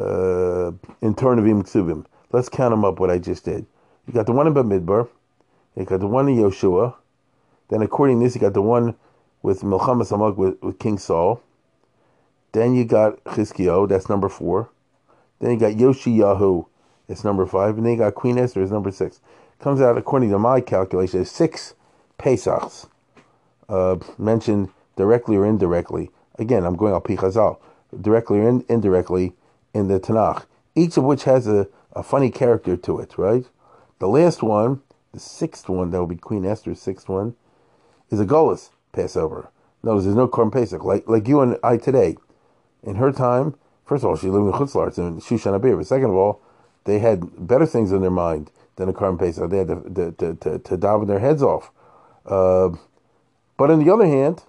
uh, 0.00 0.72
in 1.00 1.14
Tornavim 1.14 1.62
Ksubim. 1.62 2.04
Let's 2.32 2.48
count 2.48 2.72
them 2.72 2.84
up. 2.84 3.00
What 3.00 3.10
I 3.10 3.18
just 3.18 3.44
did. 3.44 3.66
You 4.06 4.14
got 4.14 4.26
the 4.26 4.32
one 4.32 4.46
in 4.46 4.54
Bamidbar. 4.54 5.08
You 5.76 5.84
got 5.84 6.00
the 6.00 6.06
one 6.06 6.28
in 6.28 6.36
Yoshua. 6.36 6.94
Then, 7.68 7.82
according 7.82 8.20
to 8.20 8.26
this, 8.26 8.34
you 8.34 8.40
got 8.40 8.54
the 8.54 8.62
one 8.62 8.94
with 9.42 9.60
Milchama 9.60 10.02
Samach 10.02 10.36
with, 10.36 10.60
with 10.62 10.78
King 10.78 10.98
Saul. 10.98 11.42
Then 12.52 12.74
you 12.74 12.84
got 12.84 13.22
Chizkio, 13.24 13.88
that's 13.88 14.08
number 14.08 14.28
four. 14.28 14.70
Then 15.38 15.52
you 15.52 15.58
got 15.58 15.72
Yoshiyahu, 15.74 16.66
it's 17.08 17.24
number 17.24 17.46
five, 17.46 17.76
and 17.76 17.84
then 17.84 17.92
you 17.92 17.98
got 17.98 18.14
Queen 18.14 18.38
Esther 18.38 18.62
is 18.62 18.72
number 18.72 18.90
six. 18.90 19.20
Comes 19.60 19.80
out 19.80 19.98
according 19.98 20.30
to 20.30 20.38
my 20.38 20.60
calculation, 20.60 21.24
six 21.24 21.74
Pesachs 22.18 22.88
uh, 23.68 23.96
mentioned 24.16 24.70
directly 24.96 25.36
or 25.36 25.44
indirectly. 25.44 26.10
Again, 26.38 26.64
I'm 26.64 26.76
going 26.76 26.92
al 26.92 27.00
Pichazal, 27.00 27.58
directly 28.00 28.38
or 28.38 28.48
in, 28.48 28.64
indirectly 28.68 29.34
in 29.78 29.88
the 29.88 30.00
Tanakh. 30.00 30.44
Each 30.74 30.96
of 30.96 31.04
which 31.04 31.24
has 31.24 31.46
a, 31.46 31.68
a 31.92 32.02
funny 32.02 32.30
character 32.30 32.76
to 32.76 32.98
it, 32.98 33.16
right? 33.16 33.46
The 33.98 34.08
last 34.08 34.42
one, 34.42 34.82
the 35.12 35.20
sixth 35.20 35.68
one, 35.68 35.90
that 35.90 35.98
will 35.98 36.06
be 36.06 36.16
Queen 36.16 36.44
Esther's 36.44 36.80
sixth 36.80 37.08
one, 37.08 37.34
is 38.10 38.20
a 38.20 38.26
Golas 38.26 38.70
Passover. 38.92 39.50
Notice 39.82 40.04
there's 40.04 40.16
no 40.16 40.28
Korban 40.28 40.52
Pesach, 40.52 40.84
like 40.84 41.08
like 41.08 41.28
you 41.28 41.40
and 41.40 41.56
I 41.62 41.76
today. 41.76 42.16
In 42.82 42.96
her 42.96 43.12
time, 43.12 43.54
first 43.84 44.04
of 44.04 44.10
all, 44.10 44.16
she 44.16 44.28
lived 44.28 44.46
in 44.46 44.52
Chutzlarts 44.52 44.98
in 44.98 45.20
Shushan 45.20 45.58
Abir, 45.58 45.76
but 45.76 45.86
second 45.86 46.10
of 46.10 46.16
all, 46.16 46.40
they 46.84 46.98
had 46.98 47.46
better 47.46 47.66
things 47.66 47.92
in 47.92 48.00
their 48.00 48.10
mind 48.10 48.50
than 48.76 48.88
a 48.88 48.92
Korban 48.92 49.18
Pesach. 49.18 49.50
They 49.50 49.58
had 49.58 49.68
to, 49.68 50.12
to, 50.18 50.34
to, 50.34 50.58
to, 50.58 50.58
to 50.58 51.04
their 51.06 51.18
heads 51.18 51.42
off. 51.42 51.70
Uh, 52.24 52.70
but 53.56 53.70
on 53.70 53.84
the 53.84 53.92
other 53.92 54.06
hand, 54.06 54.44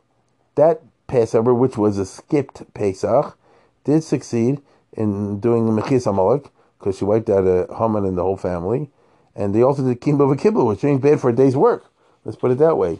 that 0.55 0.81
Passover, 1.07 1.53
which 1.53 1.77
was 1.77 1.97
a 1.97 2.05
skipped 2.05 2.73
Pesach, 2.73 3.37
did 3.83 4.03
succeed 4.03 4.61
in 4.93 5.39
doing 5.39 5.65
the 5.65 5.71
Mechis 5.71 6.05
Amalek, 6.05 6.49
because 6.77 6.97
she 6.97 7.05
wiped 7.05 7.29
out 7.29 7.45
a 7.45 7.67
Haman 7.77 8.05
and 8.05 8.17
the 8.17 8.23
whole 8.23 8.37
family. 8.37 8.89
And 9.35 9.53
they 9.53 9.61
also 9.61 9.83
did 9.83 10.01
Kimba 10.01 10.37
Kibble, 10.39 10.65
which 10.65 10.83
ain't 10.83 11.01
bad 11.01 11.21
for 11.21 11.29
a 11.29 11.35
day's 11.35 11.55
work. 11.55 11.85
Let's 12.25 12.37
put 12.37 12.51
it 12.51 12.57
that 12.57 12.77
way. 12.77 12.99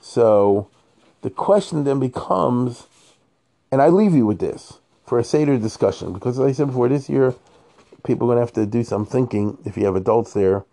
So 0.00 0.68
the 1.22 1.30
question 1.30 1.84
then 1.84 2.00
becomes, 2.00 2.86
and 3.70 3.82
I 3.82 3.88
leave 3.88 4.14
you 4.14 4.26
with 4.26 4.38
this 4.38 4.80
for 5.04 5.18
a 5.18 5.24
Seder 5.24 5.58
discussion, 5.58 6.12
because 6.12 6.38
as 6.38 6.46
I 6.46 6.52
said 6.52 6.68
before, 6.68 6.88
this 6.88 7.08
year 7.08 7.34
people 8.04 8.30
are 8.30 8.34
going 8.34 8.46
to 8.46 8.46
have 8.46 8.54
to 8.54 8.66
do 8.66 8.84
some 8.84 9.04
thinking 9.04 9.58
if 9.64 9.76
you 9.76 9.84
have 9.84 9.96
adults 9.96 10.32
there 10.32 10.64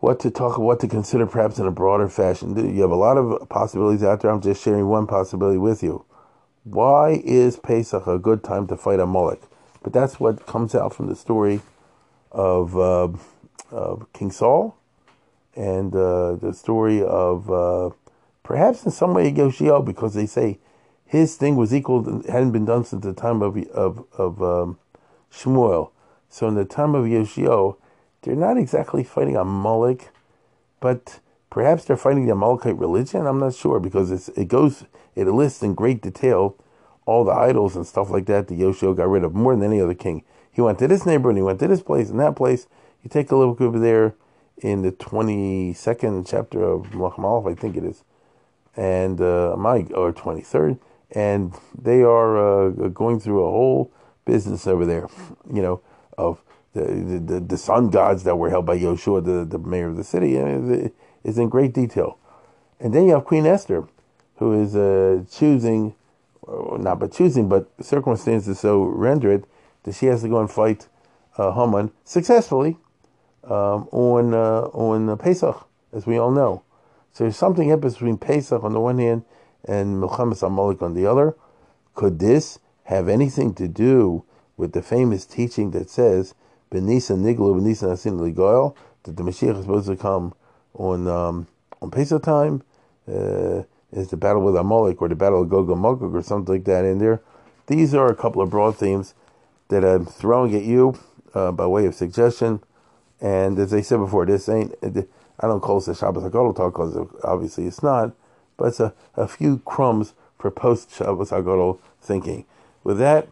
what 0.00 0.18
to 0.18 0.32
talk, 0.32 0.58
what 0.58 0.80
to 0.80 0.88
consider 0.88 1.26
perhaps 1.26 1.60
in 1.60 1.66
a 1.66 1.70
broader 1.70 2.08
fashion. 2.08 2.56
You 2.74 2.82
have 2.82 2.90
a 2.90 2.96
lot 2.96 3.16
of 3.16 3.48
possibilities 3.48 4.02
out 4.02 4.20
there. 4.20 4.32
I'm 4.32 4.40
just 4.40 4.60
sharing 4.60 4.88
one 4.88 5.06
possibility 5.06 5.58
with 5.58 5.80
you. 5.80 6.04
Why 6.64 7.20
is 7.24 7.56
Pesach 7.56 8.06
a 8.06 8.18
good 8.18 8.44
time 8.44 8.66
to 8.68 8.76
fight 8.76 9.00
Amalek? 9.00 9.42
But 9.82 9.92
that's 9.92 10.20
what 10.20 10.46
comes 10.46 10.74
out 10.74 10.94
from 10.94 11.08
the 11.08 11.16
story 11.16 11.60
of, 12.30 12.76
uh, 12.76 13.08
of 13.70 14.12
King 14.12 14.30
Saul 14.30 14.76
and 15.54 15.94
uh, 15.94 16.36
the 16.36 16.52
story 16.52 17.02
of 17.02 17.50
uh, 17.50 17.90
perhaps 18.42 18.84
in 18.84 18.90
some 18.90 19.14
way 19.14 19.28
Yoshio, 19.28 19.82
because 19.82 20.14
they 20.14 20.26
say 20.26 20.58
his 21.04 21.36
thing 21.36 21.56
was 21.56 21.74
equal, 21.74 22.22
hadn't 22.28 22.52
been 22.52 22.64
done 22.64 22.84
since 22.84 23.04
the 23.04 23.12
time 23.12 23.42
of 23.42 23.56
of, 23.68 24.04
of 24.16 24.42
um, 24.42 24.78
Shmuel. 25.32 25.90
So 26.28 26.48
in 26.48 26.54
the 26.54 26.64
time 26.64 26.94
of 26.94 27.06
Yoshio, 27.06 27.76
they're 28.22 28.34
not 28.34 28.56
exactly 28.56 29.04
fighting 29.04 29.36
Amalek, 29.36 30.08
but 30.80 31.20
perhaps 31.50 31.84
they're 31.84 31.96
fighting 31.96 32.24
the 32.26 32.32
Amalekite 32.32 32.78
religion. 32.78 33.26
I'm 33.26 33.40
not 33.40 33.54
sure 33.54 33.78
because 33.78 34.28
it 34.30 34.48
goes, 34.48 34.84
it 35.14 35.26
lists 35.26 35.62
in 35.62 35.74
great 35.74 36.02
detail 36.02 36.56
all 37.04 37.24
the 37.24 37.32
idols 37.32 37.76
and 37.76 37.86
stuff 37.86 38.10
like 38.10 38.26
that 38.26 38.48
that 38.48 38.54
Yoshio 38.54 38.94
got 38.94 39.08
rid 39.08 39.24
of 39.24 39.34
more 39.34 39.54
than 39.54 39.64
any 39.64 39.80
other 39.80 39.94
king. 39.94 40.24
He 40.52 40.60
went 40.60 40.78
to 40.78 40.88
this 40.88 41.06
neighborhood, 41.06 41.36
he 41.36 41.42
went 41.42 41.58
to 41.60 41.68
this 41.68 41.82
place 41.82 42.10
and 42.10 42.20
that 42.20 42.36
place. 42.36 42.66
You 43.02 43.10
take 43.10 43.30
a 43.30 43.36
look 43.36 43.60
over 43.60 43.78
there 43.78 44.14
in 44.58 44.82
the 44.82 44.92
22nd 44.92 46.26
chapter 46.28 46.62
of 46.62 46.86
Malach 46.90 47.50
I 47.50 47.54
think 47.54 47.76
it 47.76 47.84
is, 47.84 48.04
and 48.76 49.20
uh, 49.20 49.56
my 49.56 49.86
or 49.94 50.12
23rd, 50.12 50.78
and 51.10 51.54
they 51.76 52.02
are 52.02 52.68
uh, 52.68 52.88
going 52.88 53.18
through 53.18 53.44
a 53.44 53.50
whole 53.50 53.90
business 54.24 54.66
over 54.66 54.86
there, 54.86 55.08
you 55.52 55.62
know, 55.62 55.80
of 56.16 56.42
the, 56.74 56.82
the, 57.26 57.40
the 57.40 57.56
sun 57.56 57.90
gods 57.90 58.22
that 58.24 58.36
were 58.36 58.50
held 58.50 58.66
by 58.66 58.78
Yoshua, 58.78 59.24
the, 59.24 59.44
the 59.44 59.58
mayor 59.58 59.88
of 59.88 59.96
the 59.96 60.04
city, 60.04 60.36
is 60.36 61.38
in 61.38 61.48
great 61.48 61.74
detail. 61.74 62.18
And 62.78 62.94
then 62.94 63.06
you 63.06 63.14
have 63.14 63.24
Queen 63.24 63.46
Esther, 63.46 63.86
who 64.42 64.60
is 64.60 64.74
uh, 64.74 65.22
choosing, 65.30 65.94
not 66.48 66.98
but 66.98 67.12
choosing, 67.12 67.48
but 67.48 67.70
circumstances 67.80 68.58
so 68.58 68.82
render 68.82 69.30
it 69.30 69.44
that 69.84 69.94
she 69.94 70.06
has 70.06 70.22
to 70.22 70.28
go 70.28 70.40
and 70.40 70.50
fight 70.50 70.88
uh, 71.38 71.52
Haman 71.52 71.92
successfully 72.04 72.76
um, 73.44 73.88
on 73.92 74.34
uh, 74.34 74.62
on 74.72 75.16
Pesach, 75.18 75.66
as 75.92 76.06
we 76.06 76.18
all 76.18 76.30
know. 76.30 76.62
So 77.12 77.24
there's 77.24 77.36
something 77.36 77.68
happens 77.68 77.94
between 77.94 78.18
Pesach 78.18 78.64
on 78.64 78.72
the 78.72 78.80
one 78.80 78.98
hand 78.98 79.24
and 79.64 80.02
Milchemes 80.02 80.42
Amalek 80.42 80.82
on 80.82 80.94
the 80.94 81.06
other. 81.06 81.36
Could 81.94 82.18
this 82.18 82.58
have 82.84 83.08
anything 83.08 83.54
to 83.54 83.68
do 83.68 84.24
with 84.56 84.72
the 84.72 84.82
famous 84.82 85.24
teaching 85.24 85.70
that 85.70 85.90
says 85.90 86.34
Benisa 86.70 87.16
Niglu, 87.16 87.60
Benisa 87.60 87.88
Nasin 87.92 88.18
Ligoil, 88.18 88.74
that 89.04 89.16
the 89.16 89.22
Mashiach 89.22 89.56
is 89.56 89.62
supposed 89.62 89.88
to 89.88 89.96
come 89.96 90.34
on 90.74 91.06
um, 91.06 91.46
on 91.80 91.90
Pesach 91.90 92.22
time, 92.22 92.62
uh, 93.08 93.62
is 93.92 94.08
the 94.08 94.16
battle 94.16 94.42
with 94.42 94.56
Amalek 94.56 95.00
or 95.02 95.08
the 95.08 95.14
battle 95.14 95.42
of 95.42 95.48
Gog 95.48 95.70
and 95.70 95.80
Magog 95.80 96.14
or 96.14 96.22
something 96.22 96.54
like 96.54 96.64
that 96.64 96.84
in 96.84 96.98
there. 96.98 97.20
These 97.66 97.94
are 97.94 98.08
a 98.08 98.16
couple 98.16 98.42
of 98.42 98.50
broad 98.50 98.76
themes 98.76 99.14
that 99.68 99.84
I'm 99.84 100.06
throwing 100.06 100.54
at 100.54 100.62
you 100.62 100.98
uh, 101.34 101.52
by 101.52 101.66
way 101.66 101.86
of 101.86 101.94
suggestion. 101.94 102.60
And 103.20 103.58
as 103.58 103.72
I 103.72 103.80
said 103.80 103.98
before, 103.98 104.26
this 104.26 104.48
ain't, 104.48 104.74
I 104.82 105.46
don't 105.46 105.60
call 105.60 105.78
this 105.78 105.88
a 105.88 105.94
Shabbos 105.94 106.24
HaGadol 106.24 106.56
talk 106.56 106.74
because 106.74 106.96
obviously 107.22 107.66
it's 107.66 107.82
not, 107.82 108.14
but 108.56 108.66
it's 108.68 108.80
a, 108.80 108.94
a 109.14 109.28
few 109.28 109.58
crumbs 109.58 110.14
for 110.38 110.50
post 110.50 110.94
Shabbos 110.94 111.30
HaGadol 111.30 111.78
thinking. 112.00 112.44
With 112.82 112.98
that, 112.98 113.28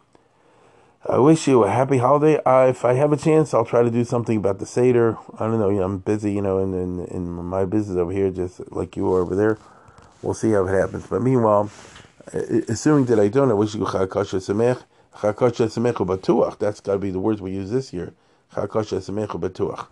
I 1.07 1.17
wish 1.17 1.47
you 1.47 1.63
a 1.63 1.69
happy 1.69 1.97
holiday. 1.97 2.41
Uh, 2.45 2.67
if 2.67 2.85
I 2.85 2.93
have 2.93 3.11
a 3.11 3.17
chance, 3.17 3.53
I'll 3.53 3.65
try 3.65 3.81
to 3.81 3.89
do 3.89 4.03
something 4.03 4.37
about 4.37 4.59
the 4.59 4.65
Seder. 4.65 5.17
I 5.39 5.47
don't 5.47 5.59
know. 5.59 5.69
You 5.69 5.79
know 5.79 5.85
I'm 5.85 5.97
busy, 5.97 6.31
you 6.31 6.41
know, 6.41 6.59
in, 6.59 6.73
in, 6.73 7.05
in 7.07 7.29
my 7.29 7.65
business 7.65 7.97
over 7.97 8.11
here, 8.11 8.29
just 8.29 8.71
like 8.71 8.95
you 8.95 9.11
are 9.11 9.21
over 9.21 9.35
there. 9.35 9.57
We'll 10.21 10.33
see 10.33 10.51
how 10.51 10.67
it 10.67 10.71
happens. 10.71 11.07
But 11.07 11.21
meanwhile, 11.21 11.69
uh, 12.33 12.39
assuming 12.69 13.05
that 13.05 13.19
I 13.19 13.27
don't, 13.27 13.49
I 13.49 13.53
wish 13.53 13.75
you 13.75 13.81
Chakasha 13.81 14.39
Semech. 14.39 14.83
Chakasha 15.15 15.67
Batuach. 16.05 16.59
That's 16.59 16.79
got 16.79 16.93
to 16.93 16.99
be 16.99 17.11
the 17.11 17.19
words 17.19 17.41
we 17.41 17.51
use 17.51 17.71
this 17.71 17.93
year. 17.93 18.13
Chakasha 18.53 18.99
Semechu 19.01 19.39
Batuach. 19.39 19.87